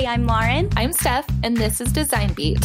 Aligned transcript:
Hey, 0.00 0.06
I'm 0.06 0.26
Lauren. 0.26 0.70
I'm 0.78 0.94
Steph, 0.94 1.28
and 1.42 1.54
this 1.54 1.78
is 1.78 1.92
Design 1.92 2.32
Beat. 2.32 2.64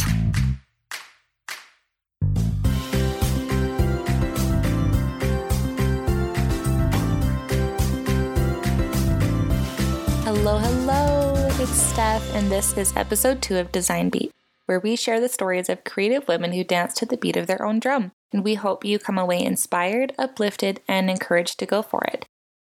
Hello, 10.24 10.56
hello. 10.56 11.34
It's 11.60 11.72
Steph, 11.72 12.34
and 12.34 12.50
this 12.50 12.74
is 12.78 12.96
episode 12.96 13.42
two 13.42 13.58
of 13.58 13.70
Design 13.70 14.08
Beat, 14.08 14.32
where 14.64 14.80
we 14.80 14.96
share 14.96 15.20
the 15.20 15.28
stories 15.28 15.68
of 15.68 15.84
creative 15.84 16.26
women 16.26 16.54
who 16.54 16.64
dance 16.64 16.94
to 16.94 17.04
the 17.04 17.18
beat 17.18 17.36
of 17.36 17.46
their 17.46 17.62
own 17.62 17.80
drum. 17.80 18.12
And 18.32 18.44
we 18.44 18.54
hope 18.54 18.82
you 18.82 18.98
come 18.98 19.18
away 19.18 19.44
inspired, 19.44 20.14
uplifted, 20.18 20.80
and 20.88 21.10
encouraged 21.10 21.58
to 21.58 21.66
go 21.66 21.82
for 21.82 22.00
it. 22.04 22.24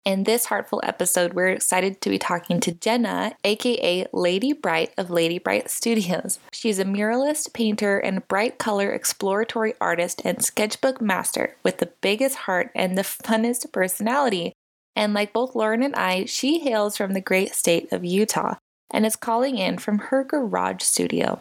In 0.05 0.25
this 0.25 0.45
heartful 0.45 0.83
episode, 0.85 1.33
we're 1.33 1.49
excited 1.49 2.03
to 2.03 2.11
be 2.11 2.19
talking 2.19 2.61
to 2.61 2.73
Jenna, 2.73 3.39
aka 3.43 4.07
Lady 4.13 4.53
Bright 4.53 4.93
of 4.99 5.09
Lady 5.09 5.39
Bright 5.39 5.71
Studios. 5.71 6.39
She's 6.53 6.79
a 6.79 6.85
muralist, 6.85 7.55
painter, 7.55 7.99
and 7.99 8.29
bright 8.29 8.59
color 8.59 8.93
exploratory 8.93 9.73
artist 9.81 10.21
and 10.23 10.45
sketchbook 10.45 11.01
master 11.01 11.57
with 11.63 11.79
the 11.79 11.91
biggest 12.03 12.37
heart 12.37 12.71
and 12.75 12.99
the 12.99 13.03
funnest 13.03 13.73
personality. 13.73 14.53
And 14.95 15.15
like 15.15 15.33
both 15.33 15.55
Lauren 15.55 15.83
and 15.83 15.97
I, 15.97 16.27
she 16.27 16.59
hails 16.59 16.99
from 16.99 17.15
the 17.15 17.23
great 17.23 17.55
state 17.55 17.91
of 17.91 18.05
Utah 18.05 18.57
and 18.91 19.07
is 19.07 19.17
calling 19.17 19.57
in 19.57 19.79
from 19.79 20.01
her 20.01 20.23
garage 20.23 20.83
studio. 20.83 21.41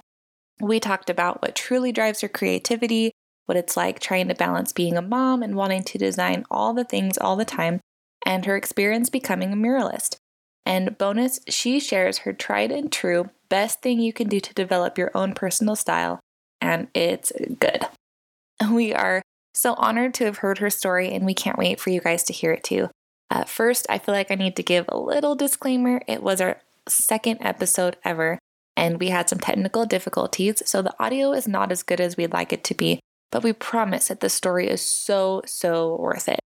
We 0.62 0.80
talked 0.80 1.10
about 1.10 1.42
what 1.42 1.54
truly 1.54 1.92
drives 1.92 2.22
her 2.22 2.30
creativity, 2.30 3.12
what 3.46 3.58
it's 3.58 3.76
like 3.76 4.00
trying 4.00 4.30
to 4.30 4.36
balance 4.36 4.72
being 4.72 4.96
a 4.96 5.02
mom 5.02 5.44
and 5.44 5.54
wanting 5.54 5.84
to 5.84 5.98
design 5.98 6.46
all 6.50 6.74
the 6.74 6.86
things 6.86 7.18
all 7.18 7.36
the 7.36 7.44
time 7.44 7.82
and 8.26 8.46
her 8.46 8.56
experience 8.56 9.10
becoming 9.10 9.54
a 9.54 9.56
muralist. 9.56 10.18
And 10.66 10.98
bonus, 10.98 11.40
she 11.48 11.80
shares 11.80 12.20
her 12.20 12.34
tried 12.34 12.72
and 12.72 12.92
true 12.92 13.30
best 13.50 13.82
thing 13.82 14.00
you 14.00 14.14
can 14.14 14.28
do 14.28 14.40
to 14.40 14.54
develop 14.54 14.98
your 14.98 15.12
own 15.14 15.34
personal 15.34 15.76
style, 15.76 16.20
and 16.62 16.88
it's 16.94 17.32
good. 17.60 17.86
We 18.72 18.94
are 18.94 19.22
so 19.54 19.74
honored 19.74 20.14
to 20.16 20.26
have 20.26 20.38
heard 20.38 20.60
her 20.60 20.70
story, 20.70 21.12
and 21.12 21.26
we 21.26 21.34
can't 21.34 21.58
wait 21.58 21.82
for 21.82 21.90
you 21.90 22.00
guys 22.00 22.24
to 22.24 22.34
hear 22.34 22.54
it 22.54 22.64
too. 22.64 22.90
Uh, 23.30 23.44
first, 23.44 23.86
I 23.90 23.98
feel 23.98 24.16
like 24.16 24.32
I 24.32 24.36
need 24.36 24.56
to 24.56 24.64
give 24.64 24.86
a 24.88 24.98
little 24.98 25.36
disclaimer. 25.36 26.02
It 26.08 26.24
was 26.24 26.40
our 26.40 26.62
second 26.88 27.40
episode 27.42 27.98
ever, 28.06 28.40
and 28.78 29.00
we 29.00 29.10
had 29.10 29.30
some 29.30 29.40
technical 29.40 29.86
difficulties, 29.86 30.64
so 30.66 30.82
the 30.82 30.96
audio 30.98 31.34
is 31.34 31.48
not 31.48 31.72
as 31.72 31.84
good 31.84 32.00
as 32.00 32.16
we'd 32.16 32.32
like 32.32 32.54
it 32.54 32.64
to 32.66 32.74
be, 32.74 33.00
but 33.32 33.44
we 33.44 33.54
promise 33.54 34.08
that 34.08 34.22
the 34.22 34.30
story 34.30 34.70
is 34.70 34.82
so, 34.82 35.42
so 35.46 35.98
worth 36.00 36.30
it. 36.30 36.40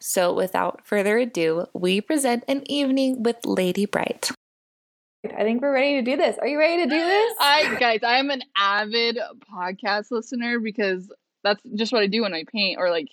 So, 0.00 0.32
without 0.32 0.86
further 0.86 1.18
ado, 1.18 1.66
we 1.74 2.00
present 2.00 2.44
an 2.48 2.62
evening 2.70 3.22
with 3.22 3.36
Lady 3.44 3.84
Bright. 3.84 4.30
I 5.24 5.42
think 5.42 5.60
we're 5.60 5.74
ready 5.74 6.02
to 6.02 6.02
do 6.02 6.16
this. 6.16 6.38
Are 6.38 6.46
you 6.46 6.58
ready 6.58 6.82
to 6.84 6.88
do 6.88 6.98
this? 6.98 7.34
I 7.38 7.76
guys, 7.78 8.00
I'm 8.02 8.30
an 8.30 8.42
avid 8.56 9.18
podcast 9.52 10.10
listener 10.10 10.58
because 10.58 11.12
that's 11.44 11.62
just 11.74 11.92
what 11.92 12.02
I 12.02 12.06
do 12.06 12.22
when 12.22 12.32
I 12.32 12.44
paint 12.50 12.78
or 12.78 12.88
like 12.88 13.08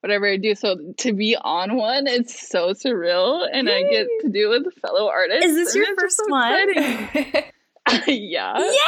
whatever 0.00 0.30
I 0.30 0.36
do. 0.36 0.54
So 0.54 0.76
to 0.98 1.12
be 1.14 1.36
on 1.40 1.76
one, 1.76 2.06
it's 2.06 2.48
so 2.48 2.72
surreal, 2.72 3.48
and 3.50 3.68
Yay. 3.68 3.74
I 3.74 3.90
get 3.90 4.06
to 4.20 4.28
do 4.28 4.52
it 4.52 4.64
with 4.64 4.74
fellow 4.80 5.08
artists. 5.08 5.46
Is 5.46 5.56
this 5.56 5.74
your 5.74 5.86
first 5.98 6.18
so 6.18 6.24
one? 6.28 6.74
yeah. 8.06 8.58
Yay! 8.58 8.78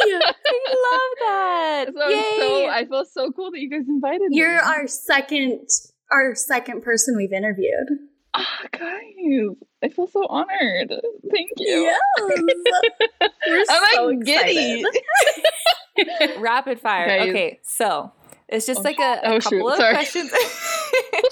I 0.00 0.34
love 0.74 1.14
that. 1.20 1.86
So, 1.94 2.08
Yay! 2.08 2.36
so 2.38 2.66
I 2.66 2.86
feel 2.86 3.04
so 3.04 3.30
cool 3.30 3.52
that 3.52 3.60
you 3.60 3.70
guys 3.70 3.88
invited 3.88 4.28
You're 4.32 4.48
me. 4.48 4.54
You're 4.54 4.60
our 4.60 4.86
second 4.88 5.68
our 6.10 6.34
second 6.34 6.82
person 6.82 7.16
we've 7.16 7.32
interviewed. 7.32 7.88
Oh, 8.34 8.44
guys, 8.72 9.56
I 9.82 9.88
feel 9.88 10.06
so 10.06 10.26
honored. 10.26 10.92
Thank 11.30 11.50
you. 11.56 11.82
Yes. 11.82 12.00
We're 13.46 13.64
I'm 13.68 13.82
so 13.94 14.06
like 14.06 14.24
giddy. 14.24 14.84
Rapid 16.38 16.80
fire. 16.80 17.08
Guys. 17.08 17.28
Okay, 17.30 17.60
so 17.62 18.12
it's 18.48 18.66
just 18.66 18.80
oh, 18.80 18.82
like 18.82 18.98
a, 18.98 19.02
a 19.02 19.20
oh, 19.24 19.40
couple 19.40 19.58
shoot. 19.58 19.66
of 19.66 19.76
Sorry. 19.76 19.94
questions. 19.94 20.30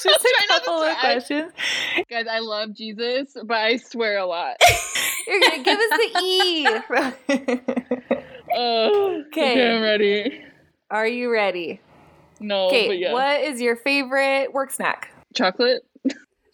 just 0.02 0.26
a 0.26 0.48
couple 0.48 0.82
of 0.82 0.96
questions. 0.98 1.52
Guys, 2.10 2.26
I 2.30 2.38
love 2.40 2.74
Jesus, 2.74 3.36
but 3.44 3.56
I 3.56 3.76
swear 3.76 4.18
a 4.18 4.26
lot. 4.26 4.56
You're 5.26 5.40
gonna 5.40 5.62
give 5.62 5.78
us 5.78 5.90
the 5.90 6.20
E. 6.22 6.68
oh, 8.54 9.22
okay. 9.28 9.52
okay, 9.52 9.76
I'm 9.76 9.82
ready. 9.82 10.40
Are 10.90 11.06
you 11.06 11.30
ready? 11.32 11.80
No. 12.40 12.66
Okay, 12.66 12.94
yeah. 12.94 13.12
what 13.12 13.40
is 13.40 13.60
your 13.60 13.76
favorite 13.76 14.52
work 14.52 14.70
snack? 14.70 15.10
Chocolate. 15.34 15.82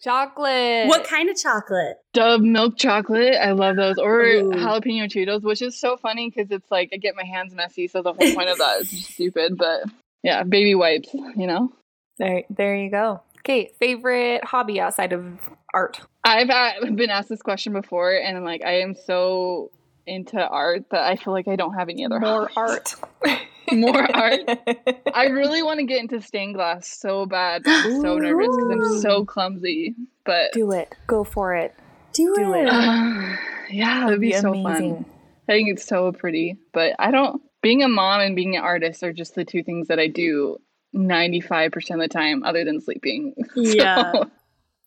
Chocolate. 0.03 0.87
What 0.87 1.05
kind 1.05 1.29
of 1.29 1.37
chocolate? 1.37 1.97
Dove 2.13 2.41
milk 2.41 2.77
chocolate. 2.77 3.35
I 3.35 3.51
love 3.51 3.77
those. 3.77 3.97
Or 3.97 4.21
Ooh. 4.21 4.51
jalapeno 4.51 5.09
Cheetos, 5.09 5.43
which 5.43 5.61
is 5.61 5.79
so 5.79 5.95
funny 5.95 6.29
because 6.29 6.51
it's 6.51 6.69
like 6.69 6.89
I 6.93 6.97
get 6.97 7.15
my 7.15 7.23
hands 7.23 7.53
messy, 7.55 7.87
so 7.87 8.01
the 8.01 8.11
whole 8.11 8.33
point 8.33 8.49
of 8.49 8.57
that 8.57 8.81
is 8.81 9.07
stupid. 9.07 9.57
But 9.57 9.83
yeah, 10.21 10.43
baby 10.43 10.75
wipes, 10.75 11.13
you 11.13 11.47
know? 11.47 11.71
There, 12.17 12.43
there 12.49 12.75
you 12.75 12.91
go. 12.91 13.21
Okay, 13.39 13.71
favorite 13.79 14.43
hobby 14.43 14.79
outside 14.79 15.13
of 15.13 15.25
art? 15.73 16.01
I've 16.23 16.49
uh, 16.49 16.91
been 16.95 17.09
asked 17.09 17.29
this 17.29 17.41
question 17.41 17.73
before, 17.73 18.13
and 18.13 18.37
I'm 18.37 18.43
like, 18.43 18.63
I 18.63 18.79
am 18.79 18.95
so 18.95 19.71
into 20.05 20.45
art 20.45 20.89
that 20.91 21.05
I 21.09 21.15
feel 21.15 21.33
like 21.33 21.47
I 21.47 21.55
don't 21.55 21.73
have 21.73 21.89
any 21.89 22.05
other 22.05 22.19
more 22.19 22.49
hobbies. 22.49 22.95
art. 23.23 23.39
more 23.79 24.15
art. 24.15 24.41
I 25.13 25.25
really 25.25 25.63
want 25.63 25.79
to 25.79 25.85
get 25.85 25.99
into 25.99 26.21
stained 26.21 26.55
glass 26.55 26.87
so 26.87 27.25
bad. 27.25 27.63
I'm 27.65 28.01
so 28.01 28.17
nervous 28.17 28.55
because 28.55 28.71
I'm 28.71 29.01
so 29.01 29.25
clumsy. 29.25 29.95
But 30.25 30.53
do 30.53 30.71
it. 30.71 30.95
Go 31.07 31.23
for 31.23 31.55
it. 31.55 31.73
Do, 32.13 32.33
do 32.35 32.53
it. 32.53 32.63
it. 32.63 32.69
Uh, 32.69 33.35
yeah, 33.69 34.07
it'd 34.07 34.21
be, 34.21 34.31
be 34.31 34.33
so 34.33 34.53
amazing. 34.53 34.95
fun. 34.95 35.05
I 35.49 35.51
think 35.53 35.69
it's 35.69 35.85
so 35.85 36.11
pretty. 36.11 36.57
But 36.73 36.95
I 36.99 37.11
don't. 37.11 37.41
Being 37.61 37.83
a 37.83 37.87
mom 37.87 38.21
and 38.21 38.35
being 38.35 38.55
an 38.55 38.63
artist 38.63 39.03
are 39.03 39.13
just 39.13 39.35
the 39.35 39.45
two 39.45 39.63
things 39.63 39.87
that 39.87 39.97
I 39.97 40.07
do 40.07 40.57
95% 40.93 41.91
of 41.91 41.99
the 41.99 42.07
time, 42.07 42.43
other 42.43 42.63
than 42.65 42.81
sleeping. 42.81 43.33
Yeah. 43.55 44.11
So, 44.11 44.31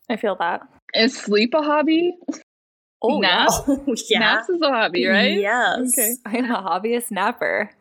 I 0.09 0.15
feel 0.15 0.35
that. 0.35 0.61
Is 0.93 1.17
sleep 1.17 1.53
a 1.53 1.61
hobby? 1.61 2.15
Oh, 3.01 3.19
naps? 3.19 3.61
yeah. 4.09 4.19
Naps 4.19 4.49
is 4.49 4.61
a 4.61 4.69
hobby, 4.69 5.05
right? 5.05 5.39
Yes. 5.39 5.79
Okay. 5.97 6.13
I'm 6.25 6.51
a 6.51 6.61
hobbyist 6.61 7.11
napper. 7.11 7.71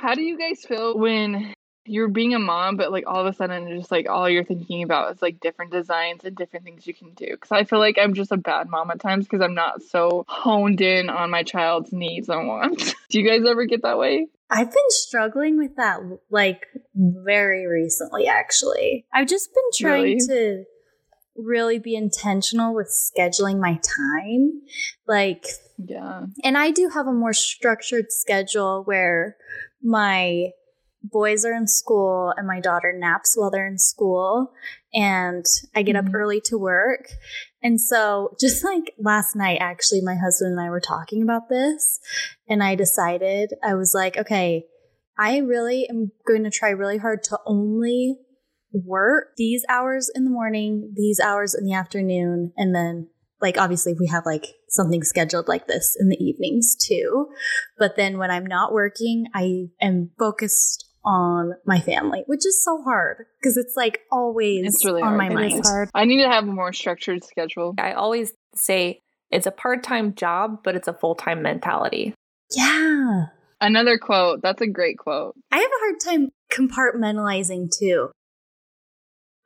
How 0.00 0.14
do 0.14 0.22
you 0.22 0.38
guys 0.38 0.64
feel 0.64 0.96
when 0.96 1.52
you're 1.84 2.08
being 2.08 2.34
a 2.34 2.38
mom, 2.38 2.76
but 2.76 2.90
like 2.90 3.04
all 3.06 3.20
of 3.20 3.26
a 3.26 3.36
sudden, 3.36 3.76
just 3.78 3.90
like 3.90 4.08
all 4.08 4.30
you're 4.30 4.44
thinking 4.44 4.82
about 4.82 5.12
is 5.12 5.20
like 5.20 5.40
different 5.40 5.72
designs 5.72 6.24
and 6.24 6.34
different 6.34 6.64
things 6.64 6.86
you 6.86 6.94
can 6.94 7.12
do? 7.12 7.26
Because 7.30 7.52
I 7.52 7.64
feel 7.64 7.80
like 7.80 7.98
I'm 8.00 8.14
just 8.14 8.32
a 8.32 8.38
bad 8.38 8.68
mom 8.70 8.90
at 8.90 9.00
times 9.00 9.26
because 9.26 9.42
I'm 9.42 9.54
not 9.54 9.82
so 9.82 10.24
honed 10.26 10.80
in 10.80 11.10
on 11.10 11.30
my 11.30 11.42
child's 11.42 11.92
needs 11.92 12.30
and 12.30 12.48
wants. 12.48 12.94
do 13.10 13.20
you 13.20 13.28
guys 13.28 13.46
ever 13.46 13.66
get 13.66 13.82
that 13.82 13.98
way? 13.98 14.28
I've 14.48 14.70
been 14.70 14.90
struggling 14.90 15.58
with 15.58 15.76
that 15.76 16.00
like 16.30 16.66
very 16.94 17.66
recently, 17.66 18.26
actually. 18.26 19.04
I've 19.12 19.28
just 19.28 19.50
been 19.52 19.86
trying 19.86 20.02
really? 20.02 20.26
to 20.28 20.64
really 21.36 21.78
be 21.78 21.94
intentional 21.94 22.74
with 22.74 22.88
scheduling 22.88 23.60
my 23.60 23.78
time. 23.82 24.62
Like, 25.06 25.46
yeah. 25.76 26.22
And 26.42 26.56
I 26.56 26.70
do 26.70 26.88
have 26.88 27.06
a 27.06 27.12
more 27.12 27.34
structured 27.34 28.06
schedule 28.10 28.82
where 28.84 29.36
my 29.82 30.50
boys 31.02 31.44
are 31.44 31.54
in 31.54 31.66
school 31.66 32.32
and 32.36 32.46
my 32.46 32.60
daughter 32.60 32.92
naps 32.94 33.34
while 33.34 33.50
they're 33.50 33.66
in 33.66 33.78
school 33.78 34.52
and 34.92 35.44
I 35.74 35.82
get 35.82 35.96
mm-hmm. 35.96 36.08
up 36.08 36.14
early 36.14 36.40
to 36.46 36.58
work. 36.58 37.08
And 37.62 37.80
so 37.80 38.36
just 38.38 38.64
like 38.64 38.92
last 38.98 39.34
night 39.34 39.58
actually 39.60 40.02
my 40.02 40.16
husband 40.16 40.52
and 40.52 40.60
I 40.60 40.70
were 40.70 40.80
talking 40.80 41.22
about 41.22 41.48
this 41.48 42.00
and 42.48 42.62
I 42.62 42.74
decided 42.74 43.54
I 43.62 43.74
was 43.74 43.94
like, 43.94 44.16
okay, 44.16 44.66
I 45.18 45.38
really 45.38 45.86
am 45.88 46.12
going 46.26 46.44
to 46.44 46.50
try 46.50 46.70
really 46.70 46.98
hard 46.98 47.22
to 47.24 47.38
only 47.46 48.16
work 48.72 49.28
these 49.36 49.64
hours 49.68 50.10
in 50.14 50.24
the 50.24 50.30
morning, 50.30 50.92
these 50.96 51.20
hours 51.20 51.54
in 51.54 51.64
the 51.64 51.74
afternoon 51.74 52.52
and 52.56 52.74
then 52.74 53.08
like 53.40 53.58
obviously 53.58 53.94
we 53.98 54.06
have 54.06 54.26
like 54.26 54.46
something 54.68 55.02
scheduled 55.02 55.48
like 55.48 55.66
this 55.66 55.96
in 55.98 56.08
the 56.08 56.22
evenings 56.22 56.76
too. 56.76 57.28
But 57.78 57.96
then 57.96 58.18
when 58.18 58.30
i'm 58.30 58.46
not 58.46 58.72
working 58.72 59.26
i 59.34 59.66
am 59.80 60.10
focused 60.18 60.86
on 61.04 61.54
my 61.64 61.80
family 61.80 62.22
which 62.26 62.44
is 62.44 62.62
so 62.62 62.82
hard 62.82 63.24
because 63.40 63.56
it's 63.56 63.74
like 63.74 64.00
always 64.12 64.66
it's 64.66 64.84
really 64.84 65.00
on 65.00 65.16
hard. 65.16 65.18
my 65.18 65.26
it 65.28 65.34
mind. 65.34 65.64
hard. 65.64 65.88
i 65.94 66.04
need 66.04 66.22
to 66.22 66.28
have 66.28 66.44
a 66.44 66.52
more 66.52 66.72
structured 66.72 67.24
schedule. 67.24 67.74
I 67.78 67.92
always 67.92 68.32
say 68.54 69.00
it's 69.30 69.46
a 69.46 69.50
part-time 69.50 70.14
job 70.14 70.58
but 70.62 70.76
it's 70.76 70.88
a 70.88 70.92
full-time 70.92 71.42
mentality. 71.42 72.14
Yeah. 72.54 73.26
Another 73.62 73.98
quote. 73.98 74.40
That's 74.42 74.62
a 74.62 74.66
great 74.66 74.98
quote. 74.98 75.34
I 75.52 75.58
have 75.58 75.70
a 75.70 75.80
hard 75.80 76.00
time 76.00 76.30
compartmentalizing 76.50 77.70
too 77.78 78.10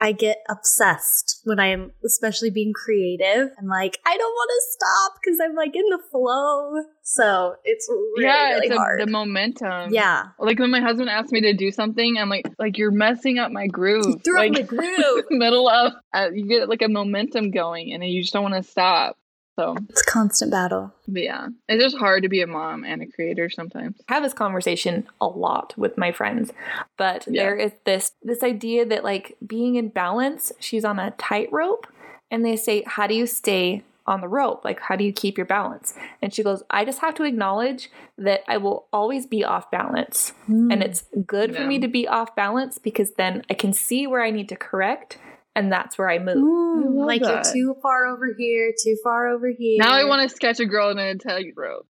I 0.04 0.12
get 0.12 0.44
obsessed 0.50 1.40
when 1.44 1.58
I'm 1.58 1.92
especially 2.04 2.50
being 2.50 2.74
creative. 2.74 3.48
I'm 3.58 3.68
like, 3.68 3.98
I 4.04 4.14
don't 4.18 4.32
want 4.32 4.50
to 4.50 4.62
stop 4.72 5.12
because 5.18 5.38
I'm 5.42 5.54
like 5.54 5.74
in 5.74 5.88
the 5.88 5.98
flow. 6.10 6.82
So 7.00 7.54
it's 7.64 7.88
really, 7.88 8.26
yeah, 8.26 8.50
really 8.50 8.66
it's 8.66 8.76
hard. 8.76 9.00
A, 9.00 9.06
the 9.06 9.10
momentum. 9.10 9.94
Yeah. 9.94 10.24
Like 10.38 10.58
when 10.58 10.70
my 10.70 10.80
husband 10.80 11.08
asked 11.08 11.32
me 11.32 11.40
to 11.40 11.54
do 11.54 11.70
something, 11.70 12.18
I'm 12.18 12.28
like, 12.28 12.44
like 12.58 12.76
you're 12.76 12.90
messing 12.90 13.38
up 13.38 13.50
my 13.50 13.66
groove. 13.66 14.22
Through 14.22 14.36
like, 14.36 14.52
the 14.56 14.64
groove. 14.64 15.24
middle 15.30 15.70
of, 15.70 15.94
uh, 16.12 16.28
you 16.34 16.46
get 16.48 16.68
like 16.68 16.82
a 16.82 16.88
momentum 16.88 17.50
going 17.50 17.94
and 17.94 18.04
you 18.04 18.20
just 18.20 18.34
don't 18.34 18.42
want 18.42 18.62
to 18.62 18.70
stop. 18.70 19.16
So 19.56 19.76
It's 19.88 20.02
a 20.02 20.04
constant 20.04 20.50
battle. 20.50 20.92
but 21.06 21.22
yeah, 21.22 21.48
it's 21.68 21.82
just 21.82 21.96
hard 21.96 22.22
to 22.24 22.28
be 22.28 22.42
a 22.42 22.46
mom 22.46 22.84
and 22.84 23.02
a 23.02 23.06
creator 23.06 23.48
sometimes. 23.48 23.96
I 24.08 24.14
have 24.14 24.22
this 24.22 24.32
conversation 24.32 25.06
a 25.20 25.26
lot 25.26 25.74
with 25.76 25.96
my 25.96 26.10
friends, 26.12 26.52
but 26.96 27.26
Yeah. 27.28 27.44
there 27.44 27.56
is 27.56 27.72
this 27.84 28.12
this 28.22 28.42
idea 28.42 28.84
that 28.86 29.04
like 29.04 29.36
being 29.46 29.76
in 29.76 29.88
balance, 29.88 30.52
she's 30.58 30.84
on 30.84 30.98
a 30.98 31.12
tightrope, 31.12 31.86
and 32.30 32.44
they 32.44 32.56
say, 32.56 32.82
"How 32.86 33.06
do 33.06 33.14
you 33.14 33.26
stay 33.26 33.82
on 34.06 34.20
the 34.20 34.28
rope? 34.28 34.64
Like, 34.64 34.80
how 34.80 34.96
do 34.96 35.04
you 35.04 35.12
keep 35.12 35.38
your 35.38 35.46
balance?" 35.46 35.94
And 36.20 36.34
she 36.34 36.42
goes, 36.42 36.62
"I 36.70 36.84
just 36.84 36.98
have 37.00 37.14
to 37.14 37.24
acknowledge 37.24 37.90
that 38.18 38.42
I 38.48 38.56
will 38.56 38.86
always 38.92 39.24
be 39.26 39.44
off 39.44 39.70
balance, 39.70 40.32
and 40.48 40.72
hmm. 40.72 40.82
it's 40.82 41.04
good 41.26 41.54
for 41.54 41.64
me 41.64 41.78
to 41.78 41.88
be 41.88 42.08
off 42.08 42.34
balance 42.34 42.78
because 42.78 43.12
then 43.12 43.42
I 43.48 43.54
can 43.54 43.72
see 43.72 44.06
where 44.08 44.22
I 44.22 44.30
need 44.30 44.48
to 44.48 44.56
correct, 44.56 45.18
and 45.54 45.70
that's 45.72 45.96
where 45.98 46.08
I 46.10 46.18
move." 46.18 46.36
Ooh, 46.38 46.76
mm, 46.76 46.96
love 46.98 47.06
like 47.06 47.22
that. 47.22 47.54
you're 47.54 47.74
too 47.74 47.80
far 47.82 48.06
over 48.06 48.34
here, 48.36 48.72
too 48.82 48.96
far 49.02 49.28
over 49.28 49.48
here. 49.48 49.78
Now 49.82 49.92
I 49.92 50.04
want 50.04 50.28
to 50.28 50.34
sketch 50.34 50.60
a 50.60 50.66
girl 50.66 50.90
in 50.90 50.98
a 50.98 51.14
tightrope. 51.16 51.86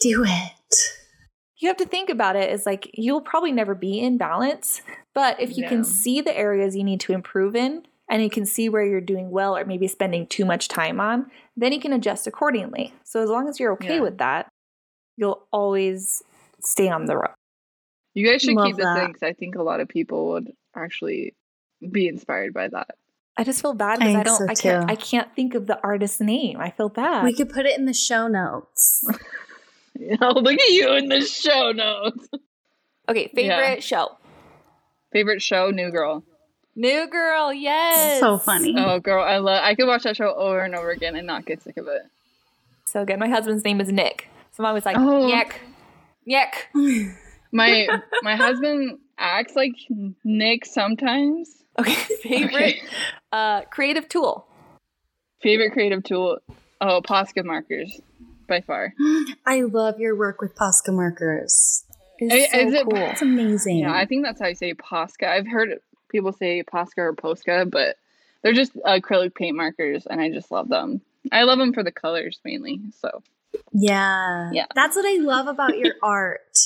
do 0.00 0.24
it. 0.26 0.76
you 1.58 1.68
have 1.68 1.76
to 1.76 1.84
think 1.84 2.08
about 2.08 2.36
it 2.36 2.48
as 2.48 2.64
like 2.64 2.90
you'll 2.94 3.20
probably 3.20 3.52
never 3.52 3.74
be 3.74 4.00
in 4.00 4.16
balance, 4.16 4.80
but 5.14 5.38
if 5.38 5.50
you 5.58 5.62
Yeah. 5.64 5.68
can 5.68 5.84
see 5.84 6.20
the 6.22 6.34
areas 6.36 6.74
you 6.74 6.82
need 6.84 7.00
to 7.00 7.12
improve 7.12 7.54
in 7.54 7.86
and 8.08 8.22
you 8.22 8.30
can 8.30 8.46
see 8.46 8.70
where 8.70 8.82
you're 8.84 9.00
doing 9.02 9.30
well 9.30 9.54
or 9.56 9.64
maybe 9.66 9.86
spending 9.86 10.26
too 10.26 10.46
much 10.46 10.68
time 10.68 11.00
on, 11.00 11.30
then 11.56 11.72
you 11.72 11.78
can 11.80 11.92
adjust 11.92 12.26
accordingly. 12.26 12.94
So 13.04 13.22
as 13.22 13.28
long 13.28 13.46
as 13.46 13.60
you're 13.60 13.72
okay 13.74 13.96
Yeah. 13.96 14.00
with 14.00 14.16
that, 14.18 14.48
you'll 15.18 15.46
always 15.52 16.22
stay 16.62 16.88
on 16.88 17.04
the 17.04 17.16
road. 17.18 17.34
You 18.14 18.26
guys 18.26 18.40
should 18.42 18.56
Love 18.56 18.64
keep 18.68 18.76
this 18.76 18.84
that. 18.84 19.04
in 19.04 19.08
because 19.08 19.22
I 19.22 19.34
think 19.34 19.54
a 19.54 19.62
lot 19.62 19.80
of 19.80 19.88
people 19.88 20.30
would 20.30 20.50
actually 20.74 21.34
be 21.90 22.08
inspired 22.08 22.52
by 22.54 22.68
that. 22.68 22.96
I 23.36 23.44
just 23.44 23.62
feel 23.62 23.74
bad 23.74 23.98
because 24.00 24.14
I, 24.14 24.22
think 24.22 24.24
don't 24.26 24.38
so 24.38 24.44
I 24.44 24.54
can't 24.54 24.88
too. 24.88 24.92
I 24.92 24.96
can't 24.96 25.34
think 25.34 25.54
of 25.54 25.66
the 25.66 25.80
artist's 25.82 26.20
name. 26.20 26.58
I 26.60 26.70
feel 26.70 26.88
bad. 26.88 27.24
We 27.24 27.32
could 27.32 27.48
put 27.48 27.64
it 27.66 27.78
in 27.78 27.86
the 27.86 27.94
show 27.94 28.28
notes. 28.28 29.04
Oh, 30.20 30.32
look 30.40 30.54
at 30.54 30.70
you 30.70 30.94
in 30.94 31.08
the 31.08 31.20
show 31.20 31.72
notes. 31.72 32.26
okay, 33.08 33.30
favorite 33.34 33.82
show. 33.82 34.16
Favorite 35.12 35.42
show, 35.42 35.70
New 35.70 35.90
Girl. 35.90 36.24
New 36.74 37.06
Girl, 37.10 37.52
yes. 37.52 38.20
So 38.20 38.38
funny. 38.38 38.74
Oh, 38.78 39.00
girl, 39.00 39.22
I 39.22 39.38
love. 39.38 39.60
I 39.62 39.74
could 39.74 39.86
watch 39.86 40.04
that 40.04 40.16
show 40.16 40.32
over 40.34 40.60
and 40.60 40.74
over 40.74 40.90
again 40.90 41.16
and 41.16 41.26
not 41.26 41.44
get 41.44 41.62
sick 41.62 41.76
of 41.76 41.86
it. 41.88 42.02
So 42.86 43.04
good. 43.04 43.18
My 43.18 43.28
husband's 43.28 43.64
name 43.64 43.80
is 43.80 43.92
Nick. 43.92 44.28
So 44.52 44.62
I'm 44.62 44.68
always 44.68 44.86
like, 44.86 44.96
Oh. 44.96 45.26
Nick. 45.26 45.60
Nick. 46.24 46.68
My 47.52 47.86
my 48.22 48.36
husband 48.36 48.98
acts 49.18 49.54
like 49.56 49.72
Nick 50.24 50.64
sometimes. 50.64 51.62
Okay, 51.80 51.94
favorite 52.22 52.54
Okay. 52.76 52.82
uh 53.32 53.62
creative 53.62 54.08
tool. 54.08 54.46
Favorite 55.42 55.72
creative 55.72 56.02
tool? 56.04 56.38
Oh, 56.80 57.00
Posca 57.02 57.44
markers, 57.44 58.00
by 58.46 58.60
far. 58.60 58.94
I 59.46 59.62
love 59.62 59.98
your 60.00 60.16
work 60.16 60.40
with 60.40 60.54
Posca 60.54 60.92
markers. 60.92 61.84
Is 62.18 62.32
Is- 62.32 62.50
so 62.50 62.58
is 62.58 62.74
it- 62.74 62.84
cool. 62.84 62.96
It's 62.98 63.22
amazing. 63.22 63.78
Yeah, 63.78 63.92
I 63.94 64.06
think 64.06 64.24
that's 64.24 64.40
how 64.40 64.48
you 64.48 64.54
say 64.54 64.74
Posca. 64.74 65.28
I've 65.28 65.46
heard 65.46 65.78
people 66.10 66.32
say 66.32 66.62
Posca 66.62 66.98
or 66.98 67.12
Posca, 67.14 67.70
but 67.70 67.96
they're 68.42 68.52
just 68.52 68.74
acrylic 68.76 69.34
paint 69.34 69.56
markers, 69.56 70.06
and 70.06 70.20
I 70.20 70.30
just 70.30 70.50
love 70.50 70.68
them. 70.68 71.00
I 71.32 71.42
love 71.44 71.58
them 71.58 71.72
for 71.72 71.82
the 71.82 71.92
colors 71.92 72.40
mainly. 72.44 72.80
So 73.00 73.22
yeah. 73.72 74.50
Yeah. 74.52 74.66
That's 74.74 74.96
what 74.96 75.04
I 75.06 75.16
love 75.22 75.46
about 75.46 75.76
your 75.78 75.94
art. 76.02 76.58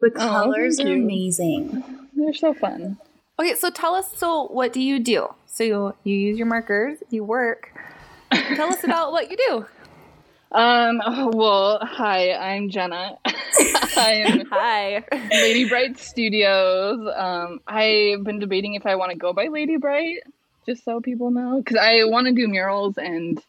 The 0.00 0.10
Oh, 0.16 0.18
colors 0.18 0.76
thank 0.78 0.88
are 0.88 0.94
amazing. 0.94 1.84
they're 2.14 2.32
so 2.34 2.54
fun. 2.54 2.98
Okay, 3.40 3.54
so 3.54 3.70
tell 3.70 3.94
us. 3.94 4.14
So, 4.18 4.48
what 4.48 4.74
do 4.74 4.82
you 4.82 5.00
do? 5.00 5.26
So 5.46 5.64
you, 5.64 5.94
you 6.04 6.14
use 6.14 6.36
your 6.36 6.46
markers, 6.46 6.98
you 7.08 7.24
work. 7.24 7.72
Tell 8.30 8.68
us 8.68 8.84
about 8.84 9.12
what 9.12 9.30
you 9.30 9.36
do. 9.36 9.66
Um. 10.52 11.00
Well, 11.32 11.78
hi, 11.80 12.32
I'm 12.32 12.70
Jenna. 12.70 13.16
I'm 13.96 14.44
Hi. 14.46 15.04
Lady 15.30 15.68
Bright 15.68 15.96
Studios. 15.96 17.08
Um, 17.16 17.60
I've 17.68 18.24
been 18.24 18.40
debating 18.40 18.74
if 18.74 18.84
I 18.84 18.96
want 18.96 19.12
to 19.12 19.16
go 19.16 19.32
by 19.32 19.46
Lady 19.46 19.76
Bright, 19.76 20.24
just 20.66 20.84
so 20.84 21.00
people 21.00 21.30
know, 21.30 21.62
because 21.62 21.76
I 21.80 22.02
want 22.02 22.26
to 22.26 22.32
do 22.32 22.48
murals 22.48 22.98
and 22.98 23.40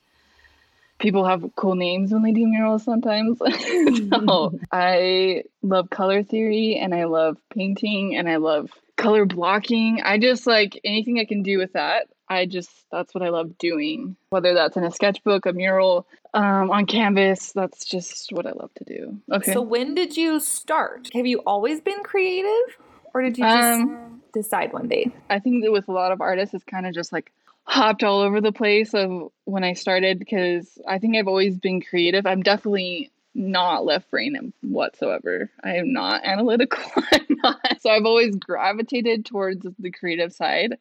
people 1.02 1.26
have 1.26 1.44
cool 1.56 1.76
names 1.76 2.14
when 2.14 2.22
they 2.22 2.32
do 2.32 2.48
murals 2.48 2.84
sometimes. 2.84 3.40
so 4.10 4.58
I 4.72 5.44
love 5.62 5.90
color 5.90 6.24
theory 6.24 6.78
and 6.82 6.94
I 6.96 7.06
love 7.06 7.38
painting 7.54 8.16
and 8.16 8.30
I 8.30 8.38
love 8.38 8.70
color 8.96 9.26
blocking. 9.26 10.02
I 10.04 10.18
just 10.18 10.48
like 10.48 10.80
anything 10.86 11.20
I 11.20 11.26
can 11.26 11.44
do 11.44 11.58
with 11.58 11.74
that. 11.74 12.08
I 12.30 12.46
just 12.46 12.70
that's 12.92 13.14
what 13.14 13.24
I 13.24 13.30
love 13.30 13.58
doing. 13.58 14.16
Whether 14.30 14.54
that's 14.54 14.78
in 14.78 14.86
a 14.86 14.92
sketchbook, 14.92 15.46
a 15.46 15.52
mural, 15.52 16.08
um, 16.34 16.72
on 16.72 16.86
canvas, 16.86 17.52
that's 17.52 17.84
just 17.84 18.32
what 18.32 18.46
I 18.46 18.52
love 18.52 18.74
to 18.76 18.86
do. 18.86 19.20
Okay. 19.30 19.52
So 19.52 19.62
when 19.62 19.96
did 19.96 20.16
you 20.16 20.40
start? 20.40 21.10
Have 21.14 21.26
you 21.26 21.40
always 21.40 21.82
been 21.82 22.02
creative, 22.04 22.78
or 23.14 23.22
did 23.22 23.38
you 23.38 23.44
just 23.44 23.82
Um, 23.82 24.22
decide 24.34 24.72
one 24.72 24.88
day? 24.88 25.12
I 25.30 25.40
think 25.40 25.64
that 25.64 25.74
with 25.74 25.90
a 25.90 25.92
lot 25.92 26.14
of 26.14 26.22
artists, 26.22 26.54
it's 26.54 26.64
kind 26.64 26.86
of 26.86 26.94
just 26.94 27.12
like 27.12 27.34
hopped 27.64 28.04
all 28.04 28.20
over 28.20 28.42
the 28.42 28.52
place 28.52 28.94
of 28.94 29.32
when 29.46 29.64
I 29.64 29.74
started 29.74 30.20
because 30.20 30.78
I 30.88 31.00
think 31.00 31.16
I've 31.16 31.28
always 31.28 31.58
been 31.58 31.82
creative. 31.82 32.26
I'm 32.26 32.44
definitely 32.44 33.12
not 33.34 33.86
left 33.86 34.12
brain 34.12 34.54
whatsoever. 34.62 35.50
I 35.64 35.76
am 35.78 35.94
not 35.94 36.24
analytical. 36.26 36.84
I'm 37.12 37.38
not. 37.44 37.82
So 37.82 37.90
I've 37.90 38.06
always 38.06 38.36
gravitated 38.36 39.26
towards 39.26 39.66
the 39.80 39.92
creative 39.92 40.34
side. 40.34 40.78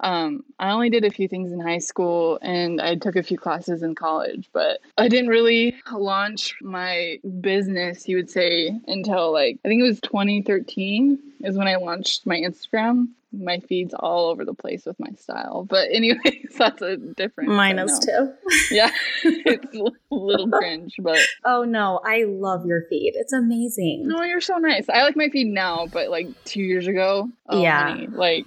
Um, 0.00 0.44
I 0.60 0.70
only 0.70 0.90
did 0.90 1.04
a 1.04 1.10
few 1.10 1.26
things 1.26 1.50
in 1.50 1.58
high 1.58 1.78
school 1.78 2.38
and 2.40 2.80
I 2.80 2.94
took 2.94 3.16
a 3.16 3.22
few 3.22 3.36
classes 3.36 3.82
in 3.82 3.96
college, 3.96 4.48
but 4.52 4.78
I 4.96 5.08
didn't 5.08 5.28
really 5.28 5.74
launch 5.92 6.54
my 6.62 7.18
business, 7.40 8.06
you 8.06 8.16
would 8.16 8.30
say, 8.30 8.70
until 8.86 9.32
like 9.32 9.58
I 9.64 9.68
think 9.68 9.80
it 9.80 9.88
was 9.88 10.00
2013 10.00 11.18
is 11.40 11.56
when 11.56 11.66
I 11.66 11.76
launched 11.76 12.26
my 12.26 12.36
Instagram. 12.36 13.08
My 13.30 13.58
feed's 13.68 13.92
all 13.92 14.30
over 14.30 14.44
the 14.46 14.54
place 14.54 14.86
with 14.86 14.98
my 14.98 15.10
style, 15.18 15.66
but 15.68 15.88
anyways, 15.92 16.54
that's 16.58 16.80
a 16.80 16.96
different. 16.96 17.50
Mine 17.50 17.78
is 17.78 17.98
too. 17.98 18.32
Yeah, 18.70 18.90
it's 19.24 19.76
a 19.76 20.14
little 20.14 20.48
cringe, 20.50 20.94
but 20.98 21.18
Oh 21.44 21.64
no, 21.64 22.00
I 22.04 22.24
love 22.24 22.64
your 22.66 22.84
feed. 22.88 23.12
It's 23.16 23.32
amazing. 23.34 24.08
no, 24.08 24.22
you're 24.22 24.40
so 24.40 24.56
nice. 24.56 24.88
I 24.88 25.02
like 25.02 25.16
my 25.16 25.28
feed 25.28 25.48
now, 25.48 25.86
but 25.92 26.08
like 26.10 26.28
two 26.44 26.62
years 26.62 26.86
ago, 26.86 27.28
oh, 27.48 27.62
Yeah. 27.62 27.90
honey, 27.90 28.06
like 28.08 28.46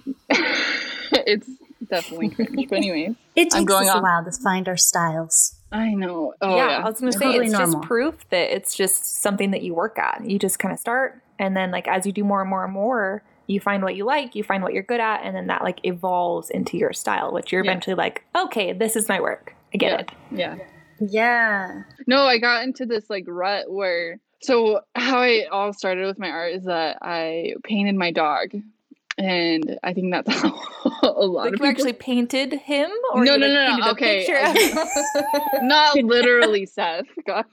it's 1.12 1.48
definitely 1.88 2.30
cringe. 2.30 2.68
But 2.68 2.76
anyways, 2.78 3.14
It 3.36 3.44
takes 3.44 3.54
I'm 3.54 3.64
going 3.64 3.88
us 3.88 3.94
a 3.94 4.00
while 4.00 4.24
to 4.24 4.32
find 4.42 4.68
our 4.68 4.76
styles. 4.76 5.54
I 5.70 5.94
know. 5.94 6.34
Oh 6.40 6.56
yeah, 6.56 6.70
yeah, 6.70 6.78
I 6.78 6.84
was 6.90 7.00
gonna 7.00 7.12
say 7.12 7.26
Totally 7.26 7.44
it's 7.46 7.52
normal. 7.52 7.80
just 7.80 7.86
proof 7.88 8.28
that 8.30 8.54
it's 8.54 8.74
just 8.76 9.22
something 9.22 9.52
that 9.52 9.62
you 9.62 9.74
work 9.74 9.98
at. 9.98 10.22
You 10.28 10.38
just 10.38 10.58
kind 10.58 10.72
of 10.72 10.78
start, 10.78 11.22
and 11.38 11.56
then 11.56 11.70
like 11.70 11.88
as 11.88 12.04
you 12.04 12.12
do 12.12 12.24
more 12.24 12.40
and 12.40 12.50
more 12.50 12.64
and 12.64 12.72
more, 12.72 13.22
you 13.46 13.60
find 13.60 13.82
what 13.82 13.96
you 13.96 14.04
like, 14.04 14.34
you 14.34 14.42
find 14.44 14.62
what 14.62 14.72
you're 14.72 14.82
good 14.82 15.00
at, 15.00 15.22
and 15.24 15.34
then 15.36 15.46
that 15.48 15.62
like 15.62 15.80
evolves 15.84 16.50
into 16.50 16.76
your 16.76 16.92
style, 16.92 17.32
which 17.32 17.52
you're 17.52 17.64
Yeah. 17.64 17.70
eventually 17.72 17.94
like, 17.96 18.24
okay, 18.36 18.72
this 18.72 18.96
is 18.96 19.08
my 19.08 19.20
work. 19.20 19.54
I 19.74 19.78
get 19.78 19.90
yeah, 19.90 19.98
it. 20.00 20.58
yeah. 20.58 20.66
Yeah. 21.00 21.82
No, 22.06 22.22
I 22.22 22.38
got 22.38 22.62
into 22.64 22.86
this 22.86 23.08
like 23.10 23.24
rut 23.26 23.70
where 23.70 24.18
so 24.42 24.80
how 24.94 25.18
I 25.20 25.44
all 25.50 25.72
started 25.72 26.06
with 26.06 26.18
my 26.18 26.28
art 26.30 26.52
is 26.54 26.64
that 26.64 26.98
I 27.02 27.54
painted 27.64 27.94
my 27.96 28.10
dog. 28.10 28.50
And 29.18 29.78
I 29.82 29.92
think 29.92 30.10
that's 30.12 30.32
how 30.32 30.48
a 31.02 31.08
lot 31.26 31.44
Like 31.44 31.46
of 31.46 31.52
you 31.52 31.52
people 31.52 31.66
actually 31.66 31.92
painted 31.92 32.52
him, 32.54 32.90
or 33.12 33.24
No, 33.24 33.34
you, 33.34 33.38
no, 33.40 33.46
like, 33.46 33.52
no, 33.54 33.64
no, 33.64 33.70
painted 33.76 33.90
okay, 33.90 34.26
picture 34.26 34.38
of 34.38 34.56
him? 35.60 35.68
not 35.68 35.96
literally 36.02 36.64
Steph. 36.66 37.06
Gosh. 37.26 37.44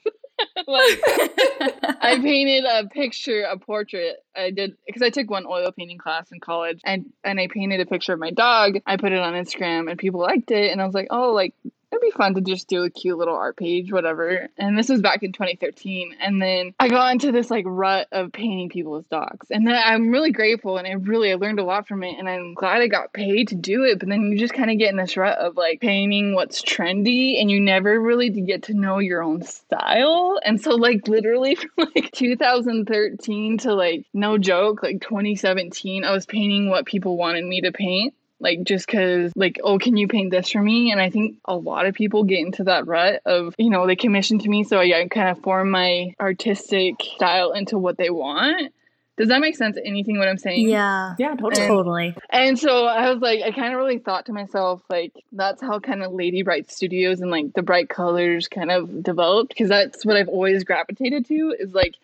like 0.68 1.00
I 2.02 2.20
painted 2.22 2.66
a 2.66 2.88
picture, 2.88 3.44
a 3.44 3.58
portrait. 3.58 4.18
I 4.36 4.52
did 4.52 4.76
because 4.86 5.02
I 5.02 5.10
took 5.10 5.30
one 5.30 5.46
oil 5.46 5.72
painting 5.72 5.98
class 5.98 6.32
in 6.32 6.40
college, 6.40 6.82
and 6.84 7.12
and 7.24 7.40
I 7.40 7.48
painted 7.48 7.80
a 7.80 7.86
picture 7.86 8.14
of 8.14 8.20
my 8.20 8.32
dog. 8.32 8.80
I 8.86 8.98
put 8.98 9.12
it 9.12 9.20
on 9.20 9.34
Instagram, 9.34 9.90
and 9.90 9.98
people 9.98 10.22
liked 10.22 10.52
it, 10.52 10.72
and 10.72 10.82
I 10.82 10.86
was 10.86 10.94
like, 10.94 11.08
oh, 11.12 11.34
like 11.34 11.54
it'd 11.92 12.02
be 12.02 12.12
fun 12.12 12.36
to 12.36 12.42
just 12.42 12.68
do 12.68 12.84
a 12.84 12.90
cute 12.90 13.18
little 13.18 13.36
art 13.36 13.58
page, 13.58 13.92
whatever. 13.92 14.48
And 14.58 14.78
this 14.78 14.90
was 14.90 15.02
back 15.02 15.24
in 15.24 15.32
2013, 15.32 16.16
and 16.20 16.42
then 16.42 16.74
I 16.80 16.88
got 16.88 17.12
into 17.12 17.32
this 17.32 17.50
like 17.50 17.66
rut 17.68 18.08
of 18.12 18.32
painting 18.32 18.70
people's 18.70 19.06
dogs, 19.08 19.48
and 19.50 19.68
then 19.68 19.76
I'm 19.76 20.10
really 20.10 20.32
grateful, 20.32 20.78
and 20.78 20.88
I 20.88 20.92
really 20.92 21.32
I 21.32 21.36
learned 21.36 21.60
a 21.60 21.64
lot 21.64 21.88
from 21.88 22.04
it, 22.04 22.18
and 22.18 22.30
I'm 22.30 22.54
glad 22.54 22.82
I 22.82 22.88
got 22.88 23.14
paid 23.14 23.50
to 23.50 23.56
do 23.56 23.84
it. 23.84 24.00
But 24.00 24.10
then 24.10 24.32
you 24.32 24.38
just 24.38 24.54
kind 24.54 24.70
of 24.70 24.78
get 24.78 24.92
in 24.92 24.98
this 24.98 25.18
rut 25.18 25.38
of 25.38 25.58
like 25.58 25.82
painting 25.82 26.36
what's 26.36 26.62
trendy, 26.62 27.42
and 27.42 27.50
you 27.50 27.60
never 27.60 28.00
really 28.00 28.30
get 28.30 28.64
to 28.64 28.74
know 28.74 29.00
your 29.00 29.24
own 29.24 29.42
style. 29.42 30.40
And 30.44 30.62
so 30.62 30.72
like 30.76 31.08
literally 31.08 31.56
from 31.56 31.88
like 31.96 32.12
2013 32.12 33.58
to 33.60 33.74
like 33.74 34.06
no 34.14 34.38
joke, 34.38 34.84
like 34.84 35.02
2017, 35.02 36.04
I 36.04 36.12
was 36.12 36.26
painting 36.26 36.70
what 36.70 36.86
people 36.86 37.18
wanted 37.18 37.46
me 37.46 37.62
to 37.62 37.72
paint 37.72 38.14
like 38.40 38.64
just 38.64 38.86
because 38.88 39.32
like 39.36 39.60
oh 39.64 39.78
can 39.78 39.98
you 39.98 40.08
paint 40.08 40.32
this 40.32 40.50
for 40.50 40.62
me 40.62 40.92
and 40.92 41.02
i 41.02 41.10
think 41.10 41.38
a 41.46 41.56
lot 41.56 41.86
of 41.86 41.94
people 41.94 42.24
get 42.24 42.40
into 42.40 42.64
that 42.66 42.88
rut 42.88 43.22
of 43.26 43.54
you 43.58 43.70
know 43.70 43.86
they 43.88 43.96
commission 43.96 44.40
to 44.40 44.48
me 44.50 44.64
so 44.64 44.78
i, 44.80 45.02
I 45.02 45.08
kind 45.08 45.30
of 45.30 45.42
form 45.44 45.72
my 45.72 46.14
artistic 46.20 46.96
style 47.02 47.52
into 47.52 47.78
what 47.78 47.98
they 47.98 48.10
want 48.10 48.72
Does 49.18 49.28
that 49.28 49.42
make 49.42 49.58
sense? 49.58 49.76
Anything 49.84 50.18
what 50.18 50.30
I'm 50.30 50.38
saying? 50.38 50.70
Yeah. 50.70 51.16
Yeah, 51.20 51.36
totally. 51.36 51.62
And- 51.62 51.68
Totally. 51.68 52.16
And 52.30 52.58
so 52.58 52.86
I 52.86 53.12
was 53.12 53.20
like, 53.22 53.42
I 53.44 53.52
kind 53.52 53.74
of 53.74 53.78
really 53.78 54.00
thought 54.00 54.28
to 54.28 54.32
myself, 54.34 54.82
like, 54.90 55.12
that's 55.34 55.62
how 55.62 55.78
kind 55.82 56.02
of 56.04 56.14
Lady 56.14 56.42
Bright 56.42 56.72
Studios 56.72 57.20
and 57.20 57.30
like 57.30 57.52
the 57.54 57.62
bright 57.62 57.90
colors 57.90 58.48
kind 58.48 58.72
of 58.72 59.04
developed 59.04 59.50
because 59.50 59.68
that's 59.68 60.06
what 60.06 60.16
I've 60.16 60.30
always 60.30 60.64
gravitated 60.64 61.26
to 61.28 61.54
is 61.60 61.74
like 61.74 61.96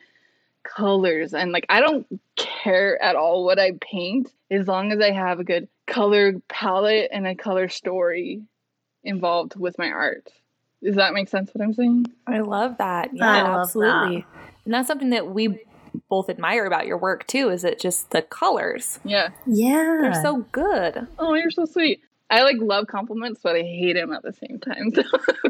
colors. 0.63 1.33
And 1.33 1.51
like, 1.53 1.65
I 1.69 1.79
don't 1.79 2.05
care 2.35 3.01
at 3.01 3.15
all 3.15 3.45
what 3.45 3.59
I 3.59 3.71
paint 3.79 4.31
as 4.51 4.67
long 4.67 4.91
as 4.91 4.99
I 4.99 5.11
have 5.11 5.39
a 5.39 5.43
good 5.45 5.69
color 5.87 6.33
palette 6.47 7.09
and 7.11 7.27
a 7.27 7.35
color 7.35 7.69
story 7.69 8.41
involved 9.03 9.55
with 9.55 9.77
my 9.77 9.89
art. 9.89 10.31
Does 10.83 10.95
that 10.95 11.13
make 11.13 11.29
sense 11.29 11.51
what 11.53 11.63
I'm 11.63 11.73
saying? 11.73 12.07
I 12.27 12.39
love 12.39 12.77
that. 12.77 13.09
Yeah, 13.13 13.25
I 13.25 13.41
love 13.43 13.61
absolutely. 13.61 14.25
And 14.65 14.73
that's 14.73 14.87
something 14.87 15.11
that 15.11 15.27
we 15.27 15.59
both 16.09 16.29
admire 16.29 16.65
about 16.65 16.85
your 16.87 16.97
work 16.97 17.25
too, 17.27 17.49
is 17.49 17.63
it 17.63 17.79
just 17.79 18.11
the 18.11 18.21
colors. 18.21 18.99
Yeah. 19.03 19.29
Yeah. 19.47 19.99
They're 20.01 20.21
so 20.21 20.45
good. 20.51 21.07
Oh, 21.17 21.33
you're 21.35 21.51
so 21.51 21.65
sweet. 21.65 22.01
I 22.29 22.41
like 22.43 22.57
love 22.59 22.87
compliments, 22.87 23.39
but 23.43 23.55
I 23.55 23.61
hate 23.61 23.93
them 23.93 24.11
at 24.11 24.23
the 24.23 24.33
same 24.33 24.59
time. 24.59 24.91
So 24.93 25.03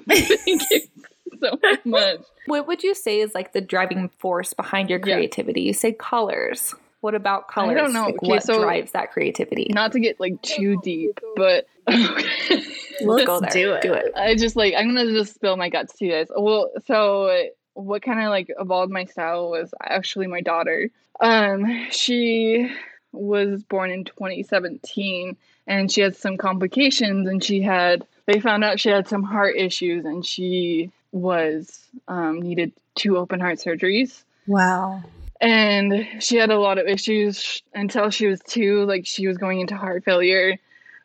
thank 0.09 0.61
you 0.71 0.81
so 1.39 1.57
much. 1.85 2.19
What 2.45 2.67
would 2.67 2.83
you 2.83 2.93
say 2.93 3.21
is 3.21 3.33
like 3.33 3.53
the 3.53 3.61
driving 3.61 4.09
force 4.19 4.53
behind 4.53 4.89
your 4.89 4.99
Yeah. 4.99 5.15
creativity? 5.15 5.61
You 5.61 5.73
say 5.73 5.93
colors. 5.93 6.75
What 7.05 7.13
about 7.13 7.47
colors? 7.47 7.69
I 7.69 7.75
don't 7.75 7.93
know. 7.93 8.05
Like, 8.07 8.15
Okay, 8.15 8.27
what 8.27 8.41
so- 8.41 8.59
drives 8.63 8.93
that 8.93 9.11
creativity? 9.11 9.67
Not 9.69 9.91
to 9.91 9.99
get 9.99 10.19
like 10.19 10.41
too 10.41 10.79
deep, 10.81 11.19
but 11.35 11.67
Let's 11.87 13.25
go 13.25 13.39
there. 13.39 13.49
do 13.51 13.73
it. 13.73 13.81
Do 13.83 13.93
it. 13.93 14.11
I 14.15 14.33
just 14.33 14.55
like 14.55 14.73
I'm 14.75 14.87
gonna 14.87 15.05
just 15.11 15.35
spill 15.35 15.55
my 15.55 15.69
guts 15.69 15.93
to 15.99 16.05
you 16.05 16.11
guys. 16.13 16.27
Well, 16.35 16.71
so 16.87 17.43
what 17.75 18.01
kind 18.01 18.19
of 18.21 18.29
like 18.29 18.49
evolved 18.59 18.91
my 18.91 19.05
style 19.05 19.51
was 19.51 19.71
actually 19.83 20.25
my 20.25 20.41
daughter. 20.41 20.89
Um, 21.19 21.85
she 21.91 22.71
was 23.11 23.61
born 23.61 23.91
in 23.91 24.03
2017, 24.05 25.37
and 25.67 25.91
she 25.91 26.01
had 26.01 26.15
some 26.15 26.37
complications, 26.37 27.27
and 27.27 27.43
she 27.43 27.61
had 27.61 28.03
they 28.25 28.39
found 28.39 28.63
out 28.63 28.79
she 28.79 28.89
had 28.89 29.07
some 29.07 29.21
heart 29.21 29.55
issues, 29.57 30.05
and 30.05 30.25
she 30.25 30.89
was 31.11 31.85
um, 32.07 32.41
needed 32.41 32.71
two 32.95 33.15
open 33.17 33.39
heart 33.39 33.59
surgeries 33.59 34.23
Wow. 34.47 35.03
And 35.45 36.07
she 36.19 36.37
had 36.37 36.49
a 36.49 36.59
lot 36.59 36.79
of 36.79 36.87
issues 36.87 37.61
until 37.75 38.09
she 38.09 38.25
was 38.25 38.41
two 38.47 38.83
like 38.85 39.05
she 39.05 39.27
was 39.27 39.37
going 39.37 39.59
into 39.59 39.77
heart 39.77 40.03
failure 40.03 40.57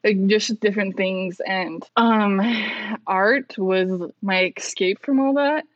like 0.03 0.27
just 0.29 0.59
different 0.61 0.97
things. 0.97 1.41
And 1.41 1.85
um 1.97 2.41
art 3.07 3.59
was 3.59 4.11
my 4.23 4.53
escape 4.57 5.05
from 5.05 5.21
all 5.21 5.35
that 5.35 5.67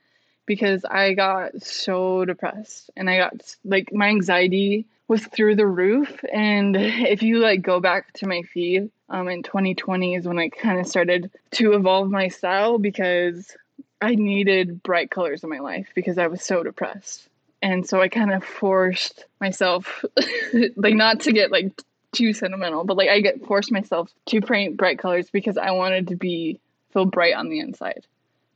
because 0.47 0.85
i 0.85 1.13
got 1.15 1.63
so 1.63 2.25
depressed 2.25 2.91
and 2.97 3.09
i 3.09 3.19
got 3.19 3.55
like 3.65 3.93
my 3.93 4.09
anxiety 4.09 4.87
was 5.09 5.27
through 5.27 5.57
the 5.57 5.67
roof. 5.67 6.25
And 6.33 6.75
if 6.77 7.23
you 7.23 7.39
like 7.39 7.61
go 7.61 7.81
back 7.81 8.15
to 8.15 8.27
my 8.27 8.43
feed 8.43 8.91
um 9.11 9.29
in 9.29 9.43
2020 9.43 10.15
is 10.15 10.27
when 10.27 10.39
i 10.39 10.49
kind 10.49 10.81
of 10.81 10.87
started 10.87 11.31
to 11.51 11.75
evolve 11.75 12.11
my 12.11 12.29
style 12.29 12.79
because 12.79 13.55
i 14.01 14.15
needed 14.15 14.83
bright 14.83 15.11
colors 15.11 15.45
in 15.45 15.51
my 15.51 15.59
life 15.59 15.89
because 15.95 16.17
i 16.17 16.27
was 16.27 16.43
so 16.43 16.63
depressed 16.63 17.29
and 17.65 17.89
so 17.89 18.03
I 18.03 18.09
kind 18.09 18.31
of 18.31 18.45
forced 18.45 19.25
myself, 19.41 20.05
like 20.77 20.95
not 20.95 21.21
to 21.21 21.33
get 21.33 21.51
like 21.51 21.73
too 22.13 22.35
sentimental, 22.35 22.85
but 22.85 22.99
like 22.99 23.09
I 23.09 23.21
get 23.21 23.43
forced 23.47 23.73
myself 23.73 24.11
to 24.27 24.43
paint 24.43 24.77
bright 24.77 24.99
colors 24.99 25.31
because 25.31 25.57
I 25.57 25.71
wanted 25.71 26.09
to 26.09 26.17
be 26.17 26.61
feel 26.93 27.07
bright 27.07 27.35
on 27.35 27.49
the 27.49 27.61
inside. 27.61 28.07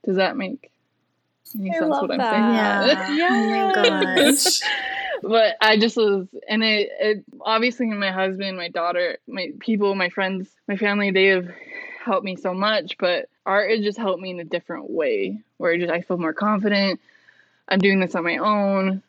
Does 0.05 0.17
that 0.17 0.37
make 0.37 0.71
any 1.59 1.71
I 1.71 1.79
sense 1.79 1.91
love 1.91 2.03
what 2.03 2.11
I'm 2.11 2.19
that. 2.19 2.33
saying? 2.33 3.09
Yeah. 3.19 3.31
Oh 3.31 4.05
my 4.05 4.25
gosh. 4.25 4.61
but 5.23 5.57
I 5.63 5.79
just 5.79 5.97
was, 5.97 6.29
and 6.47 6.63
it, 6.63 6.91
it 7.01 7.25
obviously 7.41 7.87
my 7.87 8.11
husband, 8.11 8.59
my 8.59 8.69
daughter, 8.69 9.17
my 9.27 9.53
people, 9.59 9.95
my 9.95 10.11
friends, 10.11 10.51
my 10.69 10.77
family, 10.77 11.13
they 11.13 11.29
have 11.29 11.49
helped 12.05 12.27
me 12.27 12.37
so 12.37 12.53
much. 12.53 12.99
But 12.99 13.31
art 13.47 13.71
has 13.71 13.81
just 13.81 13.97
helped 13.97 14.21
me 14.21 14.33
in 14.33 14.41
a 14.41 14.45
different 14.45 14.91
way, 14.91 15.41
where 15.57 15.73
it 15.73 15.79
just 15.79 15.91
I 15.91 16.03
feel 16.03 16.19
more 16.19 16.35
confident. 16.35 17.01
I'm 17.69 17.79
doing 17.79 18.01
this 18.01 18.15
on 18.15 18.25
my 18.25 18.39
own. 18.39 19.03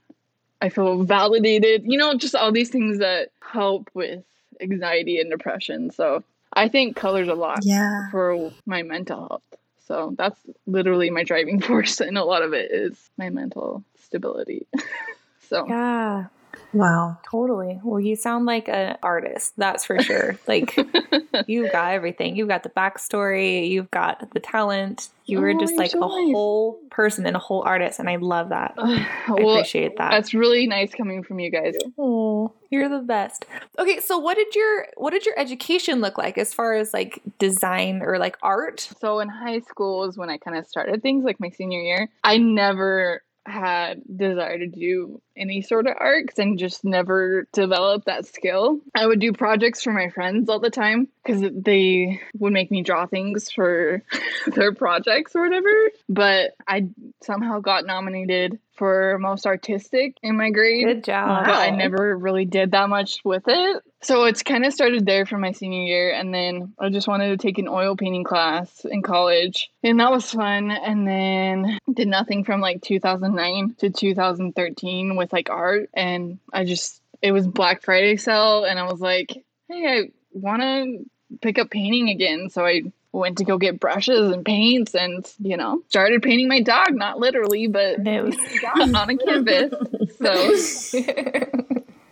I 0.62 0.70
feel 0.70 1.04
validated. 1.04 1.84
You 1.86 1.98
know, 1.98 2.16
just 2.16 2.36
all 2.36 2.52
these 2.52 2.70
things 2.70 3.00
that 3.00 3.30
help 3.42 3.90
with 3.94 4.24
anxiety 4.62 5.20
and 5.20 5.30
depression. 5.32 5.92
So 5.92 6.24
I 6.54 6.68
think 6.68 6.96
colors 6.96 7.28
a 7.30 7.34
lot 7.36 7.64
Yeah. 7.64 8.10
for 8.12 8.52
my 8.66 8.84
mental 8.84 9.28
health. 9.28 9.44
So 9.88 10.14
that's 10.18 10.40
literally 10.68 11.10
my 11.10 11.24
driving 11.24 11.62
force, 11.68 12.00
and 12.02 12.18
a 12.18 12.24
lot 12.26 12.44
of 12.44 12.54
it 12.54 12.72
is 12.72 13.10
my 13.18 13.30
mental 13.30 13.84
stability. 14.04 14.68
so 15.50 15.66
Yeah, 15.68 16.26
Wow. 16.74 17.18
totally. 17.30 17.80
Well, 17.84 18.00
you 18.00 18.16
sound 18.16 18.46
like 18.46 18.70
an 18.70 18.98
artist, 19.02 19.54
that's 19.58 19.86
for 19.86 20.00
sure. 20.02 20.38
Like 20.48 20.76
you've 21.48 21.72
got 21.72 21.94
everything. 21.94 22.36
You've 22.36 22.48
got 22.48 22.64
the 22.64 22.70
backstory, 22.70 23.70
you've 23.70 23.92
got 23.92 24.32
the 24.34 24.40
talent. 24.40 25.10
You 25.26 25.40
were 25.42 25.52
Oh, 25.52 25.60
just 25.60 25.76
like 25.78 25.92
so 25.92 26.00
a 26.04 26.08
whole 26.08 26.80
person 26.90 27.26
and 27.28 27.36
a 27.36 27.40
whole 27.40 27.62
artist, 27.62 28.00
and 28.00 28.10
I 28.10 28.16
love 28.16 28.50
that. 28.50 28.74
I 28.78 29.06
well, 29.30 29.52
appreciate 29.58 29.98
that. 29.98 30.10
that's 30.12 30.34
really 30.34 30.66
nice 30.66 30.94
coming 30.94 31.22
from 31.24 31.40
you 31.40 31.52
guys. 31.52 31.76
Oh, 32.00 32.52
you're 32.72 32.90
the 32.90 33.00
best. 33.00 33.46
Okay, 33.78 34.00
so 34.00 34.18
what 34.18 34.36
did 34.36 34.56
your 34.56 34.88
what 34.98 35.12
did 35.12 35.26
your 35.26 35.38
education 35.38 36.02
look 36.02 36.18
like 36.18 36.38
as 36.40 36.54
far 36.54 36.74
as 36.74 36.94
like 36.94 37.22
design 37.38 38.02
or 38.02 38.18
like 38.18 38.38
art? 38.42 38.90
So 39.00 39.20
in 39.20 39.30
high 39.30 39.60
school 39.60 40.06
is 40.06 40.18
when 40.18 40.30
I 40.32 40.38
kind 40.38 40.58
of 40.58 40.66
started 40.68 41.04
things 41.04 41.24
like 41.24 41.40
my 41.40 41.50
senior 41.50 41.80
year. 41.82 42.10
I 42.24 42.38
never 42.38 43.22
had 43.46 44.02
desire 44.16 44.58
to 44.60 44.68
do 44.68 45.22
any 45.40 45.62
sort 45.62 45.88
of 45.88 45.96
art 45.98 46.38
and 46.38 46.60
just 46.60 46.84
never 46.84 47.48
developed 47.54 48.06
that 48.06 48.26
skill. 48.26 48.80
I 48.94 49.06
would 49.06 49.20
do 49.20 49.34
projects 49.34 49.82
for 49.82 49.94
my 49.94 50.10
friends 50.10 50.50
all 50.50 50.60
the 50.60 50.70
time 50.70 51.08
because 51.24 51.42
they 51.56 52.22
would 52.38 52.54
make 52.54 52.72
me 52.72 52.82
draw 52.82 53.06
things 53.06 53.52
for 53.52 54.04
their 54.48 54.74
projects 54.74 55.36
or 55.36 55.44
whatever. 55.44 55.90
But 56.08 56.52
I 56.68 56.90
somehow 57.22 57.60
got 57.60 57.86
nominated 57.86 58.60
for 58.80 59.18
most 59.20 59.46
artistic 59.46 60.16
in 60.24 60.38
my 60.38 60.50
grade 60.52 60.86
Good 60.86 61.04
job. 61.04 61.46
but 61.46 61.54
I 61.54 61.70
never 61.70 62.18
really 62.18 62.46
did 62.46 62.72
that 62.72 62.88
much 62.88 63.20
with 63.26 63.44
it. 63.46 63.84
So 64.02 64.24
it's 64.24 64.42
kind 64.42 64.66
of 64.66 64.72
started 64.72 65.06
there 65.06 65.26
for 65.26 65.38
my 65.38 65.52
senior 65.52 65.82
year, 65.82 66.14
and 66.14 66.34
then 66.34 66.74
I 66.80 66.88
just 66.88 67.10
wanted 67.10 67.28
to 67.28 67.38
take 67.38 67.58
an 67.58 67.68
oil 67.68 67.98
painting 67.98 68.24
class 68.24 68.86
in 68.86 69.02
college, 69.02 69.70
and 69.84 70.00
that 70.00 70.10
was 70.10 70.32
fun. 70.32 70.72
And 70.72 71.06
then 71.06 71.78
did 71.94 72.08
nothing 72.08 72.46
from 72.46 72.62
like 72.62 72.82
2009 72.82 73.76
to 73.80 73.90
2013 73.90 75.18
with 75.18 75.29
like 75.34 75.50
art, 75.50 75.90
and 75.94 76.40
I 76.54 76.66
just 76.66 77.02
it 77.22 77.32
was 77.32 77.48
Black 77.48 77.84
Friday 77.84 78.18
sale, 78.18 78.64
and 78.66 78.80
I 78.80 78.84
was 78.84 79.00
like, 79.02 79.44
hey, 79.70 79.88
I 79.88 80.12
want 80.34 80.62
to 80.62 81.38
pick 81.42 81.60
up 81.60 81.70
painting 81.70 82.10
again, 82.10 82.50
so 82.50 82.66
I 82.66 82.84
went 83.12 83.40
to 83.40 83.44
go 83.44 83.58
get 83.58 83.80
brushes 83.80 84.32
and 84.32 84.46
paints 84.46 84.94
and 84.94 85.26
you 85.40 85.58
know 85.58 85.82
started 85.88 86.22
painting 86.22 86.48
my 86.48 86.62
dog 86.62 86.94
not 86.94 87.18
literally 87.18 87.66
but 87.66 88.06
It 88.06 88.24
was 88.24 88.38
on 88.96 89.10
a 89.10 89.18
canvas 89.18 89.74
so 90.20 90.52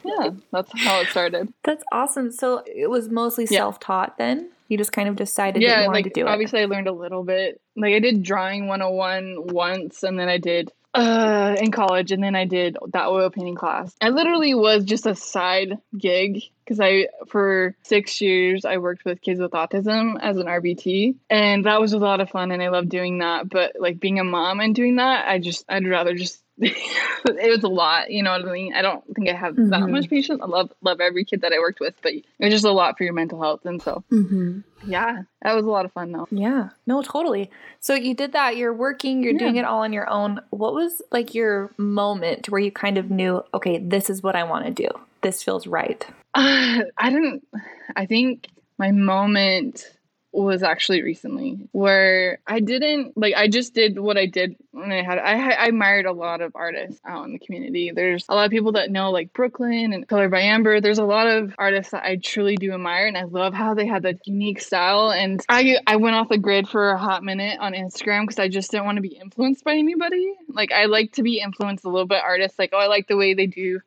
yeah, 0.03 0.29
that's 0.51 0.71
how 0.83 1.01
it 1.01 1.09
started. 1.12 1.53
That's 1.63 1.83
awesome. 1.91 2.31
So 2.31 2.63
it 2.65 2.89
was 2.89 3.09
mostly 3.09 3.45
Yeah. 3.50 3.59
self-taught 3.59 4.17
then? 4.17 4.50
You 4.69 4.77
just 4.77 4.91
kind 4.91 5.07
of 5.07 5.15
decided 5.15 5.55
that 5.55 5.62
Yeah, 5.62 5.81
you 5.81 5.86
wanted 5.86 6.05
like 6.05 6.13
to 6.13 6.21
do 6.21 6.27
it. 6.27 6.29
obviously 6.29 6.62
I 6.62 6.65
learned 6.65 6.88
a 6.88 6.91
little 6.93 7.24
bit. 7.24 7.62
Like 7.75 7.93
I 7.93 8.00
did 8.00 8.24
drawing 8.24 8.67
101 8.67 9.53
once 9.53 10.03
and 10.03 10.19
then 10.19 10.29
I 10.29 10.38
did 10.39 10.71
uh 10.97 11.55
in 11.59 11.71
college 11.71 12.11
and 12.11 12.23
then 12.23 12.35
I 12.35 12.45
did 12.45 12.77
that 12.93 13.07
oil 13.07 13.29
painting 13.29 13.55
class. 13.55 13.95
I 14.01 14.09
literally 14.09 14.55
was 14.55 14.83
just 14.83 15.05
a 15.05 15.15
side 15.15 15.77
gig 15.97 16.41
because 16.67 16.79
I 16.81 17.07
for 17.29 17.75
6 17.83 18.21
years 18.21 18.65
I 18.65 18.77
worked 18.77 19.05
with 19.05 19.21
kids 19.21 19.39
with 19.39 19.51
autism 19.51 20.17
as 20.21 20.36
an 20.38 20.47
RBT 20.47 21.15
and 21.29 21.65
that 21.65 21.79
was 21.79 21.93
a 21.93 21.97
lot 21.97 22.19
of 22.19 22.29
fun 22.29 22.51
and 22.51 22.62
I 22.62 22.67
loved 22.69 22.89
doing 22.89 23.19
that, 23.19 23.47
but 23.50 23.77
like 23.79 24.00
being 24.01 24.19
a 24.19 24.24
mom 24.25 24.59
and 24.59 24.75
doing 24.75 24.97
that, 24.97 25.27
I 25.27 25.39
just 25.39 25.63
I'd 25.69 25.88
rather 25.88 26.13
just 26.15 26.41
it 26.59 27.51
was 27.51 27.63
a 27.63 27.67
lot, 27.67 28.09
you 28.12 28.24
know 28.24 28.31
what 28.31 28.47
I 28.47 28.51
mean? 28.51 28.74
I 28.74 28.81
don't 28.81 29.03
think 29.15 29.29
I 29.29 29.33
have 29.33 29.55
that 29.55 29.63
Mhm. 29.81 29.91
much 29.91 30.09
patience. 30.09 30.41
I 30.41 30.47
love 30.47 30.71
love 30.81 31.00
every 31.00 31.24
kid 31.24 31.41
that 31.41 31.53
I 31.53 31.59
worked 31.59 31.79
with, 31.79 31.93
but 32.01 32.13
it 32.13 32.25
was 32.39 32.51
just 32.51 32.65
a 32.65 32.71
lot 32.71 32.97
for 32.97 33.03
your 33.03 33.13
mental 33.13 33.41
health 33.41 33.65
and 33.65 33.81
so 33.81 34.03
Mm-hmm. 34.12 34.59
yeah, 34.81 35.21
that 35.43 35.55
was 35.55 35.65
a 35.65 35.69
lot 35.69 35.86
of 35.86 35.91
fun 35.93 36.12
though. 36.12 36.27
Yeah, 36.31 36.69
no, 36.86 37.01
totally. 37.01 37.51
So 37.79 37.93
you 37.93 38.13
did 38.15 38.33
that, 38.33 38.57
you're 38.57 38.74
working, 38.74 39.24
you're 39.24 39.33
Yeah. 39.33 39.39
doing 39.39 39.55
it 39.57 39.65
all 39.65 39.83
on 39.83 39.93
your 39.93 40.09
own. 40.09 40.41
What 40.50 40.74
was 40.74 41.01
like 41.12 41.36
your 41.36 41.71
moment 41.77 42.50
where 42.50 42.59
you 42.62 42.71
kind 42.71 42.97
of 42.97 43.09
knew, 43.12 43.43
okay, 43.53 43.77
this 43.77 44.09
is 44.09 44.24
what 44.24 44.36
I 44.36 44.43
want 44.43 44.65
to 44.65 44.71
do? 44.71 44.88
This 45.21 45.43
feels 45.43 45.67
right. 45.67 46.05
Uh, 46.38 46.84
I 46.98 47.10
didn't. 47.10 47.48
I 47.96 48.06
think 48.06 48.48
my 48.77 48.91
moment 48.91 49.91
was 50.34 50.62
actually 50.62 51.01
recently 51.01 51.67
where 51.72 52.38
I 52.46 52.60
didn't 52.60 53.17
like. 53.17 53.34
I 53.36 53.48
just 53.48 53.74
did 53.74 53.98
what 53.98 54.17
I 54.17 54.27
did 54.27 54.56
when 54.72 54.91
I 54.91 55.01
had. 55.01 55.17
I, 55.17 55.50
I 55.50 55.65
admired 55.65 56.06
a 56.06 56.12
lot 56.12 56.41
of 56.41 56.51
artists 56.53 57.01
out 57.08 57.25
in 57.25 57.34
the 57.34 57.39
community. 57.39 57.91
There's 57.91 58.25
a 58.29 58.36
lot 58.36 58.46
of 58.46 58.51
people 58.51 58.74
that 58.74 58.91
know 58.91 59.10
like 59.10 59.34
Brooklyn 59.34 59.94
and 59.94 60.08
Color 60.08 60.29
by 60.29 60.41
Amber. 60.41 60.79
There's 60.79 61.00
a 61.00 61.06
lot 61.06 61.25
of 61.25 61.56
artists 61.58 61.91
that 61.91 62.03
I 62.03 62.17
truly 62.17 62.56
do 62.56 62.72
admire, 62.74 63.08
and 63.08 63.17
I 63.17 63.24
love 63.24 63.56
how 63.56 63.74
they 63.74 63.88
had 63.88 64.03
that 64.03 64.27
unique 64.27 64.62
style. 64.62 65.12
And 65.12 65.44
I 65.50 65.77
I 65.88 65.96
went 65.96 66.15
off 66.15 66.29
the 66.29 66.38
grid 66.38 66.70
for 66.70 66.91
a 66.91 67.00
hot 67.00 67.24
minute 67.24 67.58
on 67.60 67.74
Instagram 67.74 68.24
because 68.24 68.38
I 68.38 68.48
just 68.48 68.70
didn't 68.70 68.86
want 68.86 68.98
to 68.98 69.01
be 69.01 69.17
influenced 69.20 69.63
by 69.63 69.74
anybody. 69.74 70.36
Like 70.50 70.72
I 70.72 70.86
like 70.86 71.13
to 71.13 71.24
be 71.24 71.39
influenced 71.39 71.86
a 71.86 71.89
little 71.89 72.08
bit. 72.08 72.22
Artists 72.24 72.60
like 72.60 72.72
oh 72.74 72.77
I 72.77 72.88
like 72.88 73.08
the 73.08 73.17
way 73.17 73.34
they 73.34 73.48
do 73.48 73.79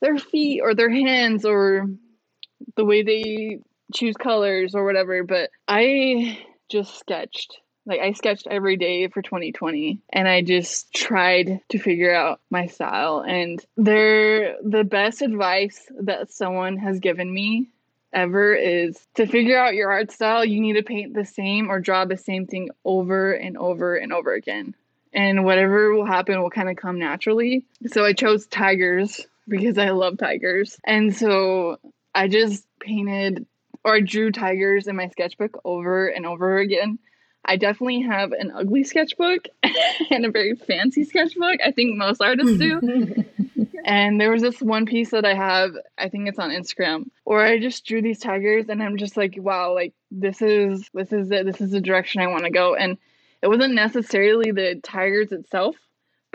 their 0.00 0.18
feet 0.18 0.60
or 0.62 0.74
their 0.74 0.90
hands 0.90 1.44
or 1.44 1.86
the 2.76 2.84
way 2.84 3.02
they 3.02 3.58
choose 3.94 4.16
colors 4.16 4.74
or 4.74 4.84
whatever. 4.84 5.22
But 5.24 5.50
I 5.68 6.38
just 6.68 6.98
sketched. 6.98 7.58
Like 7.84 8.00
I 8.00 8.12
sketched 8.12 8.48
every 8.50 8.76
day 8.76 9.06
for 9.08 9.22
2020 9.22 10.00
and 10.12 10.26
I 10.26 10.42
just 10.42 10.92
tried 10.92 11.60
to 11.68 11.78
figure 11.78 12.12
out 12.12 12.40
my 12.50 12.66
style 12.66 13.24
and 13.26 13.64
they're 13.76 14.56
the 14.60 14.82
best 14.82 15.22
advice 15.22 15.86
that 16.00 16.32
someone 16.32 16.78
has 16.78 16.98
given 16.98 17.32
me 17.32 17.68
ever 18.12 18.54
is 18.54 19.06
to 19.14 19.26
figure 19.26 19.58
out 19.58 19.74
your 19.74 19.92
art 19.92 20.10
style, 20.10 20.44
you 20.44 20.60
need 20.60 20.72
to 20.72 20.82
paint 20.82 21.14
the 21.14 21.24
same 21.24 21.70
or 21.70 21.78
draw 21.78 22.04
the 22.04 22.16
same 22.16 22.46
thing 22.46 22.70
over 22.84 23.32
and 23.32 23.56
over 23.56 23.94
and 23.94 24.12
over 24.12 24.32
again. 24.32 24.74
And 25.12 25.44
whatever 25.44 25.94
will 25.94 26.06
happen 26.06 26.40
will 26.40 26.50
kind 26.50 26.68
of 26.68 26.76
come 26.76 26.98
naturally. 26.98 27.66
So 27.86 28.04
I 28.04 28.14
chose 28.14 28.46
tigers 28.46 29.26
because 29.48 29.78
I 29.78 29.90
love 29.90 30.18
tigers. 30.18 30.76
And 30.84 31.14
so 31.14 31.78
I 32.14 32.28
just 32.28 32.66
painted 32.80 33.46
or 33.84 33.94
I 33.94 34.00
drew 34.00 34.32
tigers 34.32 34.88
in 34.88 34.96
my 34.96 35.08
sketchbook 35.08 35.60
over 35.64 36.08
and 36.08 36.26
over 36.26 36.58
again. 36.58 36.98
I 37.44 37.56
definitely 37.56 38.02
have 38.02 38.32
an 38.32 38.50
ugly 38.50 38.82
sketchbook 38.82 39.46
and 40.10 40.26
a 40.26 40.30
very 40.30 40.56
fancy 40.56 41.04
sketchbook. 41.04 41.60
I 41.64 41.70
think 41.70 41.96
most 41.96 42.20
artists 42.20 42.58
do. 42.58 43.24
and 43.84 44.20
there 44.20 44.32
was 44.32 44.42
this 44.42 44.60
one 44.60 44.86
piece 44.86 45.10
that 45.10 45.24
I 45.24 45.34
have, 45.34 45.70
I 45.96 46.08
think 46.08 46.28
it's 46.28 46.40
on 46.40 46.50
Instagram, 46.50 47.08
where 47.22 47.46
I 47.46 47.60
just 47.60 47.86
drew 47.86 48.02
these 48.02 48.18
tigers 48.18 48.68
and 48.68 48.82
I'm 48.82 48.96
just 48.96 49.16
like, 49.16 49.36
wow, 49.38 49.72
like 49.72 49.94
this 50.10 50.42
is 50.42 50.90
this 50.92 51.12
is 51.12 51.30
it. 51.30 51.46
This 51.46 51.60
is 51.60 51.70
the 51.70 51.80
direction 51.80 52.20
I 52.20 52.26
want 52.26 52.44
to 52.44 52.50
go. 52.50 52.74
And 52.74 52.98
it 53.40 53.48
wasn't 53.48 53.74
necessarily 53.74 54.50
the 54.50 54.80
tigers 54.82 55.30
itself, 55.30 55.76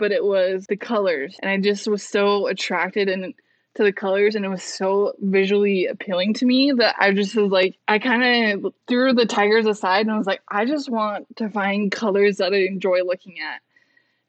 but 0.02 0.10
it 0.10 0.24
was 0.24 0.66
the 0.66 0.76
colors. 0.76 1.36
And 1.40 1.48
I 1.48 1.58
just 1.58 1.86
was 1.86 2.02
so 2.02 2.48
attracted 2.48 3.08
and 3.08 3.34
to 3.76 3.84
the 3.84 3.92
colors 3.92 4.34
and 4.34 4.44
it 4.44 4.48
was 4.48 4.64
so 4.64 5.14
visually 5.20 5.86
appealing 5.86 6.34
to 6.34 6.44
me 6.44 6.72
that 6.72 6.96
I 6.98 7.12
just 7.12 7.36
was 7.36 7.52
like 7.52 7.78
I 7.86 8.00
kind 8.00 8.64
of 8.64 8.74
threw 8.88 9.12
the 9.12 9.26
tigers 9.26 9.64
aside 9.64 10.00
and 10.00 10.10
I 10.10 10.18
was 10.18 10.26
like 10.26 10.42
I 10.48 10.64
just 10.64 10.90
want 10.90 11.36
to 11.36 11.48
find 11.48 11.92
colors 11.92 12.38
that 12.38 12.52
I 12.52 12.66
enjoy 12.66 13.04
looking 13.04 13.36
at 13.38 13.60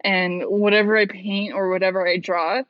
and 0.01 0.44
whatever 0.44 0.96
I 0.96 1.08
paint 1.08 1.56
or 1.56 1.72
whatever 1.72 2.08
I 2.08 2.18
draw 2.18 2.62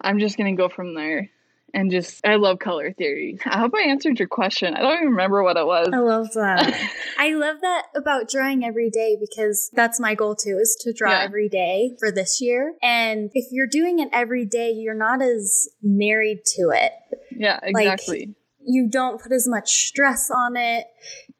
I'm 0.00 0.20
just 0.20 0.38
going 0.38 0.56
to 0.56 0.62
go 0.62 0.68
from 0.68 0.94
there 0.94 1.30
and 1.74 1.90
just 1.90 2.24
I 2.24 2.36
love 2.36 2.60
color 2.60 2.92
theory. 2.92 3.38
I 3.44 3.58
hope 3.58 3.72
I 3.74 3.88
answered 3.88 4.18
your 4.18 4.28
question. 4.28 4.74
I 4.74 4.80
don't 4.80 4.94
even 4.94 5.08
remember 5.08 5.42
what 5.42 5.56
it 5.56 5.66
was. 5.66 5.88
I 5.92 5.98
love 5.98 6.32
that. 6.34 6.90
I 7.18 7.34
love 7.34 7.60
that 7.60 7.86
about 7.96 8.30
drawing 8.30 8.64
every 8.64 8.90
day 8.90 9.18
because 9.20 9.70
that's 9.74 9.98
my 9.98 10.14
goal 10.14 10.36
too 10.36 10.58
is 10.60 10.76
to 10.82 10.92
draw 10.92 11.10
yeah. 11.10 11.24
every 11.24 11.48
day 11.48 11.96
for 11.98 12.12
this 12.12 12.40
year. 12.40 12.74
And 12.80 13.30
if 13.34 13.46
you're 13.50 13.66
doing 13.66 13.98
it 13.98 14.08
every 14.12 14.46
day, 14.46 14.70
you're 14.70 14.94
not 14.94 15.20
as 15.20 15.68
married 15.82 16.44
to 16.56 16.70
it. 16.72 16.92
Yeah, 17.36 17.58
exactly. 17.62 18.26
Like, 18.26 18.36
you 18.66 18.88
don't 18.88 19.20
put 19.20 19.32
as 19.32 19.46
much 19.46 19.86
stress 19.86 20.30
on 20.30 20.56
it. 20.56 20.86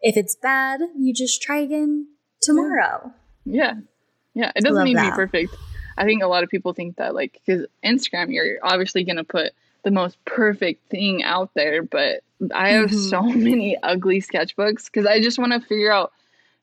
If 0.01 0.17
it's 0.17 0.37
bad, 0.37 0.81
you 0.99 1.15
just 1.15 1.41
try 1.41 1.59
again 1.59 2.09
tomorrow. 2.43 3.13
Yeah. 3.45 3.75
Yeah, 4.35 4.51
it 4.57 4.65
doesn't 4.65 4.85
need 4.85 4.97
to 4.97 5.03
be 5.03 5.11
perfect. 5.13 5.55
I 5.97 6.05
think 6.05 6.25
a 6.25 6.27
lot 6.27 6.43
of 6.43 6.51
people 6.51 6.73
think 6.75 6.97
that 6.97 7.15
like 7.15 7.41
cuz 7.47 7.67
Instagram 7.85 8.33
you're 8.33 8.59
obviously 8.65 9.05
going 9.05 9.17
to 9.17 9.25
put 9.25 9.53
the 9.85 9.91
most 9.91 10.23
perfect 10.25 10.91
thing 10.91 11.23
out 11.23 11.51
there, 11.55 11.83
but 11.83 12.23
I 12.55 12.71
have 12.71 12.91
mm-hmm. 12.91 13.09
so 13.09 13.23
many 13.23 13.77
ugly 13.83 14.21
sketchbooks 14.21 14.87
because 14.87 15.07
I 15.07 15.21
just 15.21 15.39
want 15.39 15.53
to 15.53 15.61
figure 15.61 15.93
out 15.93 16.13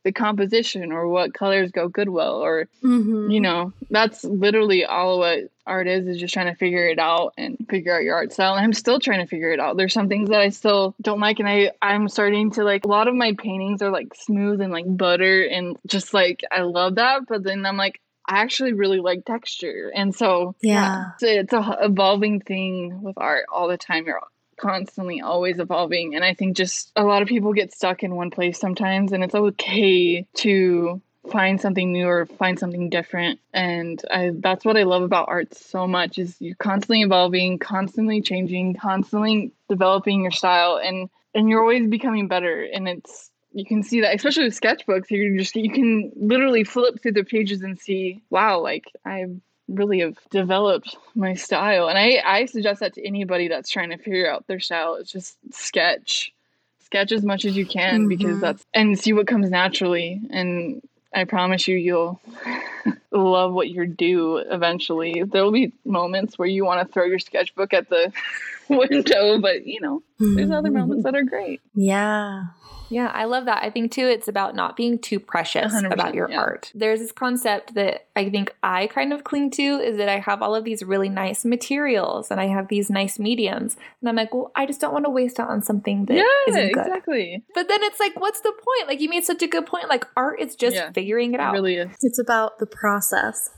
the 0.04 0.12
composition 0.12 0.92
or 0.92 1.08
what 1.08 1.34
colors 1.34 1.72
go 1.72 1.88
good 1.88 2.10
well 2.10 2.44
or 2.44 2.68
mm-hmm. 2.84 3.30
you 3.30 3.40
know 3.40 3.72
that's 3.92 4.24
literally 4.24 4.84
all 4.84 5.20
what 5.20 5.40
art 5.68 5.88
is 5.88 6.08
is 6.08 6.18
just 6.18 6.34
trying 6.34 6.48
to 6.48 6.56
figure 6.56 6.88
it 6.88 6.98
out 6.98 7.34
and 7.38 7.58
figure 7.70 7.96
out 7.96 8.02
your 8.02 8.16
art 8.16 8.34
style 8.34 8.56
and 8.56 8.64
i'm 8.64 8.74
still 8.74 9.00
trying 9.00 9.20
to 9.20 9.28
figure 9.28 9.52
it 9.52 9.60
out 9.60 9.78
there's 9.78 9.94
some 9.94 10.10
things 10.10 10.30
that 10.30 10.42
i 10.42 10.50
still 10.50 10.96
don't 11.02 11.20
like 11.20 11.40
and 11.40 11.48
i 11.48 11.70
i'm 11.84 12.10
starting 12.10 12.50
to 12.50 12.64
like 12.64 12.84
a 12.84 12.88
lot 12.88 13.08
of 13.08 13.14
my 13.14 13.34
paintings 13.38 13.82
are 13.82 13.92
like 13.92 14.14
smooth 14.16 14.60
and 14.60 14.72
like 14.72 14.86
butter 14.88 15.44
and 15.44 15.78
just 15.86 16.14
like 16.16 16.44
i 16.52 16.62
love 16.62 16.96
that 16.96 17.22
but 17.28 17.44
then 17.44 17.64
i'm 17.66 17.78
like 17.78 18.02
I 18.32 18.40
actually 18.40 18.72
really 18.72 19.00
like 19.02 19.26
texture. 19.26 19.92
And 19.94 20.16
so, 20.16 20.56
yeah, 20.62 20.74
yeah 20.74 21.06
it's, 21.14 21.52
it's 21.52 21.54
a 21.54 21.78
evolving 21.82 22.40
thing 22.40 23.02
with 23.02 23.18
art 23.18 23.46
all 23.52 23.68
the 23.68 23.78
time. 23.78 24.06
You're 24.06 24.22
constantly 24.58 25.20
always 25.20 25.60
evolving. 25.60 26.16
And 26.16 26.24
I 26.24 26.34
think 26.34 26.56
just 26.56 26.94
a 26.96 27.04
lot 27.04 27.22
of 27.22 27.28
people 27.28 27.52
get 27.52 27.74
stuck 27.74 28.04
in 28.04 28.16
one 28.16 28.32
place 28.32 28.58
sometimes, 28.58 29.12
and 29.12 29.22
it's 29.22 29.36
okay 29.36 30.26
to 30.36 31.02
find 31.30 31.60
something 31.60 31.92
new 31.92 32.08
or 32.08 32.26
find 32.26 32.58
something 32.58 32.90
different 32.90 33.40
and 33.54 34.02
I, 34.10 34.32
that's 34.34 34.66
what 34.66 34.76
i 34.76 34.82
love 34.82 35.04
about 35.04 35.30
art 35.30 35.54
so 35.54 35.88
much 35.88 36.18
is 36.18 36.36
you're 36.40 36.56
constantly 36.56 37.04
evolving 37.04 37.60
constantly 37.60 38.22
changing 38.22 38.74
constantly 38.74 39.54
developing 39.70 40.24
your 40.24 40.32
style 40.32 40.80
and 40.84 41.10
and 41.36 41.48
you're 41.48 41.62
always 41.62 41.88
becoming 41.88 42.28
better 42.28 42.64
and 42.64 42.90
it's 42.90 43.31
you 43.54 43.66
can 43.66 43.84
see 43.84 44.02
that 44.02 44.16
especially 44.16 44.46
with 44.46 44.60
sketchbooks 44.60 45.10
you 45.10 45.38
just 45.38 45.56
you 45.56 45.72
can 45.72 46.12
literally 46.16 46.64
flip 46.64 47.02
through 47.02 47.12
the 47.12 47.24
pages 47.24 47.62
and 47.62 47.80
see 47.80 48.22
wow 48.30 48.60
like 48.60 48.86
i 49.06 49.26
really 49.72 50.00
have 50.00 50.18
developed 50.30 50.98
my 51.16 51.34
style. 51.34 51.88
And 51.88 51.98
i 51.98 52.22
i 52.26 52.46
suggest 52.46 52.80
that 52.82 52.94
to 52.96 53.06
anybody 53.06 53.48
that's 53.48 53.70
trying 53.70 53.90
to 53.90 53.98
figure 53.98 54.30
out 54.30 54.48
their 54.48 54.60
style 54.60 54.96
it's 54.96 55.12
just 55.12 55.38
sketch. 55.52 56.34
Sketch 56.80 57.14
as 57.14 57.24
much 57.24 57.46
as 57.46 57.56
you 57.56 57.66
can 57.66 58.02
mm-hmm. 58.02 58.08
because 58.10 58.42
that's 58.42 58.66
and 58.74 59.00
see 59.00 59.14
what 59.14 59.28
comes 59.28 59.50
naturally. 59.50 60.22
And 60.30 60.82
i 61.14 61.24
promise 61.24 61.68
you 61.68 61.78
you'll 61.78 62.22
love 63.12 63.54
what 63.54 63.70
you 63.70 63.86
do 63.88 64.38
eventually. 64.38 65.24
There'll 65.24 65.52
be 65.52 65.74
moments 65.86 66.38
where 66.38 66.48
you 66.48 66.66
want 66.66 66.86
to 66.86 66.92
throw 66.92 67.06
your 67.06 67.20
sketchbook 67.20 67.74
at 67.74 67.90
the 67.90 68.12
window 68.70 69.40
but 69.40 69.66
you 69.66 69.82
know 69.82 70.02
there's 70.20 70.52
other 70.52 70.72
moments 70.72 71.04
that 71.04 71.16
are 71.16 71.24
great. 71.24 71.62
Yeah 71.74 72.44
yeah, 72.92 73.08
I 73.08 73.24
love 73.24 73.46
that. 73.46 73.64
I 73.64 73.70
think 73.70 73.92
too, 73.92 74.06
it's 74.08 74.28
about 74.28 74.56
not 74.56 74.76
being 74.76 75.00
too 75.00 75.20
precious 75.20 75.74
about 75.84 76.14
your 76.14 76.30
yeah. 76.30 76.40
art. 76.40 76.72
There's 76.76 77.00
this 77.00 77.12
concept 77.12 77.74
that 77.76 78.08
I 78.16 78.30
think 78.30 78.54
I 78.62 78.88
kind 78.88 79.14
of 79.14 79.24
cling 79.24 79.52
to 79.52 79.62
is 79.62 79.98
that 79.98 80.10
I 80.10 80.20
have 80.20 80.42
all 80.42 80.54
of 80.54 80.66
these 80.66 80.84
really 80.84 81.10
nice 81.10 81.46
materials 81.46 82.30
and 82.30 82.42
I 82.42 82.48
have 82.48 82.68
these 82.68 82.90
nice 82.90 83.18
mediums. 83.18 83.78
And 84.02 84.10
I'm 84.10 84.16
like, 84.16 84.34
well, 84.34 84.52
I 84.56 84.66
just 84.66 84.82
don't 84.82 84.94
want 84.94 85.06
to 85.06 85.12
waste 85.12 85.40
out 85.40 85.50
on 85.50 85.62
something 85.62 86.06
that 86.06 86.16
yeah, 86.16 86.24
not 86.48 86.54
good. 86.54 86.70
Exactly. 86.70 87.44
But 87.56 87.70
then 87.70 87.82
it's 87.84 88.00
like, 88.00 88.20
what's 88.20 88.42
the 88.42 88.52
point? 88.52 88.90
Like, 88.90 89.00
you 89.00 89.10
made 89.10 89.24
such 89.24 89.42
a 89.42 89.48
good 89.48 89.66
point. 89.66 89.88
Like, 89.88 90.06
art 90.18 90.42
is 90.42 90.56
just 90.56 90.76
yeah, 90.76 90.92
figuring 90.92 91.34
it 91.34 91.40
out. 91.40 91.54
It 91.54 91.58
really 91.58 91.76
is. 91.76 91.96
It's 92.02 92.20
about 92.20 92.60
the 92.60 92.66
process. 92.66 93.50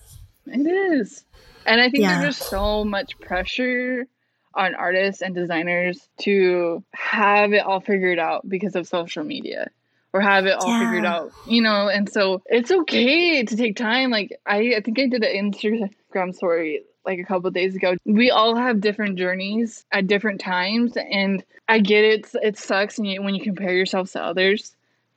It 0.46 0.68
is. 1.02 1.26
And 1.66 1.82
I 1.82 1.90
think 1.90 2.04
yeah. 2.04 2.22
there's 2.22 2.38
just 2.38 2.50
so 2.50 2.84
much 2.84 3.18
pressure 3.20 4.08
on 4.56 4.76
artists 4.76 5.22
and 5.22 5.34
designers 5.34 6.08
to 6.20 6.84
have 6.94 7.54
it 7.54 7.66
all 7.66 7.80
figured 7.80 8.20
out 8.20 8.48
because 8.48 8.76
of 8.76 8.88
social 8.88 9.24
media 9.24 9.70
or 10.14 10.22
have 10.22 10.46
it 10.46 10.54
all 10.54 10.70
yeah. 10.70 10.80
figured 10.80 11.06
out, 11.06 11.32
you 11.48 11.62
know, 11.62 11.90
and 11.90 12.10
so 12.10 12.42
it's 12.46 12.72
okay 12.72 13.44
to 13.44 13.56
take 13.56 13.76
time. 13.76 14.12
Like 14.12 14.40
I, 14.46 14.76
I 14.78 14.82
think 14.82 15.00
I 15.00 15.08
did 15.08 15.24
an 15.24 15.52
Instagram 15.52 16.36
story 16.36 16.84
like 17.06 17.20
a 17.20 17.24
couple 17.24 17.50
days 17.52 17.76
ago. 17.76 17.96
We 18.06 18.32
all 18.32 18.56
have 18.56 18.80
different 18.80 19.18
journeys 19.18 19.86
at 19.92 20.08
different 20.08 20.40
times, 20.40 20.96
and 20.96 21.44
I 21.68 21.80
get 21.80 22.04
it. 22.04 22.30
It 22.42 22.58
sucks 22.58 22.98
when 22.98 23.06
you, 23.06 23.22
when 23.22 23.36
you 23.36 23.44
compare 23.44 23.74
yourself 23.74 24.12
to 24.12 24.24
others, 24.24 24.76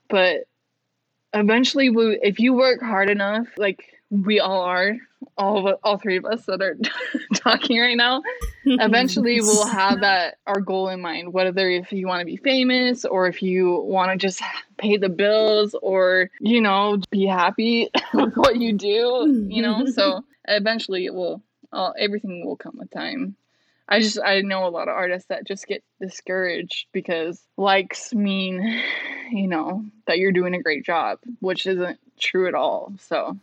but 0.09 0.47
eventually, 1.33 1.91
we, 1.91 2.19
if 2.23 2.41
you 2.41 2.55
work 2.55 2.81
hard 2.81 3.11
enough, 3.11 3.47
like 3.57 3.96
we 4.11 4.41
all 4.41 4.63
are, 4.63 4.97
all 5.37 5.79
all 5.83 5.99
three 5.99 6.17
of 6.17 6.25
us 6.25 6.45
that 6.47 6.63
are 6.63 6.77
talking 7.35 7.81
right 7.81 7.97
now. 7.97 8.23
Eventually 8.65 9.41
we'll 9.41 9.67
have 9.67 10.01
that 10.01 10.39
our 10.47 10.61
goal 10.61 10.89
in 10.89 11.01
mind 11.01 11.33
whether 11.33 11.69
if 11.69 11.93
you 11.93 12.07
want 12.07 12.21
to 12.21 12.27
be 12.27 12.37
famous 12.37 13.05
or 13.05 13.27
if 13.27 13.43
you 13.43 13.81
want 13.81 14.11
to 14.11 14.17
just 14.17 14.43
pay 14.79 14.97
the 14.97 15.09
bills 15.09 15.75
or 15.83 16.31
you 16.41 16.61
know 16.61 17.01
be 17.11 17.27
happy 17.27 17.91
with 18.15 18.35
what 18.37 18.57
you 18.57 18.73
do 18.73 19.47
you 19.49 19.63
know? 19.63 19.87
So 19.87 20.25
eventually 20.47 21.07
it 21.07 21.15
will 21.15 21.43
all, 21.73 21.95
everything 21.99 22.45
will 22.47 22.57
come 22.57 22.77
with 22.79 22.91
time. 22.91 23.37
I 23.89 24.01
just 24.01 24.19
I 24.19 24.41
know 24.41 24.67
a 24.67 24.71
lot 24.71 24.89
of 24.89 24.95
artists 24.95 25.29
that 25.29 25.47
just 25.47 25.67
get 25.67 25.85
discouraged 26.01 26.87
because 26.93 27.41
likes 27.57 28.13
mean, 28.15 28.83
you 29.31 29.49
know, 29.49 29.85
that 30.07 30.19
you're 30.19 30.33
doing 30.33 30.55
a 30.55 30.63
great 30.63 30.85
job, 30.85 31.19
which 31.41 31.67
isn't 31.67 31.99
true 32.19 32.49
at 32.49 32.55
all. 32.55 32.93
So 33.01 33.37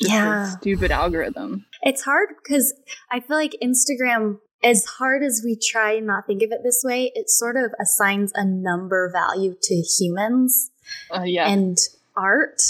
just 0.00 0.12
yeah. 0.12 0.44
a 0.44 0.50
stupid 0.58 0.90
algorithm. 0.90 1.66
It's 1.82 2.02
hard 2.02 2.30
because 2.42 2.74
I 3.10 3.20
feel 3.20 3.36
like 3.36 3.56
Instagram, 3.62 4.38
as 4.62 4.84
hard 4.84 5.22
as 5.22 5.42
we 5.44 5.56
try 5.56 5.92
and 5.92 6.06
not 6.06 6.26
think 6.26 6.42
of 6.42 6.50
it 6.50 6.60
this 6.64 6.82
way, 6.84 7.12
it 7.14 7.30
sort 7.30 7.56
of 7.56 7.72
assigns 7.80 8.32
a 8.34 8.44
number 8.44 9.10
value 9.12 9.54
to 9.62 9.74
humans 9.74 10.70
uh, 11.10 11.22
yeah. 11.22 11.48
and 11.48 11.78
art. 12.16 12.60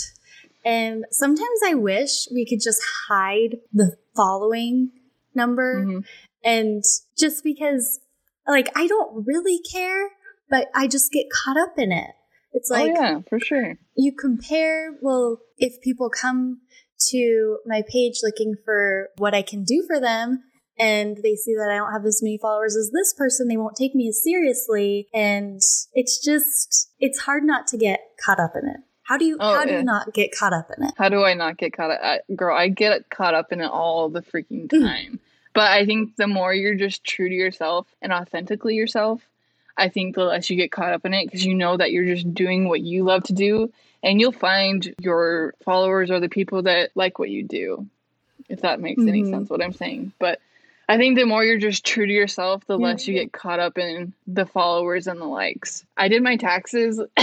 And 0.65 1.05
sometimes 1.11 1.61
I 1.65 1.75
wish 1.75 2.29
we 2.33 2.45
could 2.45 2.61
just 2.61 2.83
hide 3.09 3.59
the 3.73 3.97
following 4.15 4.91
number. 5.35 5.85
Mm-hmm. 5.85 6.01
And 6.45 6.85
just 7.17 7.43
because, 7.43 8.01
like, 8.47 8.69
I 8.77 8.87
don't 8.87 9.27
really 9.27 9.61
care, 9.61 10.11
but 10.51 10.69
I 10.75 10.87
just 10.89 11.11
get 11.11 11.27
caught 11.31 11.57
up 11.57 11.79
in 11.79 11.93
it. 11.93 12.11
It's 12.53 12.71
oh, 12.71 12.75
like, 12.75 12.93
oh, 12.97 13.01
yeah, 13.01 13.21
for 13.29 13.41
sure. 13.41 13.79
You 13.97 14.13
compare, 14.13 14.97
well, 15.01 15.39
if 15.59 15.81
people 15.81 16.11
come 16.11 16.61
to 17.11 17.59
my 17.67 17.83
page 17.91 18.21
looking 18.23 18.55
for 18.65 19.09
what 19.17 19.35
I 19.35 19.43
can 19.43 19.65
do 19.65 19.85
for 19.87 20.01
them 20.01 20.43
and 20.79 21.17
they 21.23 21.35
see 21.35 21.55
that 21.55 21.71
I 21.73 21.77
don't 21.77 21.93
have 21.93 22.05
as 22.07 22.23
many 22.23 22.39
followers 22.39 22.77
as 22.77 22.91
this 22.93 23.13
person, 23.13 23.49
they 23.49 23.57
won't 23.57 23.77
take 23.77 23.95
me 23.95 24.09
as 24.09 24.23
seriously. 24.23 25.09
And 25.13 25.61
it's 25.93 26.25
just, 26.25 26.91
it's 27.01 27.21
hard 27.21 27.43
not 27.45 27.67
to 27.69 27.77
get 27.77 28.01
caught 28.25 28.39
up 28.39 28.53
in 28.55 28.69
it. 28.69 28.77
How 29.03 29.17
do 29.19 29.25
you 29.25 29.37
Oh, 29.41 29.55
how 29.57 29.65
do 29.65 29.73
yeah. 29.73 29.79
you 29.79 29.85
not 29.85 30.13
get 30.15 30.31
caught 30.39 30.53
up 30.53 30.69
in 30.77 30.85
it? 30.85 30.93
How 30.97 31.09
do 31.09 31.25
I 31.25 31.35
not 31.35 31.57
get 31.57 31.73
caught 31.73 31.91
up? 31.91 32.01
I, 32.03 32.21
girl, 32.37 32.57
I 32.57 32.69
get 32.69 33.09
caught 33.11 33.35
up 33.35 33.53
in 33.53 33.61
it 33.61 33.71
all 33.71 34.09
the 34.09 34.23
freaking 34.23 34.69
Mm. 34.69 34.81
time. 34.83 35.21
But 35.55 35.71
I 35.73 35.85
think 35.87 36.15
the 36.17 36.29
more 36.29 36.55
you're 36.55 36.75
just 36.77 37.03
true 37.05 37.29
to 37.29 37.35
yourself 37.35 37.89
and 38.03 38.13
authentically 38.13 38.75
yourself, 38.77 39.23
I 39.77 39.89
think 39.89 40.15
the 40.15 40.25
less 40.25 40.49
you 40.51 40.57
get 40.57 40.71
caught 40.71 40.93
up 40.93 41.05
in 41.05 41.15
it 41.15 41.25
because 41.25 41.45
you 41.45 41.55
know 41.55 41.77
that 41.77 41.91
you're 41.91 42.05
just 42.05 42.33
doing 42.35 42.69
what 42.69 42.83
you 42.83 43.03
love 43.03 43.25
to 43.25 43.33
do 43.33 43.73
and 44.03 44.21
you'll 44.21 44.33
find 44.33 44.95
your 45.01 45.55
followers 45.65 46.11
or 46.11 46.21
the 46.21 46.29
people 46.29 46.63
that 46.63 46.91
like 46.95 47.19
what 47.19 47.31
you 47.31 47.43
do, 47.45 47.87
if 48.49 48.61
that 48.63 48.81
makes 48.81 49.03
any 49.07 49.23
Mhm. 49.23 49.31
sense 49.31 49.51
what 49.51 49.63
I'm 49.63 49.73
saying. 49.73 50.13
But 50.19 50.41
I 50.89 50.97
think 50.97 51.17
the 51.19 51.27
more 51.27 51.45
you're 51.45 51.59
just 51.59 51.85
true 51.85 52.07
to 52.07 52.13
yourself, 52.13 52.65
the 52.67 52.79
less 52.79 53.07
you 53.07 53.13
get 53.15 53.33
caught 53.33 53.61
up 53.61 53.77
in 53.77 54.15
the 54.27 54.47
followers 54.47 55.07
and 55.07 55.21
the 55.21 55.27
likes. 55.27 55.85
I 55.97 56.09
did 56.09 56.23
my 56.23 56.37
taxes 56.37 56.99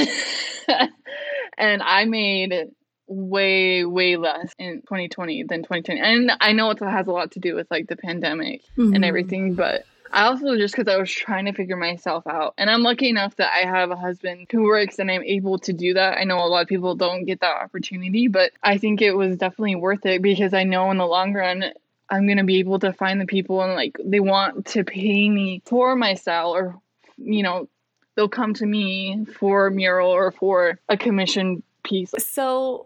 and 1.57 1.81
I 1.81 2.05
made 2.05 2.69
way, 3.07 3.85
way 3.85 4.17
less 4.17 4.53
in 4.59 4.81
2020 4.81 5.43
than 5.43 5.59
2020. 5.63 5.99
And 5.99 6.31
I 6.39 6.51
know 6.53 6.69
it 6.71 6.79
has 6.79 7.07
a 7.07 7.11
lot 7.11 7.31
to 7.31 7.39
do 7.39 7.55
with 7.55 7.67
like 7.71 7.87
the 7.87 7.95
pandemic 7.95 8.61
and 8.77 8.93
Mhm. 8.97 9.03
everything, 9.07 9.55
but 9.55 9.85
I 10.15 10.27
also 10.27 10.55
just 10.55 10.73
because 10.73 10.91
I 10.91 10.97
was 10.97 11.11
trying 11.11 11.43
to 11.43 11.51
figure 11.51 11.75
myself 11.75 12.25
out. 12.25 12.53
And 12.57 12.69
I'm 12.69 12.83
lucky 12.83 13.09
enough 13.09 13.35
that 13.35 13.51
I 13.53 13.67
have 13.67 13.91
a 13.91 13.97
husband 13.97 14.47
who 14.49 14.63
works 14.63 14.97
and 14.97 15.11
I'm 15.11 15.23
able 15.23 15.59
to 15.59 15.73
do 15.73 15.93
that. 15.93 16.17
I 16.17 16.23
know 16.23 16.37
a 16.37 16.47
lot 16.47 16.61
of 16.61 16.69
people 16.69 16.95
don't 16.95 17.25
get 17.25 17.41
that 17.41 17.61
opportunity, 17.61 18.29
but 18.29 18.53
I 18.63 18.77
think 18.77 19.01
it 19.01 19.11
was 19.11 19.35
definitely 19.35 19.75
worth 19.75 20.05
it 20.05 20.21
because 20.21 20.53
I 20.53 20.63
know 20.63 20.89
in 20.89 20.97
the 20.99 21.05
long 21.05 21.33
run, 21.33 21.65
I'm 22.09 22.27
going 22.27 22.37
to 22.37 22.45
be 22.45 22.59
able 22.59 22.79
to 22.79 22.93
find 22.93 23.19
the 23.19 23.25
people 23.25 23.61
and 23.61 23.73
like 23.73 23.97
they 24.05 24.21
want 24.21 24.67
to 24.67 24.85
pay 24.85 25.29
me 25.29 25.61
for 25.65 25.97
my 25.97 26.13
style 26.13 26.55
or, 26.55 26.79
you 27.17 27.43
know, 27.43 27.67
they'll 28.15 28.29
come 28.29 28.53
to 28.53 28.65
me 28.65 29.25
for 29.37 29.67
a 29.67 29.71
mural 29.71 30.11
or 30.11 30.31
for 30.31 30.79
a 30.87 30.95
commission 30.95 31.61
piece. 31.83 32.13
So, 32.19 32.85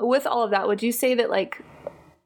with 0.00 0.24
all 0.24 0.44
of 0.44 0.52
that, 0.52 0.68
would 0.68 0.84
you 0.84 0.92
say 0.92 1.16
that 1.16 1.30
like 1.30 1.60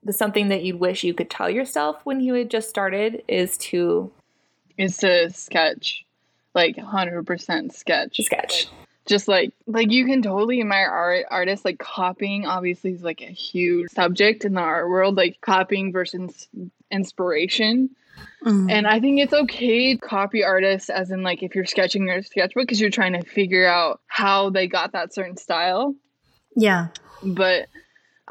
the 0.02 0.12
something 0.12 0.48
that 0.48 0.62
you'd 0.62 0.80
wish 0.80 1.02
you 1.02 1.14
could 1.14 1.30
tell 1.30 1.48
yourself 1.48 2.00
when 2.04 2.20
you 2.20 2.34
had 2.34 2.50
just 2.50 2.68
started 2.68 3.22
is 3.26 3.56
to 3.58 4.12
Is 4.78 4.96
to 4.98 5.30
sketch, 5.30 6.04
like 6.54 6.76
100% 6.76 7.72
sketch. 7.74 8.16
sketch? 8.22 8.68
just 9.06 9.26
like 9.26 9.54
like 9.66 9.90
you 9.90 10.04
can 10.04 10.20
totally 10.20 10.60
admire 10.60 10.86
art 10.86 11.24
artists 11.30 11.64
like 11.64 11.78
copying 11.78 12.44
obviously 12.44 12.92
is 12.92 13.02
like 13.02 13.22
a 13.22 13.32
huge 13.32 13.90
subject 13.90 14.44
in 14.44 14.52
the 14.52 14.60
art 14.60 14.86
world 14.86 15.16
like 15.16 15.40
copying 15.40 15.92
versus 15.92 16.46
inspiration 16.90 17.88
Mhm. 18.44 18.70
and 18.70 18.86
i 18.86 19.00
think 19.00 19.18
it's 19.18 19.32
okay 19.32 19.94
to 19.94 19.98
copy 20.00 20.44
artists 20.44 20.90
as 20.90 21.10
in 21.10 21.22
like 21.22 21.42
if 21.42 21.54
you're 21.54 21.64
sketching 21.64 22.06
your 22.06 22.22
sketchbook 22.22 22.64
because 22.64 22.80
you're 22.80 22.90
trying 22.90 23.14
to 23.14 23.22
figure 23.22 23.66
out 23.66 24.02
how 24.08 24.50
they 24.50 24.66
got 24.68 24.92
that 24.92 25.14
certain 25.14 25.38
style 25.38 25.94
yeah. 26.54 26.88
but 27.22 27.66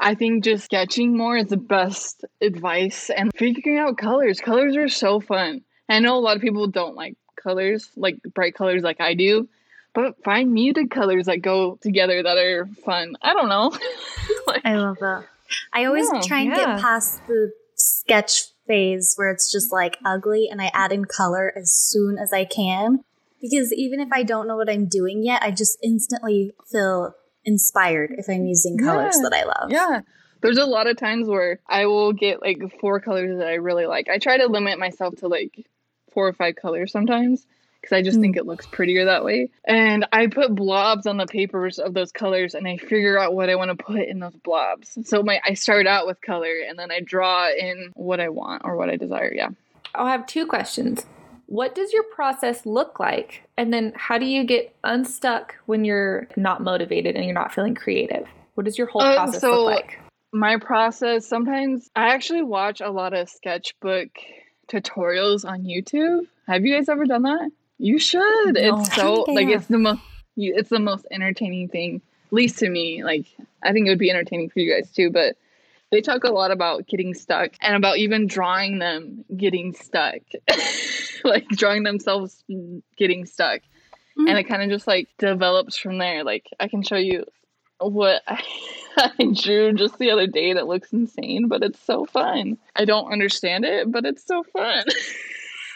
I 0.00 0.14
think 0.14 0.44
just 0.44 0.64
sketching 0.66 1.16
more 1.16 1.36
is 1.36 1.48
the 1.48 1.56
best 1.56 2.24
advice 2.40 3.10
and 3.10 3.32
figuring 3.34 3.78
out 3.78 3.98
colors. 3.98 4.40
Colors 4.40 4.76
are 4.76 4.88
so 4.88 5.18
fun. 5.18 5.62
I 5.88 6.00
know 6.00 6.16
a 6.16 6.20
lot 6.20 6.36
of 6.36 6.42
people 6.42 6.66
don't 6.66 6.94
like 6.96 7.16
colors, 7.36 7.88
like 7.96 8.20
bright 8.34 8.54
colors 8.54 8.82
like 8.82 9.00
I 9.00 9.14
do, 9.14 9.48
but 9.94 10.22
find 10.24 10.52
muted 10.52 10.90
colors 10.90 11.26
that 11.26 11.38
go 11.38 11.76
together 11.80 12.22
that 12.22 12.36
are 12.36 12.66
fun. 12.84 13.16
I 13.22 13.32
don't 13.32 13.48
know. 13.48 13.76
like, 14.46 14.62
I 14.64 14.76
love 14.76 14.98
that. 15.00 15.24
I 15.72 15.84
always 15.86 16.08
Yeah, 16.12 16.20
try 16.20 16.40
and 16.40 16.50
yeah. 16.50 16.56
get 16.74 16.80
past 16.80 17.26
the 17.26 17.52
sketch 17.74 18.42
phase 18.66 19.14
where 19.16 19.30
it's 19.30 19.50
just 19.50 19.72
like 19.72 19.96
ugly 20.04 20.48
and 20.50 20.60
I 20.60 20.70
add 20.74 20.92
in 20.92 21.06
color 21.06 21.52
as 21.56 21.72
soon 21.72 22.18
as 22.18 22.32
I 22.32 22.44
can. 22.44 23.02
Because 23.40 23.72
even 23.72 24.00
if 24.00 24.08
I 24.12 24.24
don't 24.24 24.46
know 24.48 24.56
what 24.56 24.68
I'm 24.68 24.86
doing 24.86 25.22
yet, 25.24 25.42
I 25.42 25.52
just 25.52 25.78
instantly 25.82 26.52
feel 26.70 27.14
inspired 27.44 28.10
if 28.18 28.26
I'm 28.28 28.44
using 28.44 28.76
colors 28.76 29.16
Yeah. 29.22 29.28
that 29.30 29.36
I 29.36 29.44
love. 29.44 29.70
yeah. 29.70 30.00
There's 30.40 30.58
a 30.58 30.66
lot 30.66 30.86
of 30.86 30.96
times 30.96 31.26
where 31.28 31.58
I 31.68 31.86
will 31.86 32.12
get 32.12 32.40
like 32.42 32.58
four 32.80 33.00
colors 33.00 33.38
that 33.38 33.48
I 33.48 33.54
really 33.54 33.86
like. 33.86 34.08
I 34.08 34.18
try 34.18 34.38
to 34.38 34.46
limit 34.46 34.78
myself 34.78 35.16
to 35.16 35.28
like 35.28 35.66
four 36.18 36.26
or 36.26 36.32
five 36.32 36.56
colors 36.56 36.90
sometimes 36.90 37.46
because 37.80 37.94
I 37.94 38.02
just 38.02 38.18
Mm. 38.18 38.22
think 38.22 38.36
it 38.36 38.44
looks 38.44 38.66
prettier 38.66 39.04
that 39.04 39.24
way. 39.24 39.50
And 39.64 40.04
I 40.10 40.26
put 40.26 40.52
blobs 40.52 41.06
on 41.06 41.16
the 41.16 41.26
papers 41.26 41.78
of 41.78 41.94
those 41.94 42.10
colors 42.10 42.56
and 42.56 42.66
I 42.66 42.76
figure 42.76 43.16
out 43.20 43.34
what 43.34 43.48
I 43.48 43.54
want 43.54 43.70
to 43.70 43.84
put 43.84 44.00
in 44.00 44.18
those 44.18 44.34
blobs. 44.42 44.98
So 45.08 45.22
my 45.22 45.40
I 45.44 45.54
start 45.54 45.86
out 45.86 46.04
with 46.08 46.20
color 46.20 46.52
and 46.68 46.76
then 46.76 46.90
I 46.90 46.98
draw 46.98 47.48
in 47.52 47.92
what 47.94 48.18
I 48.18 48.30
want 48.30 48.62
or 48.64 48.76
what 48.76 48.90
I 48.90 48.96
desire. 48.96 49.32
Yeah. 49.32 49.50
I'll 49.94 50.08
have 50.08 50.26
two 50.26 50.44
questions. 50.44 51.06
What 51.46 51.76
does 51.76 51.92
your 51.92 52.02
process 52.02 52.66
look 52.66 52.98
like? 52.98 53.44
And 53.56 53.72
then 53.72 53.92
how 53.94 54.18
do 54.18 54.26
you 54.26 54.42
get 54.42 54.74
unstuck 54.82 55.54
when 55.66 55.84
you're 55.84 56.26
not 56.36 56.60
motivated 56.64 57.14
and 57.14 57.24
you're 57.26 57.32
not 57.32 57.54
feeling 57.54 57.76
creative? 57.76 58.26
What 58.56 58.64
does 58.64 58.76
your 58.76 58.88
whole 58.88 59.02
Uh, 59.02 59.14
process 59.14 59.40
so- 59.40 59.64
look 59.66 59.76
like? 59.76 59.98
my 60.30 60.58
process 60.58 61.26
sometimes 61.26 61.88
i 61.96 62.08
actually 62.12 62.42
watch 62.42 62.82
a 62.82 62.90
lot 62.90 63.14
of 63.14 63.30
sketchbook 63.30 64.08
tutorials 64.68 65.44
on 65.48 65.62
youtube? 65.64 66.26
Have 66.46 66.64
you 66.64 66.74
guys 66.74 66.88
ever 66.88 67.04
done 67.06 67.22
that? 67.22 67.50
You 67.78 67.98
should. 67.98 68.54
No. 68.54 68.80
it's 68.80 68.94
so 68.94 69.02
don't 69.02 69.26
think 69.26 69.40
I 69.40 69.44
like 69.44 69.54
it's 69.56 69.66
the 69.66 69.78
most 69.78 70.00
you- 70.36 70.54
it's 70.56 70.70
the 70.70 70.78
most 70.78 71.06
entertaining 71.10 71.68
thing 71.68 72.00
at 72.26 72.32
least 72.32 72.58
to 72.60 72.68
me. 72.68 73.02
Like 73.04 73.26
i 73.62 73.72
think 73.72 73.86
it 73.86 73.90
would 73.90 73.98
be 73.98 74.10
entertaining 74.10 74.50
for 74.50 74.60
you 74.60 74.72
guys 74.72 74.90
too 74.92 75.10
but 75.10 75.36
they 75.90 76.00
talk 76.02 76.24
a 76.24 76.30
lot 76.30 76.50
about 76.50 76.86
getting 76.86 77.14
stuck 77.14 77.52
and 77.62 77.74
about 77.74 77.96
even 77.96 78.26
drawing 78.26 78.78
them 78.78 79.24
getting 79.36 79.72
stuck. 79.74 80.20
Like 81.24 81.48
drawing 81.48 81.82
themselves 81.82 82.44
getting 82.96 83.26
stuck. 83.26 83.60
Mm. 84.16 84.28
and 84.28 84.38
it 84.38 84.44
kind 84.44 84.62
of 84.62 84.68
just 84.70 84.86
like 84.86 85.08
develops 85.18 85.76
from 85.76 85.98
there. 85.98 86.22
Like 86.24 86.46
i 86.60 86.68
can 86.68 86.82
show 86.82 86.96
you 86.96 87.24
what 87.80 88.22
I, 88.26 88.42
I 88.96 89.24
drew 89.32 89.72
just 89.72 89.98
the 89.98 90.10
other 90.10 90.26
day 90.26 90.52
that 90.54 90.66
looks 90.66 90.92
insane 90.92 91.48
but 91.48 91.62
it's 91.62 91.80
so 91.84 92.04
fun. 92.06 92.58
I 92.76 92.84
don't 92.84 93.12
understand 93.12 93.64
it 93.64 93.90
but 93.90 94.04
it's 94.04 94.24
so 94.26 94.42
fun. 94.52 94.84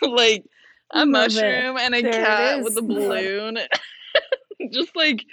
Like 0.03 0.45
a 0.93 1.07
Love 1.07 1.09
it. 1.09 1.11
mushroom 1.13 1.77
and 1.79 1.95
a 1.95 2.03
There 2.03 2.13
cat 2.13 2.65
with 2.65 2.77
a 2.77 2.83
balloon. 2.83 3.57
Just 4.73 4.97
like 4.97 5.25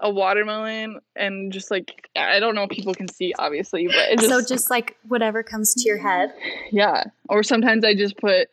a 0.00 0.10
watermelon 0.10 0.98
and 1.14 1.52
just 1.52 1.70
like 1.70 2.08
i 2.16 2.40
don't 2.40 2.56
know 2.56 2.64
if 2.64 2.70
people 2.70 2.92
can 2.92 3.06
see 3.06 3.32
obviously 3.38 3.86
but 3.86 4.10
it 4.10 4.18
just, 4.18 4.28
so 4.30 4.42
just 4.42 4.68
like 4.68 4.96
whatever 5.06 5.44
comes 5.44 5.74
to 5.74 5.82
your 5.86 5.98
head. 5.98 6.32
yeah. 6.72 7.04
Or 7.28 7.44
sometimes 7.44 7.84
i 7.84 7.94
just 7.94 8.16
put 8.16 8.48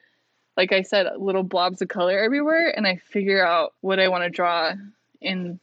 like 0.57 0.71
i 0.71 0.83
said 0.83 1.07
little 1.17 1.41
blobs 1.41 1.81
of 1.81 1.87
color 1.87 2.19
everywhere 2.19 2.71
and 2.77 2.85
i 2.85 2.97
figure 2.97 3.43
out 3.43 3.73
what 3.81 3.99
i 3.99 4.09
want 4.09 4.23
to 4.25 4.29
draw 4.29 4.73
in 5.21 5.59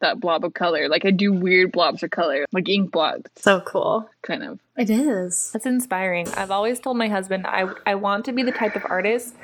that 0.00 0.18
blob 0.18 0.44
of 0.44 0.54
color 0.54 0.88
like 0.88 1.04
i 1.04 1.10
do 1.10 1.32
weird 1.32 1.70
blobs 1.72 2.02
of 2.02 2.10
color 2.10 2.44
like 2.52 2.68
ink 2.68 2.90
blobs 2.90 3.30
So 3.36 3.60
cool. 3.60 4.08
kind 4.22 4.42
of 4.42 4.58
It 4.76 4.90
is. 4.90 5.50
That's 5.52 5.66
inspiring. 5.66 6.28
I've 6.34 6.50
always 6.50 6.80
told 6.80 6.96
my 6.96 7.08
husband 7.08 7.46
I 7.46 7.68
I 7.86 7.94
want 7.94 8.24
to 8.26 8.32
be 8.32 8.42
the 8.42 8.52
type 8.52 8.76
of 8.76 8.84
artist. 8.88 9.34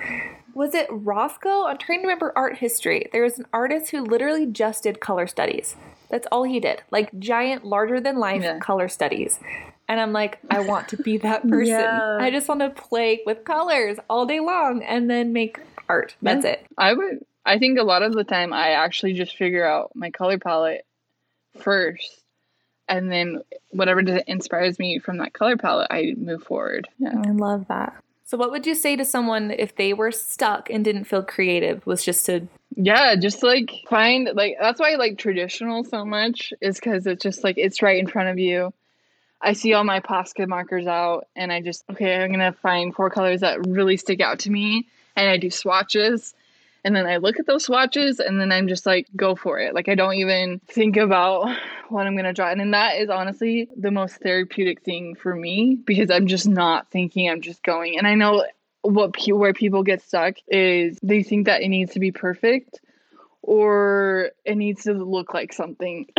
Was 0.55 0.75
it 0.75 0.89
Rothko? 0.89 1.67
I'm 1.69 1.79
trying 1.79 1.99
to 2.01 2.07
remember 2.07 2.33
art 2.37 2.59
history. 2.59 3.09
There 3.13 3.23
was 3.25 3.39
an 3.41 3.47
artist 3.53 3.91
who 3.91 4.03
literally 4.05 4.47
just 4.47 4.85
did 4.85 5.01
color 5.01 5.27
studies. 5.27 5.75
That's 6.11 6.29
all 6.31 6.45
he 6.45 6.61
did. 6.61 6.83
Like 6.93 7.11
giant, 7.19 7.65
larger 7.65 8.01
than 8.01 8.19
life 8.19 8.43
Yeah. 8.43 8.59
color 8.61 8.89
studies. 8.89 9.41
And 9.89 9.99
I'm 10.01 10.13
like, 10.13 10.39
I 10.51 10.61
want 10.61 10.89
to 10.89 10.97
be 10.97 11.17
that 11.19 11.43
person. 11.49 11.67
Yeah. 11.67 12.19
I 12.21 12.31
just 12.31 12.49
want 12.49 12.61
to 12.61 12.71
play 12.71 13.21
with 13.27 13.45
colors 13.45 13.99
all 14.09 14.25
day 14.27 14.39
long 14.41 14.83
and 14.85 15.11
then 15.11 15.33
make 15.33 15.59
art. 15.89 16.15
That's 16.23 16.45
it. 16.45 16.65
i 16.79 16.93
would 16.93 17.25
i 17.45 17.59
think 17.59 17.79
a 17.79 17.85
lot 17.85 18.03
of 18.03 18.13
the 18.13 18.25
time 18.25 18.53
i 18.53 18.71
actually 18.71 19.13
just 19.13 19.37
figure 19.37 19.67
out 19.67 19.91
my 19.95 20.11
color 20.11 20.39
palette 20.39 20.85
first 21.59 22.21
and 22.89 23.11
then 23.11 23.43
whatever 23.71 24.01
inspires 24.01 24.79
me 24.79 24.99
from 24.99 25.19
that 25.19 25.33
color 25.33 25.57
palette 25.57 25.89
i 25.91 26.15
move 26.17 26.43
forward 26.43 26.89
yeah 26.99 27.13
I 27.17 27.31
love 27.31 27.67
that. 27.69 27.95
So, 28.27 28.39
what 28.39 28.51
would 28.51 28.67
you 28.67 28.75
say 28.75 28.97
to 28.97 29.05
someone 29.05 29.51
if 29.51 29.77
they 29.77 29.93
were 29.93 30.11
stuck 30.11 30.71
and 30.71 30.83
didn't 30.85 31.05
feel 31.05 31.23
creative? 31.23 31.87
Was 31.87 32.03
just 32.03 32.25
to 32.27 32.49
Yeah, 32.75 33.17
just 33.17 33.43
like 33.43 33.71
find 33.89 34.31
like 34.35 34.57
that's 34.59 34.81
why 34.81 34.93
I 34.93 34.97
like 34.97 35.19
traditional 35.19 35.85
so 35.85 36.05
much 36.07 36.53
is 36.61 36.77
because 36.77 37.07
it's 37.07 37.23
just 37.23 37.45
like 37.45 37.59
it's 37.59 37.83
right 37.83 37.99
in 37.99 38.07
front 38.07 38.31
of 38.31 38.39
you. 38.39 38.73
I 39.43 39.53
see 39.53 39.75
all 39.75 39.85
my 39.85 40.01
Posca 40.01 40.49
markers 40.49 40.87
out 40.87 41.27
and 41.37 41.53
I 41.53 41.61
just 41.61 41.85
okay, 41.91 42.25
I'm 42.25 42.31
gonna 42.31 42.55
find 42.55 42.95
four 42.95 43.11
colors 43.11 43.41
that 43.41 43.67
really 43.67 43.99
stick 43.99 44.23
out 44.23 44.39
to 44.41 44.51
me 44.51 44.87
and 45.17 45.29
I 45.29 45.37
do 45.37 45.51
swatches 45.51 46.35
and 46.85 46.95
then 46.95 47.07
I 47.07 47.17
look 47.17 47.39
at 47.41 47.47
those 47.47 47.65
swatches 47.65 48.21
and 48.21 48.41
then 48.41 48.53
I'm 48.53 48.69
just 48.69 48.85
like 48.85 49.09
go 49.17 49.35
for 49.35 49.59
it. 49.59 49.75
Like 49.75 49.89
I 49.89 49.95
don't 49.95 50.15
even 50.15 50.61
think 50.67 50.97
about 50.97 51.49
what 51.89 52.07
I'm 52.07 52.17
gonna 52.17 52.33
draw. 52.33 52.51
And 52.51 52.61
then 52.61 52.73
that 52.73 52.97
is 52.97 53.09
honestly 53.09 53.69
the 53.77 53.91
most 53.91 54.17
therapeutic 54.17 54.83
thing 54.83 55.15
for 55.15 55.35
me 55.35 55.77
because 55.85 56.11
I'm 56.11 56.27
just 56.27 56.47
not 56.47 56.91
thinking, 56.91 57.29
I'm 57.29 57.41
just 57.41 57.63
going. 57.63 57.97
And 57.97 58.07
I 58.07 58.15
know 58.15 58.45
what 58.83 59.17
where 59.29 59.55
people 59.55 59.83
get 59.83 60.03
stuck 60.03 60.37
is 60.47 60.99
they 61.03 61.23
think 61.23 61.47
that 61.47 61.63
it 61.63 61.69
needs 61.69 61.95
to 61.95 62.01
be 62.01 62.13
perfect 62.13 62.81
or 63.41 64.31
it 64.45 64.57
needs 64.57 64.85
to 64.85 64.93
look 64.93 65.33
like 65.33 65.53
something. 65.53 66.07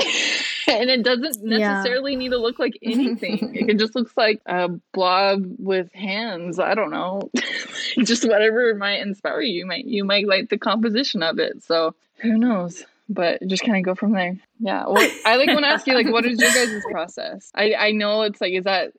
and 0.80 0.90
it 0.90 1.04
doesn't 1.04 1.46
Yeah. 1.50 1.58
necessarily 1.74 2.16
need 2.16 2.30
to 2.30 2.38
look 2.38 2.60
like 2.60 2.78
anything. 2.84 3.56
it 3.70 3.78
just 3.78 3.96
looks 3.96 4.16
like 4.18 4.42
a 4.46 4.70
blob 4.94 5.44
with 5.60 5.92
hands. 5.94 6.60
I 6.60 6.74
don't 6.76 6.92
know. 6.92 7.30
just 8.04 8.28
whatever 8.28 8.74
might 8.76 9.02
inspire 9.02 9.42
you. 9.42 9.60
You 9.60 9.66
might 9.66 9.86
you 9.86 10.04
might 10.04 10.28
like 10.28 10.50
the 10.50 10.58
composition 10.58 11.24
of 11.24 11.40
it. 11.40 11.64
So 11.64 11.96
who 12.18 12.38
knows? 12.38 12.86
But 13.08 13.46
just 13.48 13.64
kind 13.64 13.78
of 13.78 13.84
go 13.84 13.94
from 13.94 14.14
there. 14.14 14.36
Yeah. 14.60 14.86
Well, 14.88 15.08
I 15.26 15.36
like 15.36 15.50
want 15.50 15.62
to 15.66 15.68
ask 15.70 15.86
you 15.86 15.94
like, 15.94 16.10
what 16.12 16.26
is 16.26 16.40
your 16.42 16.52
guys' 16.52 16.84
process? 16.92 17.52
I 17.54 17.74
I 17.76 17.92
know 17.92 18.24
it's 18.24 18.42
like, 18.42 18.54
is 18.54 18.64
that 18.64 18.94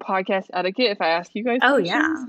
podcast 0.00 0.46
etiquette 0.52 0.90
if 0.90 1.00
I 1.00 1.08
ask 1.08 1.34
you 1.34 1.42
guys? 1.44 1.60
Oh, 1.62 1.78
questions? 1.78 2.28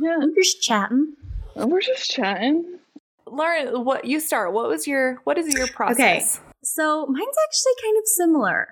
Yeah. 0.00 0.18
we're 0.18 0.34
just 0.34 0.62
chatting. 0.62 1.14
We're 1.56 1.80
just 1.80 2.10
chatting. 2.10 2.78
Lauren, 3.26 3.84
what 3.84 4.04
you 4.04 4.20
start? 4.20 4.52
What 4.52 4.68
was 4.68 4.86
your 4.86 5.20
what 5.24 5.38
is 5.38 5.52
your 5.54 5.66
process? 5.68 6.40
So 6.64 7.06
mine's 7.06 7.36
actually 7.46 7.72
kind 7.82 7.98
of 7.98 8.06
similar. 8.06 8.68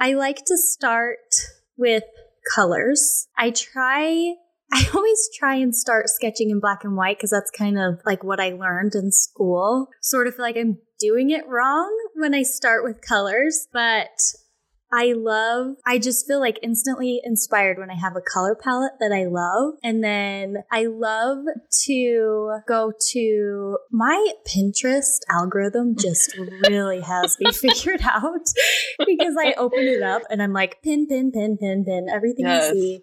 I 0.00 0.14
like 0.14 0.44
to 0.46 0.56
start 0.56 1.18
with 1.76 2.04
colors. 2.54 3.28
I 3.36 3.50
try, 3.50 4.34
I 4.72 4.88
always 4.94 5.28
try 5.38 5.56
and 5.56 5.74
start 5.74 6.08
sketching 6.08 6.50
in 6.50 6.60
black 6.60 6.84
and 6.84 6.96
white 6.96 7.18
because 7.18 7.30
that's 7.30 7.50
kind 7.50 7.78
of 7.78 8.00
like 8.04 8.24
what 8.24 8.40
I 8.40 8.50
learned 8.50 8.94
in 8.94 9.12
school. 9.12 9.88
Sort 10.02 10.26
of 10.26 10.34
like 10.38 10.56
I'm 10.56 10.78
doing 10.98 11.30
it 11.30 11.46
wrong 11.46 11.94
when 12.14 12.34
I 12.34 12.42
start 12.42 12.84
with 12.84 13.00
colors, 13.00 13.68
but 13.72 14.08
I 14.92 15.12
love, 15.16 15.76
I 15.84 15.98
just 15.98 16.26
feel 16.26 16.40
like 16.40 16.58
instantly 16.62 17.20
inspired 17.24 17.78
when 17.78 17.90
I 17.90 17.96
have 17.96 18.16
a 18.16 18.20
color 18.20 18.54
palette 18.54 18.92
that 19.00 19.12
I 19.12 19.24
love. 19.24 19.74
And 19.82 20.02
then 20.02 20.58
I 20.70 20.86
love 20.86 21.44
to 21.84 22.58
go 22.66 22.92
to 23.12 23.78
my 23.90 24.32
Pinterest 24.46 25.18
algorithm, 25.28 25.96
just 25.98 26.34
really 26.60 27.00
has 27.00 27.36
me 27.40 27.52
figured 27.52 28.02
out 28.02 28.46
because 29.06 29.34
I 29.40 29.54
open 29.58 29.88
it 29.88 30.02
up 30.02 30.22
and 30.30 30.42
I'm 30.42 30.52
like, 30.52 30.82
pin, 30.82 31.06
pin, 31.06 31.32
pin, 31.32 31.56
pin, 31.58 31.84
pin, 31.84 32.06
everything 32.12 32.46
Yes. 32.46 32.70
I 32.70 32.72
see. 32.72 33.00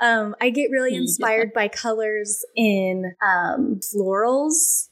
Um, 0.00 0.34
I 0.40 0.50
get 0.50 0.70
really 0.70 0.90
Yeah. 0.94 1.00
inspired 1.00 1.52
by 1.52 1.68
colors 1.68 2.44
in 2.54 3.14
um, 3.22 3.80
florals 3.94 4.88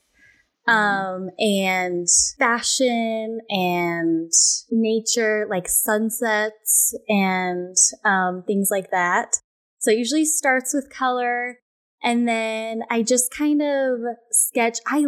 um 0.66 1.28
and 1.38 2.06
fashion 2.38 3.40
and 3.48 4.30
nature 4.70 5.46
like 5.50 5.68
sunsets 5.68 6.94
and 7.08 7.76
um 8.04 8.42
things 8.46 8.68
like 8.70 8.90
that. 8.90 9.36
So 9.78 9.90
it 9.90 9.98
usually 9.98 10.24
starts 10.24 10.72
with 10.72 10.90
color. 10.90 11.58
And 12.02 12.28
then 12.28 12.82
i 12.90 13.02
just 13.02 13.32
kind 13.32 13.62
of 13.62 13.98
sketch 14.30 14.78
i 14.86 15.06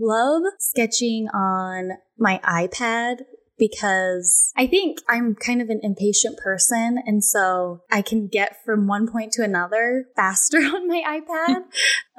love 0.00 0.42
sketching 0.58 1.28
on 1.28 1.90
my 2.18 2.40
ipad 2.44 3.18
because 3.62 4.52
I 4.56 4.66
think 4.66 4.98
I'm 5.08 5.36
kind 5.36 5.62
of 5.62 5.68
an 5.68 5.78
impatient 5.84 6.36
person. 6.36 6.98
And 7.06 7.22
so 7.22 7.82
I 7.92 8.02
can 8.02 8.26
get 8.26 8.56
from 8.64 8.88
one 8.88 9.08
point 9.08 9.30
to 9.34 9.44
another 9.44 10.06
faster 10.16 10.58
on 10.58 10.88
my 10.88 11.20
iPad. 11.20 11.62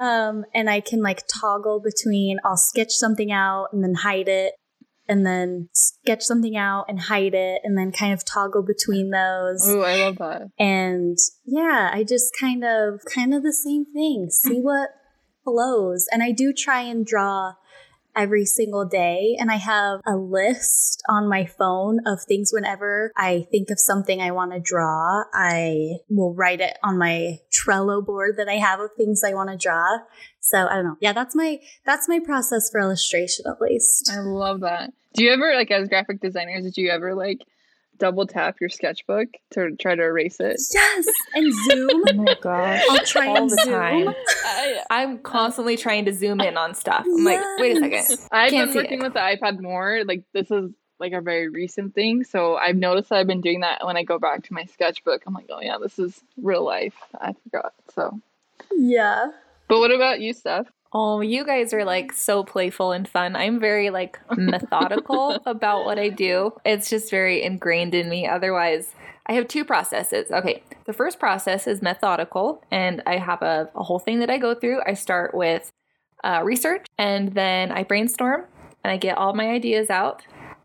um, 0.02 0.46
and 0.54 0.70
I 0.70 0.80
can 0.80 1.02
like 1.02 1.24
toggle 1.28 1.82
between 1.84 2.38
I'll 2.46 2.56
sketch 2.56 2.92
something 2.92 3.30
out 3.30 3.66
and 3.72 3.84
then 3.84 3.94
hide 3.94 4.28
it. 4.28 4.54
And 5.06 5.26
then 5.26 5.68
sketch 5.74 6.22
something 6.22 6.56
out 6.56 6.86
and 6.88 6.98
hide 6.98 7.34
it, 7.34 7.60
and 7.62 7.76
then 7.76 7.92
kind 7.92 8.14
of 8.14 8.24
toggle 8.24 8.62
between 8.62 9.10
those. 9.10 9.62
Oh, 9.66 9.82
I 9.82 9.96
love 10.02 10.16
that. 10.16 10.48
And 10.58 11.18
yeah, 11.44 11.90
I 11.92 12.04
just 12.04 12.32
kind 12.40 12.64
of 12.64 13.00
kind 13.14 13.34
of 13.34 13.42
the 13.42 13.52
same 13.52 13.84
thing. 13.84 14.30
See 14.30 14.60
what 14.60 14.88
flows. 15.44 16.06
And 16.10 16.22
I 16.22 16.32
do 16.32 16.54
try 16.54 16.80
and 16.80 17.04
draw 17.04 17.52
every 18.16 18.44
single 18.44 18.86
day 18.86 19.36
and 19.38 19.50
I 19.50 19.56
have 19.56 20.00
a 20.06 20.16
list 20.16 21.02
on 21.08 21.28
my 21.28 21.46
phone 21.46 22.00
of 22.06 22.20
things 22.26 22.50
whenever 22.52 23.12
I 23.16 23.46
think 23.50 23.70
of 23.70 23.78
something 23.78 24.20
I 24.20 24.30
want 24.30 24.52
to 24.52 24.60
draw, 24.60 25.24
I 25.32 25.98
will 26.08 26.34
write 26.34 26.60
it 26.60 26.78
on 26.82 26.98
my 26.98 27.38
Trello 27.52 28.04
board 28.04 28.36
that 28.38 28.48
I 28.48 28.54
have 28.54 28.80
of 28.80 28.90
things 28.96 29.22
I 29.24 29.34
want 29.34 29.50
to 29.50 29.56
draw. 29.56 29.98
So 30.40 30.66
I 30.66 30.74
don't 30.74 30.84
know. 30.84 30.96
Yeah, 31.00 31.12
that's 31.12 31.34
my 31.34 31.60
that's 31.84 32.08
my 32.08 32.20
process 32.24 32.70
for 32.70 32.80
illustration 32.80 33.46
at 33.48 33.60
least. 33.60 34.10
I 34.12 34.20
love 34.20 34.60
that. 34.60 34.92
Do 35.14 35.24
you 35.24 35.32
ever 35.32 35.54
like 35.54 35.70
as 35.70 35.88
graphic 35.88 36.20
designers, 36.20 36.64
did 36.64 36.76
you 36.76 36.90
ever 36.90 37.14
like 37.14 37.38
double 37.98 38.26
tap 38.26 38.56
your 38.60 38.68
sketchbook 38.70 39.28
to 39.52 39.74
try 39.76 39.94
to 39.94 40.02
erase 40.02 40.40
it? 40.40 40.60
Yes, 40.72 41.06
and 41.34 41.52
zoom. 41.70 42.02
Oh 42.08 42.12
my 42.14 42.34
gosh. 42.40 42.82
I'll 42.90 43.04
try 43.04 43.26
All 43.28 43.36
and 43.38 43.50
the 43.50 43.56
zoom. 43.56 43.72
time. 43.72 44.14
I, 44.44 44.80
I'm 44.90 45.18
constantly 45.18 45.76
trying 45.76 46.04
to 46.06 46.12
zoom 46.12 46.40
in 46.40 46.56
on 46.56 46.74
stuff. 46.74 47.04
I'm 47.06 47.24
like, 47.24 47.40
wait 47.58 47.76
a 47.76 47.80
second. 47.80 48.18
I've 48.32 48.50
Can't 48.50 48.68
been 48.68 48.72
see 48.72 48.78
working 48.78 49.00
it. 49.00 49.02
with 49.02 49.12
the 49.14 49.20
iPad 49.20 49.60
more. 49.60 50.02
Like 50.04 50.22
this 50.32 50.50
is 50.50 50.70
like 51.00 51.12
a 51.12 51.20
very 51.20 51.48
recent 51.48 51.94
thing, 51.94 52.22
so 52.24 52.56
I've 52.56 52.76
noticed 52.76 53.08
that 53.10 53.16
I've 53.18 53.26
been 53.26 53.40
doing 53.40 53.60
that 53.60 53.84
when 53.84 53.96
I 53.96 54.04
go 54.04 54.18
back 54.18 54.44
to 54.44 54.52
my 54.54 54.64
sketchbook. 54.64 55.22
I'm 55.26 55.34
like, 55.34 55.46
oh 55.50 55.60
yeah, 55.60 55.76
this 55.82 55.98
is 55.98 56.20
real 56.40 56.64
life. 56.64 56.94
I 57.20 57.34
forgot. 57.44 57.72
So, 57.94 58.20
Yeah. 58.76 59.30
but 59.68 59.80
what 59.80 59.90
about 59.90 60.20
you, 60.20 60.32
Steph? 60.32 60.66
Oh, 60.96 61.20
you 61.20 61.44
guys 61.44 61.74
are 61.74 61.84
like 61.84 62.12
so 62.12 62.44
playful 62.44 62.92
and 62.92 63.08
fun. 63.08 63.34
I'm 63.34 63.58
very 63.58 63.90
like 63.90 64.20
methodical 64.36 65.36
about 65.44 65.84
what 65.84 65.98
I 65.98 66.08
do. 66.08 66.52
It's 66.64 66.88
just 66.88 67.10
very 67.10 67.42
ingrained 67.42 67.94
in 67.94 68.08
me. 68.08 68.28
Otherwise, 68.28 68.94
I 69.26 69.32
have 69.32 69.48
two 69.48 69.64
processes. 69.64 70.30
Okay, 70.30 70.62
the 70.84 70.92
first 70.92 71.18
process 71.18 71.66
is 71.66 71.82
methodical, 71.82 72.62
and 72.70 73.02
I 73.06 73.16
have 73.16 73.42
a, 73.42 73.68
a 73.74 73.82
whole 73.82 73.98
thing 73.98 74.20
that 74.20 74.30
I 74.30 74.38
go 74.38 74.54
through. 74.54 74.82
I 74.86 74.94
start 74.94 75.34
with 75.34 75.72
uh, 76.22 76.42
research, 76.44 76.86
and 76.96 77.34
then 77.34 77.72
I 77.72 77.82
brainstorm, 77.82 78.44
and 78.84 78.92
I 78.92 78.96
get 78.96 79.18
all 79.18 79.34
my 79.34 79.48
ideas 79.50 79.90
out. 79.90 80.22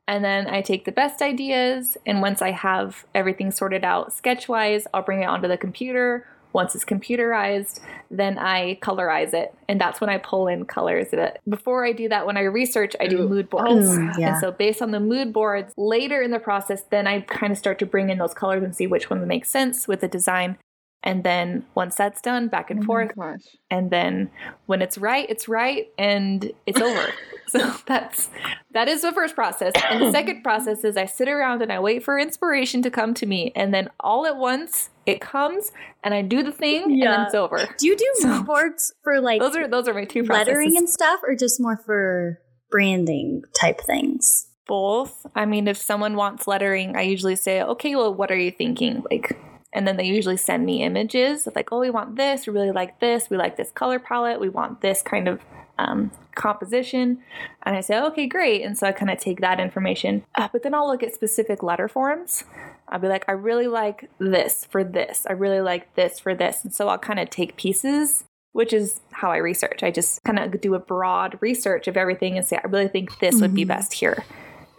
And 0.07 0.23
then 0.23 0.47
I 0.47 0.61
take 0.61 0.85
the 0.85 0.91
best 0.91 1.23
ideas, 1.23 1.97
and 2.05 2.21
once 2.21 2.41
I 2.41 2.51
have 2.51 3.05
everything 3.15 3.51
sorted 3.51 3.83
out 3.83 4.13
sketch 4.13 4.47
wise, 4.47 4.85
I'll 4.93 5.01
bring 5.01 5.23
it 5.23 5.27
onto 5.27 5.47
the 5.47 5.57
computer. 5.57 6.27
Once 6.51 6.73
it's 6.73 6.83
computerized, 6.83 7.79
then 8.09 8.37
I 8.39 8.79
colorize 8.81 9.33
it, 9.33 9.53
and 9.67 9.79
that's 9.79 10.01
when 10.01 10.09
I 10.09 10.17
pull 10.17 10.47
in 10.47 10.65
colors. 10.65 11.07
Before 11.47 11.85
I 11.85 11.91
do 11.91 12.09
that, 12.09 12.25
when 12.25 12.37
I 12.37 12.41
research, 12.41 12.95
I 12.99 13.07
do 13.07 13.21
Ooh. 13.21 13.29
mood 13.29 13.49
boards. 13.49 13.87
Mm, 13.87 14.17
yeah. 14.17 14.29
And 14.29 14.39
so, 14.39 14.51
based 14.51 14.81
on 14.81 14.91
the 14.91 14.99
mood 14.99 15.31
boards, 15.31 15.73
later 15.77 16.21
in 16.21 16.31
the 16.31 16.39
process, 16.39 16.83
then 16.89 17.05
I 17.05 17.21
kind 17.21 17.51
of 17.51 17.57
start 17.57 17.77
to 17.79 17.85
bring 17.85 18.09
in 18.09 18.17
those 18.17 18.33
colors 18.33 18.63
and 18.63 18.75
see 18.75 18.87
which 18.87 19.09
one 19.09 19.25
makes 19.27 19.49
sense 19.49 19.87
with 19.87 20.01
the 20.01 20.07
design. 20.07 20.57
And 21.01 21.23
then 21.23 21.65
once 21.75 21.95
that's 21.95 22.21
done, 22.21 22.49
back 22.49 22.69
and 22.69 22.81
Oh 22.83 22.85
forth. 22.85 23.15
gosh. 23.15 23.39
And 23.71 23.89
then 23.89 24.29
when 24.65 24.81
it's 24.81 24.97
right, 24.97 25.25
it's 25.29 25.47
right, 25.47 25.87
and 25.97 26.51
it's 26.65 26.81
over. 26.81 27.07
so 27.47 27.73
that's 27.87 28.29
that 28.73 28.87
is 28.87 29.01
the 29.01 29.11
first 29.13 29.33
process. 29.33 29.71
And 29.89 30.01
the 30.03 30.11
second 30.11 30.43
process 30.43 30.83
is 30.83 30.97
I 30.97 31.05
sit 31.05 31.27
around 31.29 31.61
and 31.61 31.71
I 31.71 31.79
wait 31.79 32.03
for 32.03 32.19
inspiration 32.19 32.81
to 32.83 32.91
come 32.91 33.13
to 33.15 33.25
me, 33.25 33.51
and 33.55 33.73
then 33.73 33.89
all 33.99 34.25
at 34.27 34.35
once 34.37 34.89
it 35.05 35.19
comes, 35.21 35.71
and 36.03 36.13
I 36.13 36.21
do 36.21 36.43
the 36.43 36.51
thing, 36.51 36.83
and 36.83 37.01
then 37.01 37.21
it's 37.21 37.33
over. 37.33 37.65
Do 37.77 37.87
you 37.87 37.95
do 37.95 38.05
So- 38.19 38.43
boards 38.43 38.93
for 39.03 39.21
like 39.21 39.39
Those 39.41 39.55
are 39.55 39.67
those 39.67 39.87
are 39.87 39.93
my 39.93 40.05
two 40.05 40.23
processes. 40.23 40.47
lettering 40.49 40.77
and 40.77 40.89
stuff, 40.89 41.21
or 41.23 41.33
just 41.35 41.59
more 41.61 41.77
for 41.77 42.39
branding 42.69 43.43
type 43.59 43.79
things? 43.81 44.47
both. 44.67 45.25
I 45.33 45.45
mean, 45.47 45.67
if 45.67 45.77
someone 45.77 46.15
wants 46.15 46.45
lettering, 46.47 46.95
I 46.95 47.01
usually 47.01 47.35
say, 47.35 47.63
okay, 47.63 47.95
well, 47.95 48.13
what 48.13 48.29
are 48.29 48.37
you 48.37 48.51
thinking? 48.51 49.01
Like, 49.09 49.35
and 49.73 49.87
then 49.87 49.97
they 49.97 50.05
usually 50.05 50.37
send 50.37 50.65
me 50.65 50.83
images 50.83 51.45
of 51.47 51.55
like, 51.55 51.71
oh, 51.71 51.79
we 51.79 51.89
want 51.89 52.15
this, 52.15 52.47
we 52.47 52.53
really 52.53 52.71
like 52.71 52.99
this, 52.99 53.29
we 53.29 53.37
like 53.37 53.57
this 53.57 53.71
color 53.71 53.99
palette, 53.99 54.39
we 54.39 54.49
want 54.49 54.81
this 54.81 55.01
kind 55.01 55.27
of 55.27 55.41
um, 55.77 56.11
composition. 56.35 57.19
And 57.63 57.75
I 57.75 57.81
say, 57.81 57.99
okay, 58.01 58.27
great. 58.27 58.63
And 58.63 58.77
so 58.77 58.87
I 58.87 58.91
kind 58.91 59.11
of 59.11 59.19
take 59.19 59.41
that 59.41 59.59
information, 59.59 60.23
uh, 60.35 60.47
but 60.51 60.63
then 60.63 60.73
I'll 60.73 60.87
look 60.87 61.03
at 61.03 61.13
specific 61.13 61.61
letter 61.63 61.87
forms. 61.87 62.43
I'll 62.87 62.99
be 62.99 63.07
like, 63.07 63.25
I 63.27 63.33
really 63.33 63.67
like 63.67 64.09
this 64.19 64.65
for 64.65 64.83
this. 64.83 65.25
I 65.29 65.33
really 65.33 65.61
like 65.61 65.93
this 65.95 66.19
for 66.19 66.33
this. 66.33 66.63
And 66.63 66.73
so 66.73 66.89
I'll 66.89 66.97
kind 66.97 67.19
of 67.19 67.29
take 67.29 67.55
pieces 67.55 68.23
which 68.51 68.73
is 68.73 68.99
how 69.11 69.31
I 69.31 69.37
research. 69.37 69.83
I 69.83 69.91
just 69.91 70.23
kind 70.23 70.39
of 70.39 70.59
do 70.59 70.73
a 70.73 70.79
broad 70.79 71.37
research 71.39 71.87
of 71.87 71.95
everything 71.95 72.35
and 72.35 72.45
say, 72.45 72.57
I 72.57 72.67
really 72.67 72.87
think 72.87 73.19
this 73.19 73.39
would 73.41 73.53
be 73.53 73.63
Mhm. 73.63 73.67
best 73.67 73.93
here. 73.93 74.25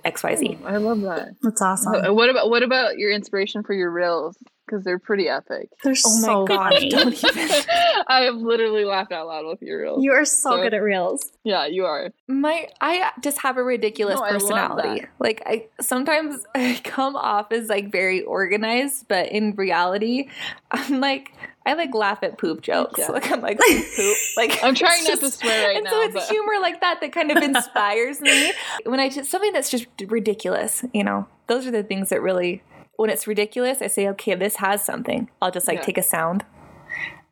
XYZ. 0.04 0.58
Oh, 0.64 0.66
I 0.66 0.76
love 0.78 1.00
that. 1.02 1.36
That's 1.40 1.62
awesome. 1.62 2.14
What 2.16 2.30
about 2.30 2.50
what 2.50 2.64
about 2.64 2.98
your 2.98 3.12
inspiration 3.12 3.62
for 3.62 3.72
your 3.72 3.90
reels? 3.90 4.36
Because 4.70 4.84
they're 4.84 5.00
pretty 5.00 5.28
epic. 5.28 5.68
They're 5.82 5.94
Oh 6.06 6.20
my 6.20 6.26
so 6.26 6.44
gosh, 6.46 6.74
funny. 6.74 6.88
don't 6.90 7.12
even. 7.12 7.32
I 8.06 8.22
have 8.26 8.36
literally 8.36 8.84
laughed 8.84 9.10
out 9.10 9.26
loud 9.26 9.44
with 9.46 9.60
your 9.62 9.80
reels. 9.82 10.02
You 10.04 10.12
are 10.12 10.24
so, 10.24 10.50
So- 10.50 10.62
good 10.62 10.74
at 10.74 10.82
reels. 10.82 11.32
yeah, 11.42 11.66
you 11.66 11.86
are. 11.86 12.10
My 12.28 12.68
I 12.80 13.10
just 13.20 13.40
have 13.42 13.56
a 13.56 13.62
ridiculous 13.64 14.20
No, 14.20 14.26
personality. 14.28 15.00
that. 15.00 15.08
Like 15.18 15.42
I 15.44 15.66
sometimes 15.80 16.44
I 16.54 16.80
come 16.84 17.16
off 17.16 17.50
as 17.50 17.68
like 17.68 17.90
very 17.90 18.22
organized, 18.22 19.08
but 19.08 19.30
in 19.32 19.54
reality, 19.56 20.28
I'm 20.70 21.00
like 21.00 21.32
I 21.66 21.74
like 21.74 21.92
laugh 21.92 22.22
at 22.22 22.38
poop 22.38 22.62
jokes. 22.62 23.00
Yeah. 23.00 23.08
Like 23.08 23.30
I'm 23.30 23.40
like 23.40 23.58
poop. 23.58 23.84
poop. 23.96 24.16
Like 24.36 24.62
I'm 24.62 24.74
trying 24.76 25.00
it's 25.04 25.20
not 25.22 25.30
to 25.32 25.36
swear 25.36 25.68
right 25.68 25.76
and 25.78 25.84
now. 25.84 26.02
And 26.02 26.12
so 26.12 26.18
it's 26.18 26.26
but- 26.28 26.32
humor 26.32 26.54
like 26.60 26.80
that 26.80 27.00
that 27.00 27.12
kind 27.12 27.30
of 27.32 27.42
inspires 27.42 28.20
me. 28.20 28.52
When 28.84 29.00
I 29.00 29.08
just 29.08 29.30
something 29.30 29.52
that's 29.52 29.70
just 29.70 29.86
ridiculous, 30.06 30.84
you 30.94 31.02
know, 31.02 31.26
those 31.48 31.66
are 31.66 31.70
the 31.72 31.82
things 31.82 32.10
that 32.10 32.22
really. 32.22 32.62
When 33.00 33.08
it's 33.08 33.26
ridiculous, 33.26 33.80
I 33.80 33.86
say, 33.86 34.06
okay, 34.10 34.34
this 34.34 34.56
has 34.56 34.84
something. 34.84 35.30
I'll 35.40 35.50
just 35.50 35.66
like 35.66 35.78
Yeah. 35.78 35.84
take 35.84 35.96
a 35.96 36.02
sound. 36.02 36.44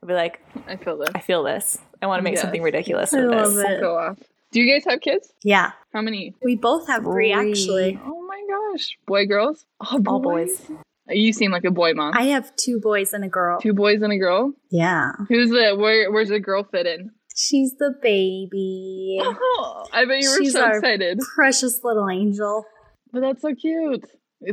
I'll 0.03 0.09
be 0.09 0.15
like, 0.15 0.41
I 0.67 0.77
feel 0.77 0.97
this. 0.97 1.11
I 1.15 1.21
feel 1.21 1.43
this. 1.43 1.77
I 2.01 2.07
want 2.07 2.21
to 2.21 2.25
make 2.25 2.37
Yes. 2.37 2.41
something 2.41 2.63
ridiculous 2.63 3.13
I 3.13 3.21
with 3.21 3.31
love 3.31 3.53
this. 3.55 3.65
it. 3.73 3.81
Go 3.81 3.99
off. 3.99 4.19
Do 4.51 4.63
you 4.63 4.73
guys 4.73 4.85
have 4.91 5.03
kids? 5.03 5.31
Yeah, 5.45 5.73
How 5.93 6.01
many? 6.01 6.35
we 6.43 6.57
both 6.57 6.87
have 6.87 7.03
three 7.03 7.35
Three. 7.35 7.51
actually. 7.51 8.01
Oh 8.03 8.23
my 8.27 8.41
gosh. 8.49 8.97
Boy, 9.07 9.27
girls? 9.27 9.67
All 9.79 9.99
boys. 10.21 10.63
You 11.11 11.35
seem 11.35 11.51
like 11.51 11.65
a 11.65 11.71
boy 11.71 11.93
mom. 11.93 12.15
I 12.17 12.23
have 12.29 12.57
two 12.57 12.81
boys 12.81 13.13
and 13.13 13.23
a 13.23 13.29
girl. 13.29 13.61
Two 13.61 13.75
boys 13.75 14.01
and 14.01 14.11
a 14.11 14.17
girl? 14.17 14.55
Yeah. 14.71 15.13
Who's 15.29 15.51
the 15.51 15.77
where 15.79 16.11
where's 16.11 16.31
the 16.31 16.41
girl 16.41 16.65
fit 16.65 16.87
in? 16.87 17.11
She's 17.37 17.75
the 17.77 17.93
baby. 18.03 19.19
Oh, 19.23 19.85
I 19.93 20.07
bet 20.07 20.23
you 20.23 20.31
were 20.31 20.39
She's 20.39 20.55
so 20.55 20.63
our 20.65 20.79
excited. 20.79 21.19
Precious 21.35 21.85
little 21.85 22.09
angel. 22.09 22.65
But 23.13 23.21
that's 23.21 23.43
so 23.43 23.55
cute. 23.55 24.05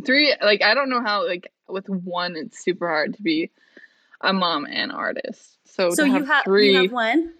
Three 0.05 0.35
like 0.41 0.63
I 0.63 0.73
don't 0.73 0.89
know 0.89 1.01
how 1.01 1.25
like 1.25 1.51
with 1.67 1.87
one 1.89 2.35
it's 2.35 2.63
super 2.63 2.87
hard 2.87 3.15
to 3.15 3.21
be 3.21 3.51
a 4.21 4.33
mom 4.33 4.65
and 4.65 4.91
artist. 4.91 5.57
So, 5.65 5.91
So 5.91 6.03
you 6.03 6.23
have 6.23 6.45
three 6.45 6.71
you 6.71 6.81
have 6.83 6.91
one? 6.91 7.33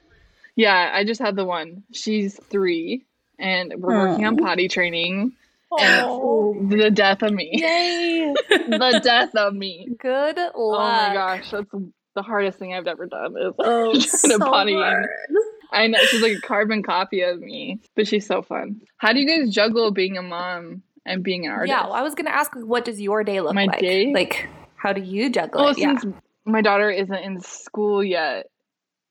Yeah, 0.55 0.91
I 0.93 1.03
just 1.03 1.21
had 1.21 1.35
the 1.35 1.45
one. 1.45 1.83
She's 1.91 2.39
three 2.49 3.05
and 3.39 3.73
we're 3.77 4.09
working 4.09 4.25
on 4.25 4.37
potty 4.37 4.67
training. 4.67 5.33
Oh. 5.71 6.53
And 6.53 6.71
the 6.71 6.91
death 6.91 7.23
of 7.23 7.33
me. 7.33 7.49
Yay! 7.53 8.33
the 8.49 9.01
death 9.03 9.35
of 9.35 9.53
me. 9.53 9.89
Good 9.99 10.37
luck. 10.37 10.53
Oh 10.55 10.79
my 10.79 11.13
gosh, 11.13 11.51
that's 11.51 11.69
the 12.15 12.21
hardest 12.21 12.59
thing 12.59 12.73
I've 12.73 12.87
ever 12.87 13.07
done 13.07 13.35
is 13.37 13.53
Oh, 13.59 13.91
trying 13.91 14.01
so 14.01 14.37
to 14.37 14.39
potty 14.39 14.73
hard. 14.73 15.09
I 15.71 15.87
know 15.87 15.99
she's 16.05 16.21
like 16.21 16.37
a 16.37 16.41
carbon 16.41 16.83
copy 16.83 17.21
of 17.21 17.39
me, 17.41 17.81
but 17.95 18.07
she's 18.07 18.25
so 18.25 18.41
fun. 18.41 18.81
How 18.97 19.11
do 19.11 19.19
you 19.19 19.27
guys 19.27 19.53
juggle 19.53 19.91
being 19.91 20.17
a 20.17 20.21
mom 20.21 20.83
and 21.05 21.23
being 21.23 21.45
an 21.45 21.51
artist? 21.51 21.69
Yeah, 21.69 21.83
well, 21.85 21.93
I 21.93 22.01
was 22.01 22.15
gonna 22.15 22.31
ask, 22.31 22.53
what 22.55 22.85
does 22.85 22.99
your 22.99 23.23
day 23.23 23.41
look 23.41 23.53
My 23.53 23.65
like? 23.65 23.79
day? 23.79 24.13
Like, 24.13 24.47
how 24.75 24.93
do 24.93 25.01
you 25.01 25.29
juggle 25.29 25.61
well, 25.61 25.71
it? 25.71 25.77
Yeah. 25.77 25.97
since 25.97 26.15
my 26.45 26.61
daughter 26.61 26.89
isn't 26.89 27.13
in 27.13 27.41
school 27.41 28.03
yet, 28.03 28.47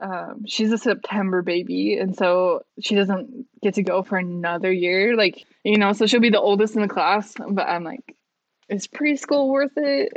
um, 0.00 0.44
she's 0.46 0.72
a 0.72 0.78
September 0.78 1.42
baby, 1.42 1.96
and 1.96 2.16
so 2.16 2.62
she 2.80 2.94
doesn't 2.94 3.46
get 3.62 3.74
to 3.74 3.82
go 3.82 4.02
for 4.02 4.18
another 4.18 4.72
year. 4.72 5.16
Like 5.16 5.44
you 5.62 5.78
know, 5.78 5.92
so 5.92 6.06
she'll 6.06 6.20
be 6.20 6.30
the 6.30 6.40
oldest 6.40 6.76
in 6.76 6.82
the 6.82 6.88
class. 6.88 7.34
But 7.36 7.68
I'm 7.68 7.84
like, 7.84 8.14
is 8.68 8.86
preschool 8.86 9.48
worth 9.48 9.72
it? 9.76 10.12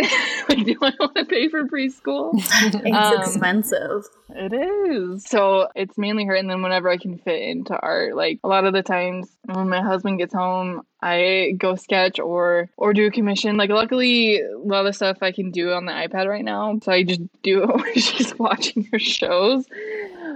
like, 0.49 0.65
do 0.65 0.75
I 0.81 0.93
want 0.99 1.15
to 1.15 1.25
pay 1.25 1.49
for 1.49 1.65
preschool? 1.65 2.31
It's 2.85 2.85
Um, 2.85 3.13
expensive. 3.21 4.05
It 4.29 4.53
is. 4.53 5.25
So 5.25 5.67
it's 5.75 5.97
mainly 5.97 6.25
her, 6.25 6.35
and 6.35 6.49
then 6.49 6.61
whenever 6.61 6.89
I 6.89 6.97
can 6.97 7.17
fit 7.17 7.41
into 7.41 7.77
art, 7.79 8.15
like 8.15 8.39
a 8.43 8.47
lot 8.47 8.65
of 8.65 8.73
the 8.73 8.83
times 8.83 9.29
when 9.45 9.69
my 9.69 9.81
husband 9.81 10.17
gets 10.19 10.33
home, 10.33 10.85
I 11.01 11.53
go 11.57 11.75
sketch 11.75 12.19
or 12.19 12.69
or 12.77 12.93
do 12.93 13.05
a 13.07 13.11
commission. 13.11 13.57
Like 13.57 13.69
luckily, 13.69 14.41
a 14.41 14.57
lot 14.57 14.85
of 14.85 14.95
stuff 14.95 15.17
I 15.21 15.31
can 15.31 15.51
do 15.51 15.71
on 15.71 15.85
the 15.85 15.91
iPad 15.93 16.27
right 16.27 16.43
now, 16.45 16.77
so 16.83 16.91
I 16.91 17.03
just 17.03 17.21
do 17.43 17.63
it 17.63 17.67
when 17.75 17.93
she's 17.95 18.37
watching 18.37 18.87
her 18.91 18.99
shows. 18.99 19.65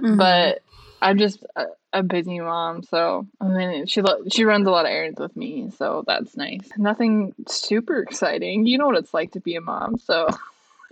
Mhm. 0.02 0.16
But 0.18 0.62
I'm 1.02 1.18
just 1.18 1.44
a, 1.92 2.02
busy 2.02 2.40
mom, 2.40 2.82
so 2.82 3.26
I 3.40 3.48
mean 3.48 3.86
she 3.86 4.02
lo- 4.02 4.24
she 4.30 4.44
runs 4.44 4.66
a 4.66 4.70
lot 4.70 4.86
of 4.86 4.90
errands 4.90 5.20
with 5.20 5.36
me, 5.36 5.70
so 5.76 6.04
that's 6.06 6.36
nice. 6.36 6.68
Nothing 6.76 7.34
super 7.48 7.98
exciting. 7.98 8.66
You 8.66 8.78
know 8.78 8.86
what 8.86 8.98
it's 8.98 9.14
like 9.14 9.32
to 9.32 9.40
be 9.40 9.56
a 9.56 9.60
mom, 9.60 9.98
so. 9.98 10.28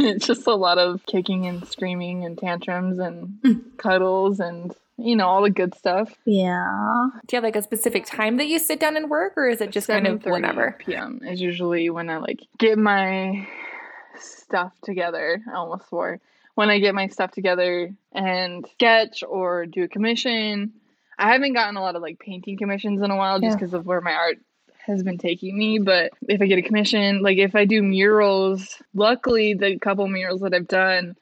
It's 0.02 0.26
just 0.26 0.46
a 0.46 0.54
lot 0.54 0.78
of 0.78 1.04
kicking 1.04 1.46
and 1.46 1.68
screaming 1.68 2.24
and 2.24 2.38
tantrums 2.38 2.98
and 2.98 3.38
hmm. 3.44 3.58
cuddles 3.76 4.40
and 4.40 4.74
you 4.96 5.14
know 5.14 5.26
all 5.26 5.42
the 5.42 5.50
good 5.50 5.74
stuff. 5.74 6.14
yeah. 6.24 7.08
Do 7.26 7.36
you 7.36 7.36
have 7.36 7.44
like 7.44 7.56
a 7.56 7.62
specific 7.62 8.06
time 8.06 8.38
that 8.38 8.46
you 8.46 8.58
sit 8.58 8.80
down 8.80 8.96
and 8.96 9.10
work, 9.10 9.34
or 9.36 9.46
is 9.48 9.60
it 9.60 9.70
just 9.72 9.88
kind 9.88 10.06
of 10.06 10.24
whenever? 10.24 10.76
PM 10.78 11.20
is 11.22 11.40
usually 11.40 11.90
when 11.90 12.08
I 12.08 12.16
like 12.16 12.40
get 12.58 12.78
my 12.78 13.46
stuff 14.18 14.72
together. 14.82 15.42
I 15.50 15.56
almost 15.56 15.88
swore 15.88 16.18
when 16.54 16.70
I 16.70 16.78
get 16.78 16.94
my 16.94 17.06
stuff 17.06 17.30
together 17.30 17.94
and 18.12 18.66
sketch 18.72 19.22
or 19.26 19.66
do 19.66 19.84
a 19.84 19.88
commission. 19.88 20.72
I 21.20 21.32
haven't 21.32 21.52
gotten 21.52 21.76
a 21.76 21.80
lot 21.82 21.94
of 21.96 22.02
like 22.02 22.18
painting 22.18 22.56
commissions 22.58 23.02
in 23.02 23.10
a 23.10 23.16
while 23.16 23.38
just 23.38 23.50
Yeah. 23.50 23.56
because 23.56 23.74
of 23.74 23.86
where 23.86 24.00
my 24.00 24.12
art 24.12 24.38
has 24.86 25.02
been 25.02 25.18
taking 25.18 25.56
me. 25.56 25.78
But 25.78 26.12
if 26.28 26.40
I 26.40 26.46
get 26.46 26.58
a 26.58 26.62
commission, 26.62 27.22
like 27.22 27.38
if 27.38 27.54
I 27.54 27.64
do 27.66 27.82
murals, 27.82 28.76
luckily 28.94 29.54
the 29.54 29.78
couple 29.78 30.08
murals 30.08 30.40
that 30.40 30.54
I've 30.54 30.66
done, 30.66 31.16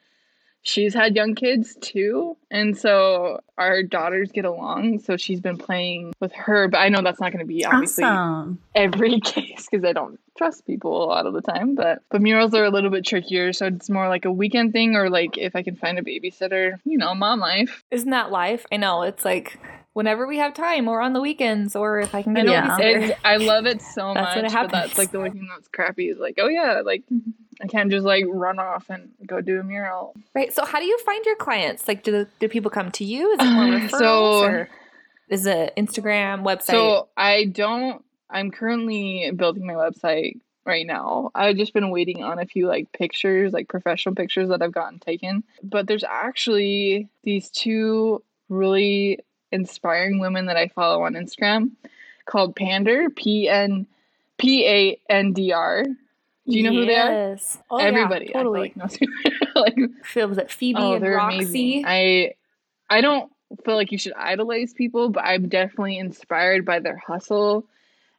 she's 0.61 0.93
had 0.93 1.15
young 1.15 1.35
kids 1.35 1.75
too. 1.81 2.37
And 2.49 2.77
so 2.77 3.41
our 3.57 3.83
daughters 3.83 4.31
get 4.31 4.45
along. 4.45 4.99
So 4.99 5.17
she's 5.17 5.41
been 5.41 5.57
playing 5.57 6.13
with 6.21 6.31
her. 6.33 6.67
But 6.69 6.77
I 6.79 6.89
know 6.89 7.01
that's 7.01 7.19
not 7.19 7.31
going 7.33 7.45
to 7.45 7.47
be 7.47 7.65
obviously 7.65 8.05
Awesome. 8.05 8.59
every 8.75 9.19
case 9.23 9.67
because 9.69 9.85
I 9.85 9.91
don't 9.93 10.19
trust 10.37 10.65
people 10.65 11.03
a 11.03 11.07
lot 11.07 11.25
of 11.25 11.33
the 11.33 11.41
time. 11.41 11.75
But 11.75 11.99
but 12.09 12.21
murals 12.21 12.53
are 12.53 12.63
a 12.63 12.69
little 12.69 12.89
bit 12.89 13.05
trickier, 13.05 13.51
so 13.53 13.65
it's 13.67 13.89
more 13.89 14.07
like 14.07 14.23
a 14.25 14.31
weekend 14.31 14.71
thing 14.73 14.95
or 14.95 15.09
like 15.09 15.37
if 15.37 15.55
I 15.55 15.63
can 15.63 15.75
find 15.75 15.99
a 15.99 16.01
babysitter, 16.01 16.75
you 16.85 16.97
know, 16.97 17.13
mom 17.13 17.39
life. 17.41 17.83
Isn't 17.91 18.11
that 18.11 18.31
life? 18.31 18.65
I 18.71 18.77
know. 18.77 19.01
It's 19.03 19.25
like 19.25 19.59
whenever 19.93 20.27
we 20.27 20.37
have 20.37 20.53
time, 20.53 20.87
or 20.87 21.01
on 21.01 21.13
the 21.13 21.21
weekends, 21.21 21.75
or 21.75 21.99
if 21.99 22.13
I 22.15 22.21
can 22.21 22.33
get 22.33 22.45
Yeah. 22.45 22.77
a 22.79 23.15
I 23.25 23.37
love 23.37 23.65
it 23.65 23.81
so 23.81 24.13
That's 24.13 24.35
much, 24.35 24.35
what 24.35 24.41
but 24.43 24.51
happens. 24.51 24.71
that's 24.71 24.97
like 24.97 25.11
the 25.11 25.17
only 25.17 25.31
thing 25.31 25.47
that's 25.53 25.67
crappy 25.67 26.09
is 26.09 26.17
like, 26.19 26.35
oh 26.39 26.47
yeah, 26.47 26.81
like 26.85 27.03
I 27.61 27.67
can't 27.67 27.91
just 27.91 28.05
like 28.05 28.25
run 28.27 28.59
off 28.59 28.89
and 28.89 29.09
go 29.25 29.41
do 29.41 29.59
a 29.59 29.63
mural. 29.63 30.13
Right. 30.33 30.53
So, 30.53 30.63
how 30.65 30.79
do 30.79 30.85
you 30.85 30.97
find 30.99 31.25
your 31.25 31.35
clients? 31.35 31.87
Like, 31.87 32.03
do 32.03 32.25
do 32.39 32.47
people 32.47 32.71
come 32.71 32.91
to 32.93 33.03
you? 33.03 33.31
Is 33.31 33.39
it 33.41 33.45
more 33.51 33.65
referrals, 33.79 33.99
So- 33.99 34.43
or 34.43 34.69
is 35.29 35.45
it 35.45 35.73
Instagram 35.77 36.43
website? 36.43 36.63
So 36.71 37.09
I 37.17 37.45
don't. 37.45 38.03
I'm 38.29 38.51
currently 38.51 39.31
building 39.35 39.65
my 39.65 39.73
website 39.73 40.39
right 40.65 40.85
now. 40.85 41.31
I've 41.33 41.55
just 41.57 41.73
been 41.73 41.89
waiting 41.89 42.23
on 42.23 42.37
a 42.39 42.45
few 42.45 42.67
like 42.67 42.91
pictures, 42.91 43.51
like 43.53 43.67
professional 43.67 44.13
pictures 44.15 44.49
that 44.49 44.61
I've 44.61 44.71
gotten 44.71 44.99
taken. 44.99 45.43
But 45.63 45.87
there's 45.87 46.03
actually 46.03 47.09
these 47.23 47.49
two 47.49 48.23
really 48.49 49.19
inspiring 49.51 50.19
women 50.19 50.45
that 50.47 50.57
I 50.57 50.67
follow 50.69 51.03
on 51.03 51.13
Instagram 51.13 51.71
called 52.25 52.55
Pandr, 52.55 53.13
P 53.15 53.47
N 53.49 53.87
P 54.37 54.67
A 54.67 54.99
N 55.09 55.33
D 55.33 55.51
R. 55.51 55.83
Do 55.83 56.57
you 56.57 56.63
know 56.63 56.73
who 56.73 56.85
they 56.85 56.95
are? 56.95 57.11
Yes. 57.29 57.59
Oh, 57.69 57.77
Everybody, 57.77 58.27
feel 58.27 58.33
totally. 58.33 58.73
like 58.75 58.91
they 58.91 59.05
like 59.55 59.77
Feels 60.03 60.37
it 60.37 60.49
Phoebe 60.49 60.79
oh, 60.79 60.93
and 60.93 61.05
Roxy. 61.05 61.37
amazing. 61.37 61.83
I 61.85 62.33
I 62.89 63.01
don't 63.01 63.31
feel 63.65 63.75
like 63.75 63.91
you 63.91 63.97
should 63.97 64.13
idolize 64.13 64.73
people, 64.73 65.09
but 65.09 65.23
I'm 65.23 65.47
definitely 65.47 65.97
inspired 65.97 66.65
by 66.65 66.79
their 66.79 66.97
hustle 66.97 67.65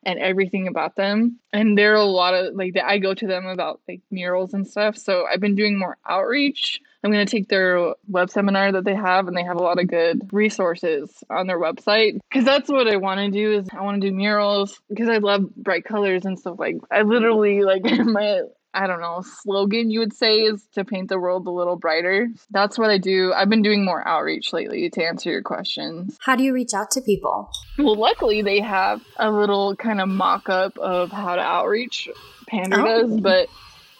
and 0.05 0.19
everything 0.19 0.69
about 0.69 0.97
them. 0.97 1.39
And 1.53 1.77
there 1.77 1.93
are 1.93 1.97
a 1.97 2.05
lot 2.05 2.35
of 2.35 2.55
like 2.55 2.75
that 2.75 2.87
I 2.87 2.99
go 2.99 3.15
to 3.15 3.27
them 3.27 3.47
about 3.47 3.81
like 3.89 4.01
murals 4.11 4.55
and 4.55 4.67
stuff. 4.67 4.97
So 4.97 5.27
I've 5.27 5.41
been 5.41 5.57
doing 5.57 5.79
more 5.79 5.99
outreach. 6.09 6.81
I'm 7.03 7.11
gonna 7.11 7.25
take 7.27 7.49
their 7.49 7.95
web 8.09 8.31
seminar 8.31 8.73
that 8.73 8.85
they 8.85 8.95
have, 8.95 9.27
and 9.29 9.37
they 9.37 9.43
have 9.45 9.57
a 9.57 9.63
lot 9.63 9.79
of 9.81 9.87
good 9.89 10.29
resources 10.33 11.11
on 11.31 11.47
their 11.47 11.59
website. 11.59 12.19
Because 12.31 12.45
that's 12.45 12.69
what 12.69 12.89
I 12.89 12.97
want 12.97 13.21
to 13.21 13.31
do 13.31 13.53
is 13.59 13.69
I 13.73 13.83
want 13.83 14.01
to 14.03 14.09
do 14.11 14.15
murals 14.15 14.81
because 14.89 15.09
I 15.09 15.19
love 15.19 15.55
bright 15.57 15.85
colors 15.85 16.25
and 16.25 16.39
stuff. 16.39 16.59
Like 16.59 16.77
I 16.91 17.03
literally 17.03 17.63
like 17.63 17.83
my 18.05 18.43
I 18.73 18.87
don't 18.87 19.01
know, 19.01 19.25
slogan 19.43 19.91
you 19.91 19.99
would 19.99 20.13
say 20.13 20.43
is 20.43 20.65
to 20.75 20.85
paint 20.85 21.09
the 21.09 21.19
world 21.19 21.45
a 21.49 21.51
little 21.51 21.75
brighter. 21.75 22.29
That's 22.53 22.79
what 22.79 22.89
I 22.89 22.99
do. 22.99 23.33
I've 23.33 23.49
been 23.49 23.63
doing 23.63 23.85
more 23.85 24.07
outreach 24.07 24.53
lately 24.53 24.89
to 24.91 25.05
answer 25.05 25.29
your 25.29 25.43
questions. 25.43 26.17
How 26.21 26.37
do 26.37 26.45
you 26.45 26.55
reach 26.55 26.73
out 26.73 26.93
to 26.93 27.01
people? 27.01 27.51
Well, 27.79 27.97
luckily 27.97 28.43
they 28.43 28.61
have 28.61 29.03
a 29.17 29.29
little 29.29 29.75
kind 29.75 30.01
of 30.01 30.09
mock 30.09 30.49
up 30.49 30.79
of 30.79 31.11
how 31.11 31.35
to 31.35 31.43
outreach. 31.43 32.09
Pandr 32.49 32.79
Oh. 32.79 32.85
does, 33.09 33.21
but 33.21 33.49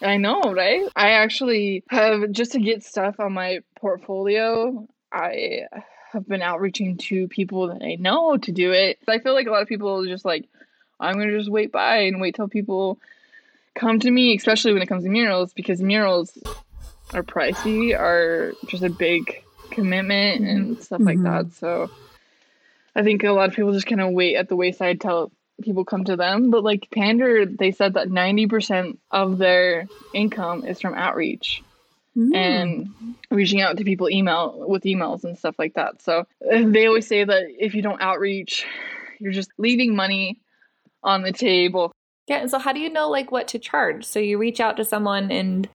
I 0.01 0.17
know, 0.17 0.41
right? 0.53 0.83
I 0.95 1.11
actually 1.11 1.83
have 1.89 2.31
just 2.31 2.53
to 2.53 2.59
get 2.59 2.83
stuff 2.83 3.19
on 3.19 3.33
my 3.33 3.59
portfolio. 3.75 4.87
I 5.11 5.61
have 6.11 6.27
been 6.27 6.41
outreaching 6.41 6.97
to 6.97 7.27
people 7.27 7.67
that 7.67 7.83
I 7.83 7.95
know 7.95 8.37
to 8.37 8.51
do 8.51 8.71
it. 8.71 8.99
I 9.07 9.19
feel 9.19 9.33
like 9.33 9.47
a 9.47 9.51
lot 9.51 9.61
of 9.61 9.67
people 9.67 10.01
are 10.01 10.07
just 10.07 10.25
like, 10.25 10.45
I'm 10.99 11.15
gonna 11.15 11.37
just 11.37 11.51
wait 11.51 11.71
by 11.71 11.97
and 12.01 12.19
wait 12.21 12.35
till 12.35 12.47
people 12.47 12.99
come 13.75 13.99
to 13.99 14.11
me, 14.11 14.35
especially 14.35 14.73
when 14.73 14.81
it 14.81 14.87
comes 14.87 15.03
to 15.03 15.09
murals, 15.09 15.53
because 15.53 15.81
murals 15.81 16.37
are 17.13 17.23
pricey, 17.23 17.97
are 17.97 18.55
just 18.65 18.83
a 18.83 18.89
big 18.89 19.35
commitment 19.71 20.45
and 20.45 20.83
stuff 20.83 21.01
like 21.01 21.17
Mhm. 21.19 21.23
that. 21.23 21.53
So 21.53 21.89
I 22.95 23.03
think 23.03 23.23
a 23.23 23.31
lot 23.31 23.49
of 23.49 23.55
people 23.55 23.71
just 23.73 23.87
kind 23.87 24.01
of 24.01 24.11
wait 24.11 24.35
at 24.35 24.49
the 24.49 24.55
wayside 24.55 24.99
till 24.99 25.31
people 25.61 25.85
come 25.85 26.03
to 26.05 26.15
them. 26.15 26.51
But 26.51 26.63
like 26.63 26.89
Pandr, 26.95 27.57
they 27.57 27.71
said 27.71 27.93
that 27.93 28.09
90% 28.09 28.97
of 29.11 29.37
their 29.37 29.87
income 30.13 30.65
is 30.65 30.81
from 30.81 30.93
outreach 30.93 31.63
Mm. 32.17 32.35
and 32.35 32.87
reaching 33.29 33.61
out 33.61 33.77
to 33.77 33.85
people 33.85 34.09
email 34.09 34.65
with 34.67 34.83
emails 34.83 35.23
and 35.23 35.37
stuff 35.37 35.55
like 35.57 35.75
that. 35.75 36.01
So 36.01 36.25
they 36.41 36.85
always 36.85 37.07
say 37.07 37.23
that 37.23 37.43
if 37.57 37.73
you 37.73 37.81
don't 37.81 38.01
outreach, 38.01 38.65
you're 39.19 39.31
just 39.31 39.49
leaving 39.57 39.95
money 39.95 40.41
on 41.03 41.21
the 41.21 41.31
table. 41.31 41.93
Yeah. 42.27 42.39
And 42.39 42.51
so, 42.51 42.59
how 42.59 42.73
do 42.73 42.81
you 42.81 42.89
know 42.89 43.09
like 43.09 43.31
what 43.31 43.47
to 43.49 43.59
charge? 43.59 44.03
So 44.03 44.19
you 44.19 44.37
reach 44.37 44.59
out 44.59 44.75
to 44.77 44.83
someone, 44.83 45.31
and 45.31 45.69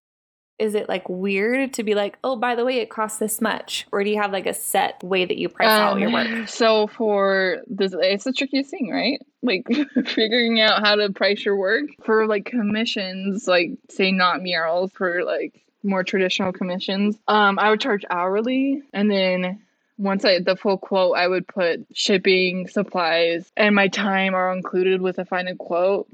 is 0.58 0.74
it 0.74 0.88
like 0.88 1.08
weird 1.08 1.74
to 1.74 1.82
be 1.82 1.94
like, 1.94 2.18
oh, 2.24 2.36
by 2.36 2.54
the 2.54 2.64
way, 2.64 2.78
it 2.78 2.88
costs 2.90 3.18
this 3.18 3.40
much, 3.40 3.86
or 3.92 4.02
do 4.02 4.10
you 4.10 4.20
have 4.20 4.32
like 4.32 4.46
a 4.46 4.54
set 4.54 5.02
way 5.02 5.24
that 5.24 5.36
you 5.36 5.48
price 5.48 5.68
out 5.68 5.98
your 5.98 6.10
work? 6.10 6.26
Um, 6.28 6.46
So 6.46 6.86
for 6.86 7.58
this, 7.66 7.94
it's 7.98 8.24
the 8.24 8.32
trickiest 8.32 8.70
thing, 8.70 8.90
right? 8.90 9.20
Like 9.42 9.66
figuring 10.06 10.60
out 10.60 10.80
how 10.80 10.96
to 10.96 11.12
price 11.12 11.44
your 11.44 11.56
work 11.56 11.84
for 12.04 12.26
like 12.26 12.46
commissions, 12.46 13.46
like 13.46 13.72
say 13.90 14.12
not 14.12 14.42
murals, 14.42 14.92
for 14.92 15.24
like 15.24 15.62
more 15.82 16.02
traditional 16.02 16.52
commissions. 16.52 17.18
Um, 17.28 17.58
I 17.58 17.70
would 17.70 17.80
charge 17.80 18.04
hourly, 18.10 18.82
and 18.92 19.10
then 19.10 19.60
once 19.98 20.24
I 20.24 20.40
the 20.40 20.56
full 20.56 20.78
quote, 20.78 21.16
I 21.16 21.28
would 21.28 21.46
put 21.46 21.86
shipping, 21.94 22.68
supplies, 22.68 23.50
and 23.56 23.74
my 23.74 23.88
time 23.88 24.34
are 24.34 24.52
included 24.54 25.00
with 25.00 25.18
a 25.18 25.24
final 25.24 25.56
quote. 25.56 26.08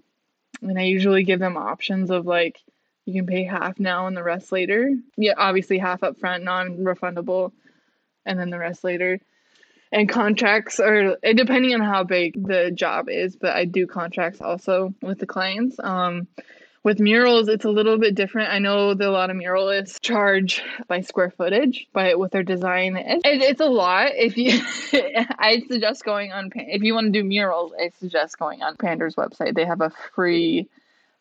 And 0.60 0.78
I 0.78 0.82
usually 0.82 1.24
give 1.24 1.40
them 1.40 1.56
options 1.56 2.10
of 2.10 2.24
like, 2.24 2.60
you 3.04 3.14
can 3.14 3.26
pay 3.26 3.44
half 3.44 3.78
now 3.80 4.06
and 4.06 4.16
the 4.16 4.22
rest 4.22 4.52
later. 4.52 4.94
Yeah, 5.16 5.34
obviously 5.36 5.78
half 5.78 6.02
up 6.02 6.18
front, 6.18 6.44
non 6.44 6.78
refundable, 6.78 7.52
and 8.24 8.38
then 8.38 8.50
the 8.50 8.58
rest 8.58 8.84
later. 8.84 9.20
And 9.90 10.08
contracts 10.08 10.80
are 10.80 11.18
depending 11.34 11.74
on 11.74 11.82
how 11.82 12.04
big 12.04 12.46
the 12.46 12.70
job 12.70 13.08
is, 13.10 13.36
but 13.36 13.54
I 13.54 13.66
do 13.66 13.86
contracts 13.86 14.40
also 14.40 14.94
with 15.02 15.18
the 15.18 15.26
clients. 15.26 15.76
Um, 15.78 16.28
with 16.84 16.98
murals, 16.98 17.48
it's 17.48 17.64
a 17.64 17.70
little 17.70 17.98
bit 17.98 18.14
different. 18.14 18.50
I 18.50 18.58
know 18.58 18.94
that 18.94 19.06
a 19.06 19.10
lot 19.10 19.30
of 19.30 19.36
muralists 19.36 20.00
charge 20.00 20.62
by 20.88 21.02
square 21.02 21.30
footage, 21.30 21.86
but 21.92 22.18
with 22.18 22.32
their 22.32 22.42
design, 22.42 22.96
it, 22.96 23.20
it's 23.24 23.60
a 23.60 23.66
lot. 23.66 24.12
If 24.14 24.36
you, 24.36 24.60
I 25.38 25.62
suggest 25.68 26.04
going 26.04 26.32
on. 26.32 26.50
If 26.54 26.82
you 26.82 26.94
want 26.94 27.12
to 27.12 27.12
do 27.12 27.22
murals, 27.22 27.72
I 27.78 27.90
suggest 28.00 28.38
going 28.38 28.62
on 28.62 28.76
Pandr's 28.76 29.14
website. 29.14 29.54
They 29.54 29.64
have 29.64 29.80
a 29.80 29.92
free 30.14 30.68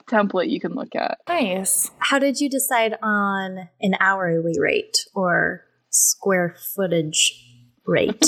template 0.08 0.50
you 0.50 0.60
can 0.60 0.74
look 0.74 0.96
at. 0.96 1.20
Nice. 1.28 1.90
How 2.00 2.20
did 2.20 2.40
you 2.40 2.50
decide 2.50 2.98
on 3.02 3.70
an 3.82 3.96
hourly 4.00 4.60
rate 4.60 5.06
or 5.14 5.66
square 5.90 6.56
footage 6.76 7.46
rate? 7.86 8.26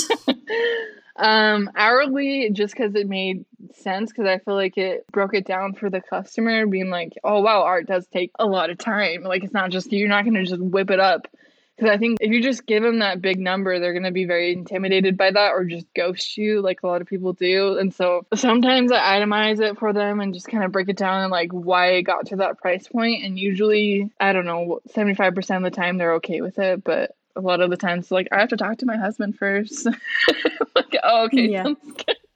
um, 1.16 1.70
hourly, 1.76 2.50
just 2.52 2.74
because 2.74 2.94
it 2.94 3.08
made 3.08 3.44
sense, 3.74 4.10
because 4.10 4.26
I 4.26 4.38
feel 4.38 4.54
like 4.54 4.76
it 4.76 5.06
broke 5.12 5.34
it 5.34 5.46
down 5.46 5.74
for 5.74 5.90
the 5.90 6.00
customer, 6.00 6.66
being 6.66 6.90
like, 6.90 7.12
oh, 7.22 7.40
wow, 7.40 7.62
art 7.62 7.86
does 7.86 8.06
take 8.06 8.32
a 8.38 8.46
lot 8.46 8.70
of 8.70 8.78
time. 8.78 9.22
Like, 9.22 9.44
it's 9.44 9.54
not 9.54 9.70
just, 9.70 9.92
you're 9.92 10.08
not 10.08 10.24
going 10.24 10.34
to 10.34 10.44
just 10.44 10.60
whip 10.60 10.90
it 10.90 11.00
up 11.00 11.28
because 11.76 11.90
I 11.90 11.98
think 11.98 12.18
if 12.20 12.30
you 12.30 12.40
just 12.40 12.66
give 12.66 12.82
them 12.82 13.00
that 13.00 13.20
big 13.20 13.40
number, 13.40 13.78
they're 13.80 13.92
going 13.92 14.04
to 14.04 14.12
be 14.12 14.26
very 14.26 14.52
intimidated 14.52 15.16
by 15.16 15.32
that 15.32 15.52
or 15.52 15.64
just 15.64 15.86
ghost 15.94 16.36
you 16.36 16.60
like 16.60 16.82
a 16.82 16.86
lot 16.86 17.00
of 17.00 17.08
people 17.08 17.32
do. 17.32 17.78
And 17.78 17.92
so 17.92 18.26
sometimes 18.34 18.92
I 18.92 19.18
itemize 19.18 19.60
it 19.60 19.78
for 19.78 19.92
them 19.92 20.20
and 20.20 20.32
just 20.32 20.46
kind 20.46 20.62
of 20.62 20.70
break 20.70 20.88
it 20.88 20.96
down 20.96 21.22
and 21.22 21.32
like 21.32 21.50
why 21.50 21.94
it 21.94 22.02
got 22.02 22.26
to 22.26 22.36
that 22.36 22.58
price 22.58 22.86
point. 22.86 23.24
And 23.24 23.38
usually, 23.38 24.08
I 24.20 24.32
don't 24.32 24.44
know, 24.44 24.80
75% 24.94 25.56
of 25.56 25.62
the 25.64 25.70
time 25.70 25.98
they're 25.98 26.14
okay 26.14 26.40
with 26.40 26.60
it. 26.60 26.84
But 26.84 27.16
a 27.34 27.40
lot 27.40 27.60
of 27.60 27.70
the 27.70 27.76
times, 27.76 28.12
like, 28.12 28.28
I 28.30 28.38
have 28.38 28.50
to 28.50 28.56
talk 28.56 28.78
to 28.78 28.86
my 28.86 28.96
husband 28.96 29.36
first. 29.36 29.86
like, 30.76 30.96
oh, 31.02 31.24
okay. 31.24 31.48
Yeah. 31.48 31.74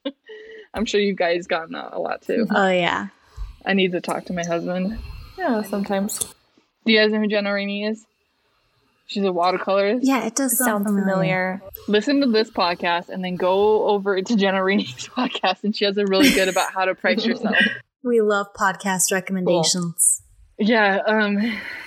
I'm 0.74 0.84
sure 0.84 1.00
you 1.00 1.14
guys 1.14 1.46
gotten 1.46 1.72
that 1.72 1.92
a 1.92 2.00
lot 2.00 2.22
too. 2.22 2.46
Oh, 2.50 2.70
yeah. 2.70 3.08
I 3.64 3.74
need 3.74 3.92
to 3.92 4.00
talk 4.00 4.24
to 4.26 4.32
my 4.32 4.44
husband. 4.44 4.98
Yeah, 5.36 5.62
sometimes. 5.62 6.18
Do 6.84 6.92
you 6.92 6.98
guys 6.98 7.12
know 7.12 7.20
who 7.20 7.28
Jenna 7.28 7.52
Rainey 7.52 7.84
is? 7.84 8.04
She's 9.08 9.24
a 9.24 9.28
watercolorist. 9.28 10.00
Yeah, 10.02 10.26
it 10.26 10.34
does 10.34 10.58
sound, 10.58 10.84
familiar. 10.84 11.62
familiar. 11.62 11.62
Listen 11.88 12.20
to 12.20 12.26
this 12.26 12.50
podcast 12.50 13.08
and 13.08 13.24
then 13.24 13.36
go 13.36 13.88
over 13.88 14.20
to 14.20 14.36
Jenna 14.36 14.62
Rainey's 14.62 15.08
podcast, 15.16 15.64
and 15.64 15.74
she 15.74 15.86
has 15.86 15.96
a 15.96 16.04
really 16.04 16.30
good 16.30 16.48
about 16.48 16.72
how 16.72 16.84
to 16.84 16.94
price 16.94 17.24
yourself. 17.24 17.56
We 18.04 18.20
love 18.20 18.48
podcast 18.54 19.10
recommendations. 19.10 20.20
Cool. 20.20 20.68
Yeah, 20.68 20.98
um, 21.06 21.38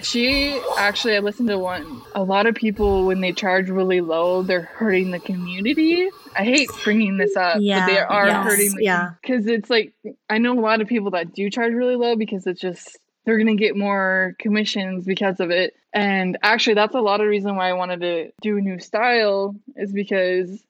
she 0.01 0.59
actually 0.77 1.15
I 1.15 1.19
listened 1.19 1.49
to 1.49 1.59
one. 1.59 2.01
A 2.15 2.23
lot 2.23 2.47
of 2.47 2.55
people 2.55 3.05
when 3.05 3.21
they 3.21 3.33
charge 3.33 3.69
really 3.69 4.01
low, 4.01 4.41
they're 4.41 4.61
hurting 4.61 5.11
the 5.11 5.19
community. 5.19 6.09
I 6.35 6.43
hate 6.43 6.69
bringing 6.83 7.17
this 7.17 7.35
up, 7.35 7.57
yeah, 7.59 7.85
but 7.85 7.93
they 7.93 7.99
are 7.99 8.27
yes, 8.27 8.45
hurting. 8.45 8.75
The, 8.77 8.83
yeah, 8.83 9.09
because 9.21 9.45
it's 9.45 9.69
like 9.69 9.93
I 10.29 10.37
know 10.37 10.57
a 10.57 10.61
lot 10.61 10.81
of 10.81 10.87
people 10.87 11.11
that 11.11 11.33
do 11.33 11.49
charge 11.49 11.73
really 11.73 11.97
low 11.97 12.15
because 12.15 12.47
it's 12.47 12.61
just 12.61 12.97
they're 13.25 13.37
going 13.37 13.55
to 13.55 13.61
get 13.61 13.75
more 13.75 14.35
commissions 14.39 15.05
because 15.05 15.39
of 15.39 15.51
it. 15.51 15.75
And 15.93 16.37
actually, 16.41 16.75
that's 16.75 16.95
a 16.95 17.01
lot 17.01 17.21
of 17.21 17.27
reason 17.27 17.55
why 17.55 17.69
I 17.69 17.73
wanted 17.73 18.01
to 18.01 18.31
do 18.41 18.57
a 18.57 18.61
new 18.61 18.79
style 18.79 19.55
is 19.75 19.91
because 19.91 20.63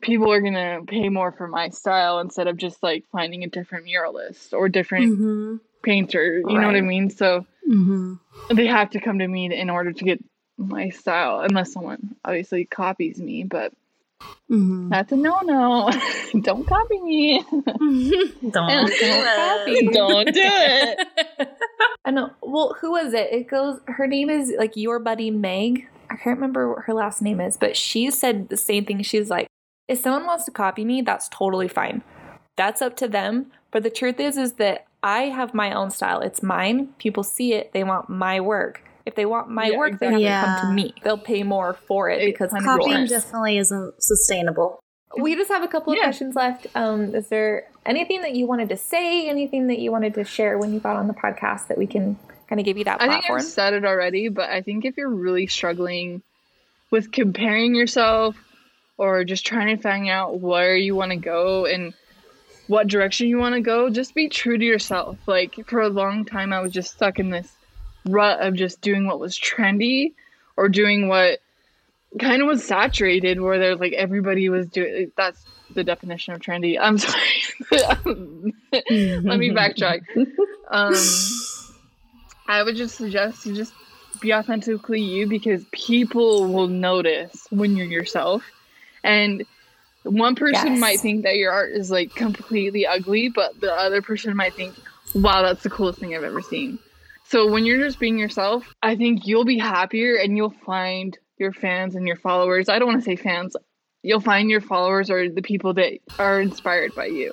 people 0.00 0.32
are 0.32 0.40
going 0.40 0.54
to 0.54 0.82
pay 0.86 1.08
more 1.08 1.32
for 1.32 1.48
my 1.48 1.70
style 1.70 2.20
instead 2.20 2.46
of 2.46 2.56
just 2.56 2.82
like 2.82 3.04
finding 3.10 3.44
a 3.44 3.48
different 3.48 3.86
muralist 3.86 4.52
or 4.52 4.68
different 4.68 5.12
mm-hmm. 5.12 5.56
painter. 5.82 6.38
You 6.38 6.46
right. 6.46 6.60
know 6.60 6.66
what 6.66 6.76
I 6.76 6.80
mean? 6.82 7.10
So 7.10 7.46
mm-hmm. 7.68 8.14
they 8.54 8.66
have 8.66 8.90
to 8.90 9.00
come 9.00 9.20
to 9.20 9.28
me 9.28 9.52
in 9.54 9.70
order 9.70 9.92
to 9.92 10.04
get 10.04 10.22
my 10.56 10.90
style, 10.90 11.40
unless 11.40 11.72
someone 11.72 12.16
obviously 12.24 12.64
copies 12.64 13.18
me. 13.18 13.44
But 13.44 13.72
Mm-hmm. 14.50 14.88
That's 14.88 15.12
a 15.12 15.16
no 15.16 15.40
no. 15.42 15.90
don't 16.40 16.66
copy 16.66 17.00
me. 17.00 17.44
don't, 17.50 18.50
don't 18.50 18.90
copy. 18.90 19.88
Don't 19.92 20.34
do 20.34 20.40
it. 20.42 21.08
I 22.08 22.10
know. 22.10 22.30
Well, 22.40 22.74
who 22.80 22.92
was 22.92 23.12
it? 23.12 23.30
It 23.30 23.48
goes. 23.48 23.80
Her 23.86 24.06
name 24.06 24.30
is 24.30 24.54
like 24.58 24.76
your 24.76 24.98
buddy 24.98 25.30
Meg. 25.30 25.86
I 26.08 26.16
can't 26.16 26.38
remember 26.38 26.72
what 26.72 26.84
her 26.86 26.94
last 26.94 27.20
name 27.20 27.38
is, 27.38 27.58
but 27.58 27.76
she 27.76 28.10
said 28.10 28.48
the 28.48 28.56
same 28.56 28.86
thing. 28.86 29.02
She's 29.02 29.28
like, 29.28 29.46
if 29.88 29.98
someone 29.98 30.24
wants 30.24 30.46
to 30.46 30.50
copy 30.50 30.86
me, 30.86 31.02
that's 31.02 31.28
totally 31.28 31.68
fine. 31.68 32.02
That's 32.56 32.80
up 32.80 32.96
to 32.96 33.08
them. 33.08 33.52
But 33.70 33.82
the 33.82 33.90
truth 33.90 34.18
is, 34.20 34.38
is 34.38 34.54
that 34.54 34.86
I 35.02 35.24
have 35.24 35.52
my 35.52 35.70
own 35.70 35.90
style. 35.90 36.22
It's 36.22 36.42
mine. 36.42 36.94
People 36.98 37.22
see 37.22 37.52
it. 37.52 37.72
They 37.74 37.84
want 37.84 38.08
my 38.08 38.40
work. 38.40 38.80
If 39.04 39.14
they 39.14 39.26
want 39.26 39.50
my 39.50 39.66
yeah, 39.66 39.76
work, 39.76 39.98
they 39.98 40.06
have 40.06 40.18
yeah. 40.18 40.40
to 40.40 40.46
come 40.46 40.70
to 40.70 40.74
me. 40.74 40.94
They'll 41.04 41.18
pay 41.18 41.42
more 41.42 41.74
for 41.74 42.08
it, 42.08 42.24
because 42.24 42.52
copying 42.64 43.04
definitely 43.04 43.58
isn't 43.58 44.02
sustainable. 44.02 44.80
We 45.16 45.34
just 45.34 45.50
have 45.50 45.62
a 45.62 45.68
couple 45.68 45.92
of 45.92 45.96
yeah. 45.96 46.04
questions 46.04 46.36
left. 46.36 46.66
Um, 46.74 47.14
is 47.14 47.28
there 47.28 47.68
anything 47.86 48.20
that 48.22 48.34
you 48.34 48.46
wanted 48.46 48.68
to 48.68 48.76
say? 48.76 49.28
Anything 49.28 49.68
that 49.68 49.78
you 49.78 49.90
wanted 49.90 50.14
to 50.14 50.24
share 50.24 50.58
when 50.58 50.72
you 50.72 50.80
got 50.80 50.96
on 50.96 51.08
the 51.08 51.14
podcast 51.14 51.68
that 51.68 51.78
we 51.78 51.86
can 51.86 52.18
kind 52.48 52.60
of 52.60 52.64
give 52.64 52.76
you 52.76 52.84
that 52.84 52.98
platform? 52.98 53.18
I 53.18 53.20
think 53.22 53.32
I've 53.32 53.44
said 53.44 53.74
it 53.74 53.84
already, 53.84 54.28
but 54.28 54.50
I 54.50 54.62
think 54.62 54.84
if 54.84 54.96
you're 54.96 55.08
really 55.08 55.46
struggling 55.46 56.22
with 56.90 57.10
comparing 57.12 57.74
yourself 57.74 58.36
or 58.96 59.24
just 59.24 59.46
trying 59.46 59.76
to 59.76 59.82
find 59.82 60.08
out 60.08 60.40
where 60.40 60.76
you 60.76 60.94
want 60.94 61.10
to 61.10 61.16
go 61.16 61.66
and 61.66 61.94
what 62.66 62.86
direction 62.86 63.28
you 63.28 63.38
want 63.38 63.54
to 63.54 63.60
go, 63.60 63.88
just 63.90 64.14
be 64.14 64.28
true 64.28 64.58
to 64.58 64.64
yourself. 64.64 65.16
Like 65.26 65.66
for 65.68 65.80
a 65.80 65.88
long 65.88 66.24
time, 66.24 66.52
I 66.52 66.60
was 66.60 66.72
just 66.72 66.92
stuck 66.92 67.18
in 67.18 67.30
this 67.30 67.50
rut 68.06 68.40
of 68.40 68.54
just 68.54 68.80
doing 68.80 69.06
what 69.06 69.20
was 69.20 69.38
trendy 69.38 70.12
or 70.56 70.68
doing 70.68 71.08
what 71.08 71.40
kind 72.18 72.42
of 72.42 72.48
was 72.48 72.64
saturated 72.64 73.40
where 73.40 73.58
there's 73.58 73.78
like 73.78 73.92
everybody 73.92 74.48
was 74.48 74.66
doing 74.68 75.12
that's 75.16 75.44
the 75.74 75.84
definition 75.84 76.34
of 76.34 76.40
trendy. 76.40 76.78
I'm 76.80 76.98
sorry. 76.98 78.54
Let 78.90 79.38
me 79.38 79.50
backtrack. 79.50 80.00
Um 80.70 80.94
i 82.50 82.62
would 82.62 82.76
just 82.76 82.96
suggest 82.96 83.42
to 83.42 83.54
just 83.54 83.74
be 84.22 84.32
authentically 84.32 85.02
you 85.02 85.26
because 85.26 85.64
people 85.70 86.50
will 86.50 86.68
notice 86.68 87.46
when 87.50 87.76
you're 87.76 87.86
yourself. 87.86 88.42
And 89.04 89.44
one 90.04 90.34
person 90.34 90.72
yes. 90.72 90.80
might 90.80 91.00
think 91.00 91.24
that 91.24 91.36
your 91.36 91.52
art 91.52 91.72
is 91.72 91.90
like 91.90 92.14
completely 92.14 92.86
ugly 92.86 93.28
but 93.28 93.60
the 93.60 93.70
other 93.72 94.00
person 94.00 94.34
might 94.34 94.54
think 94.54 94.74
wow 95.14 95.42
that's 95.42 95.62
the 95.62 95.68
coolest 95.68 95.98
thing 95.98 96.14
i've 96.14 96.24
ever 96.24 96.40
seen. 96.40 96.78
So 97.28 97.50
when 97.50 97.66
you're 97.66 97.84
just 97.84 97.98
being 97.98 98.18
yourself, 98.18 98.74
I 98.82 98.96
think 98.96 99.26
you'll 99.26 99.44
be 99.44 99.58
happier 99.58 100.16
and 100.16 100.34
you'll 100.34 100.54
find 100.64 101.18
your 101.38 101.52
fans 101.52 101.94
and 101.94 102.06
your 102.06 102.16
followers. 102.16 102.68
I 102.68 102.78
don't 102.78 102.88
want 102.88 103.00
to 103.00 103.04
say 103.04 103.16
fans. 103.16 103.56
You'll 104.02 104.20
find 104.20 104.50
your 104.50 104.60
followers 104.60 105.10
are 105.10 105.28
the 105.28 105.42
people 105.42 105.74
that 105.74 105.98
are 106.18 106.40
inspired 106.40 106.94
by 106.94 107.06
you. 107.06 107.32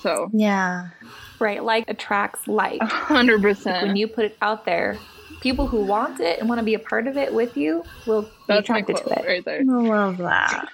So 0.00 0.30
yeah, 0.32 0.88
right. 1.40 1.62
Like 1.62 1.88
attracts 1.88 2.46
like. 2.46 2.82
hundred 2.82 3.42
percent. 3.42 3.86
When 3.86 3.96
you 3.96 4.06
put 4.06 4.26
it 4.26 4.36
out 4.42 4.64
there, 4.64 4.98
people 5.40 5.66
who 5.66 5.84
want 5.84 6.20
it 6.20 6.38
and 6.38 6.48
want 6.48 6.58
to 6.58 6.64
be 6.64 6.74
a 6.74 6.78
part 6.78 7.06
of 7.06 7.16
it 7.16 7.32
with 7.32 7.56
you 7.56 7.84
will 8.06 8.22
That's 8.46 8.60
be 8.60 8.72
attracted 8.72 8.96
to 8.96 9.18
it. 9.18 9.26
Right 9.26 9.44
there. 9.44 9.60
I 9.60 9.62
love 9.62 10.18
that. 10.18 10.68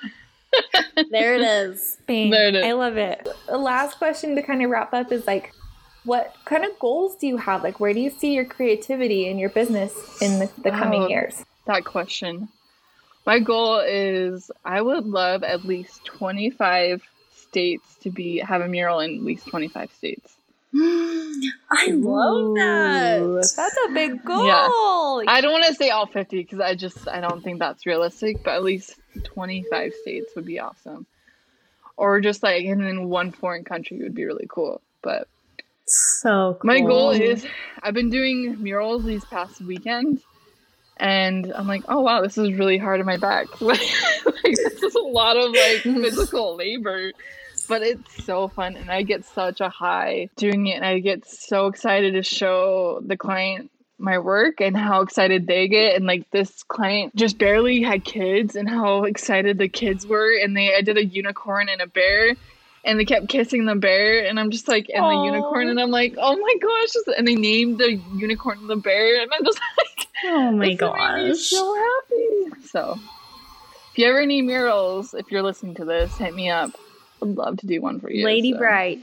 there 1.11 1.35
it 1.35 1.43
is. 1.43 1.99
Bang. 2.07 2.31
There 2.31 2.49
it 2.49 2.55
is. 2.55 2.65
I 2.65 2.73
love 2.73 2.97
it. 2.97 3.29
The 3.47 3.59
last 3.59 3.99
question 3.99 4.37
to 4.37 4.43
kind 4.43 4.63
of 4.63 4.71
wrap 4.71 4.93
up 4.95 5.13
is 5.13 5.27
like, 5.27 5.53
what 6.05 6.35
kind 6.45 6.65
of 6.65 6.79
goals 6.79 7.17
do 7.17 7.27
you 7.27 7.37
have? 7.39 7.63
Like, 7.63 7.81
where 7.81 7.93
do 7.93 8.01
you 8.01 8.11
see 8.11 8.35
your 8.35 8.45
creativity 8.45 9.29
and 9.29 9.41
your 9.41 9.49
business 9.49 10.21
in 10.21 10.39
the, 10.39 10.51
the 10.63 10.71
coming 10.71 11.05
oh, 11.05 11.09
years? 11.09 11.45
That 11.67 11.85
question. 11.85 12.49
My 13.27 13.39
goal 13.39 13.79
is 13.79 14.51
I 14.65 14.83
would 14.83 15.07
love 15.07 15.43
at 15.43 15.65
least 15.65 16.05
25 16.05 17.03
states 17.35 17.97
to 18.03 18.11
be 18.11 18.39
have 18.39 18.61
a 18.61 18.69
mural 18.69 19.01
in 19.01 19.17
at 19.17 19.23
least 19.23 19.47
25 19.47 19.91
states. 19.93 20.37
I 20.77 21.91
love 21.91 22.55
that. 22.57 23.55
That's 23.57 23.77
a 23.89 23.93
big 23.93 24.25
goal. 24.25 24.45
Yeah. 24.45 25.33
I 25.33 25.41
don't 25.41 25.53
want 25.53 25.65
to 25.67 25.75
say 25.75 25.91
all 25.91 26.07
50 26.07 26.37
because 26.37 26.61
I 26.61 26.75
just 26.75 27.09
I 27.09 27.21
don't 27.21 27.43
think 27.43 27.61
that's 27.61 27.87
realistic, 27.87 28.43
but 28.45 28.55
at 28.55 28.65
least 28.65 28.97
25 29.23 29.95
states 30.03 30.35
would 30.37 30.45
be 30.45 30.59
awesome. 30.59 31.07
Or 31.97 32.21
just 32.21 32.43
like 32.43 32.65
in 32.65 33.09
one 33.09 33.31
foreign 33.31 33.65
country 33.65 34.03
would 34.03 34.15
be 34.15 34.25
really 34.25 34.47
cool. 34.49 34.81
But 35.01 35.29
so 35.87 36.59
cool. 36.61 36.67
My 36.67 36.81
goal 36.81 37.11
is 37.11 37.47
I've 37.83 37.95
been 37.95 38.11
doing 38.11 38.61
murals 38.61 39.05
these 39.05 39.25
past 39.25 39.61
weekends 39.61 40.23
and 40.97 41.53
I'm 41.53 41.67
like, 41.67 41.85
oh 41.89 42.01
wow, 42.01 42.23
this 42.23 42.39
is 42.39 42.53
really 42.53 42.79
hard 42.79 43.01
on 43.01 43.07
my 43.07 43.17
back. 43.17 43.61
like, 43.61 43.81
this 44.45 44.83
is 44.83 44.95
a 44.95 45.01
lot 45.01 45.37
of 45.37 45.51
like 45.51 45.83
physical 45.83 46.57
labor. 46.57 47.13
But 47.67 47.83
it's 47.83 48.25
so 48.25 48.49
fun 48.49 48.77
and 48.77 48.91
I 48.91 49.03
get 49.03 49.25
such 49.25 49.63
a 49.63 49.71
high 49.71 50.29
doing 50.37 50.67
it 50.67 50.77
and 50.77 50.85
I 50.85 50.99
get 50.99 51.27
so 51.27 51.67
excited 51.67 52.13
to 52.13 52.23
show 52.23 53.01
the 53.03 53.17
client 53.17 53.71
my 53.97 54.19
work 54.19 54.61
and 54.61 54.77
how 54.77 55.01
excited 55.01 55.47
they 55.47 55.69
get 55.69 55.97
and 55.97 56.05
like 56.05 56.31
this 56.31 56.63
client 56.65 57.15
just 57.17 57.39
barely 57.39 57.81
had 57.81 58.05
kids 58.05 58.55
and 58.55 58.69
how 58.69 59.05
excited 59.05 59.57
the 59.57 59.69
kids 59.69 60.07
were 60.07 60.37
and 60.43 60.57
they 60.57 60.75
I 60.75 60.83
did 60.83 60.99
a 60.99 61.05
unicorn 61.05 61.69
and 61.69 61.81
a 61.81 61.87
bear 61.87 62.35
and 62.85 62.99
they 62.99 63.05
kept 63.05 63.29
kissing 63.29 63.65
the 63.65 63.75
bear, 63.75 64.25
and 64.25 64.39
I'm 64.39 64.51
just 64.51 64.69
like, 64.69 64.91
and 64.93 65.05
the 65.05 65.25
unicorn, 65.25 65.69
and 65.69 65.81
I'm 65.81 65.91
like, 65.91 66.15
oh 66.19 66.37
my 66.37 66.55
gosh! 66.61 67.17
And 67.17 67.27
they 67.27 67.35
named 67.35 67.79
the 67.79 68.01
unicorn 68.15 68.67
the 68.67 68.77
bear, 68.77 69.21
and 69.21 69.31
I'm 69.33 69.45
just 69.45 69.61
like, 69.79 70.09
oh 70.25 70.53
my 70.53 70.69
this 70.69 70.81
made 70.81 70.93
me 70.93 71.29
gosh. 71.31 71.39
so 71.39 71.75
happy. 71.75 72.63
So, 72.67 72.99
if 73.93 73.99
you 73.99 74.07
ever 74.07 74.27
need 74.27 74.43
murals, 74.43 75.15
if 75.15 75.31
you're 75.31 75.43
listening 75.43 75.75
to 75.77 75.85
this, 75.85 76.17
hit 76.17 76.35
me 76.35 76.51
up. 76.51 76.71
I'd 77.23 77.29
love 77.29 77.59
to 77.59 77.67
do 77.67 77.81
one 77.81 78.01
for 78.01 78.11
you. 78.11 78.25
Lady 78.25 78.53
so, 78.53 78.59
Bright 78.59 79.01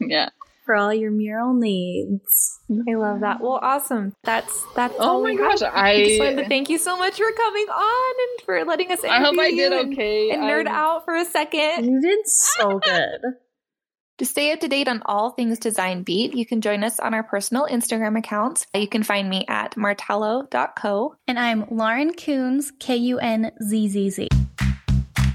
Yeah. 0.00 0.30
For 0.72 0.76
all 0.76 0.94
your 0.94 1.10
mural 1.10 1.52
needs. 1.52 2.58
I 2.88 2.94
love 2.94 3.20
that. 3.20 3.42
Well, 3.42 3.58
awesome. 3.60 4.14
That's 4.24 4.64
that's. 4.74 4.94
Oh 4.98 5.02
all 5.16 5.22
my 5.22 5.34
gosh, 5.34 5.60
have. 5.60 5.74
I 5.74 6.02
just 6.02 6.18
wanted 6.18 6.36
to 6.36 6.48
thank 6.48 6.70
you 6.70 6.78
so 6.78 6.96
much 6.96 7.18
for 7.18 7.30
coming 7.30 7.66
on 7.68 8.14
and 8.22 8.46
for 8.46 8.64
letting 8.64 8.90
us. 8.90 9.04
I 9.04 9.18
hope 9.20 9.38
I 9.38 9.48
interview 9.48 9.56
did 9.68 9.72
you 9.72 9.80
and- 9.80 9.92
okay. 9.92 10.30
And, 10.30 10.42
nerd 10.44 10.66
I'm- 10.66 10.74
out 10.74 11.04
for 11.04 11.14
a 11.14 11.26
second. 11.26 11.84
You 11.84 12.00
did 12.00 12.20
so 12.24 12.78
good. 12.82 13.20
To 14.16 14.24
stay 14.24 14.50
up 14.52 14.60
to 14.60 14.68
date 14.68 14.88
on 14.88 15.02
all 15.04 15.32
things 15.32 15.58
Design 15.58 16.04
Beat, 16.04 16.32
you 16.32 16.46
can 16.46 16.62
join 16.62 16.84
us 16.84 16.98
on 16.98 17.12
our 17.12 17.22
personal 17.22 17.66
Instagram 17.66 18.16
accounts. 18.18 18.66
You 18.72 18.88
can 18.88 19.02
find 19.02 19.28
me 19.28 19.44
at 19.48 19.76
martello.co. 19.76 21.16
And 21.28 21.38
I'm 21.38 21.66
Lauren 21.70 22.14
Kunz, 22.14 22.68
K 22.80 22.96
U 22.96 23.18
N 23.18 23.52
Z 23.62 23.88
Z 23.88 24.08
Z. 24.08 24.28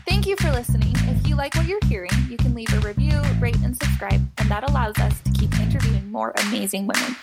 Thank 0.07 0.25
you 0.25 0.35
for 0.37 0.51
listening. 0.51 0.95
Like 1.37 1.53
what 1.53 1.67
you're 1.67 1.79
hearing, 1.85 2.09
you 2.27 2.35
can 2.35 2.55
leave 2.55 2.73
a 2.73 2.79
review, 2.79 3.21
rate, 3.39 3.57
and 3.63 3.77
subscribe, 3.77 4.27
and 4.39 4.49
that 4.49 4.67
allows 4.67 4.97
us 4.97 5.21
to 5.21 5.31
keep 5.31 5.57
interviewing 5.59 6.11
more 6.11 6.33
amazing 6.47 6.87
women. 6.87 7.15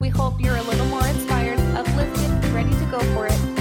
We 0.00 0.08
hope 0.08 0.40
you're 0.40 0.56
a 0.56 0.62
little 0.62 0.86
more 0.86 1.06
inspired, 1.06 1.60
uplifted, 1.76 2.52
ready 2.52 2.70
to 2.70 2.88
go 2.90 2.98
for 3.14 3.28
it 3.28 3.59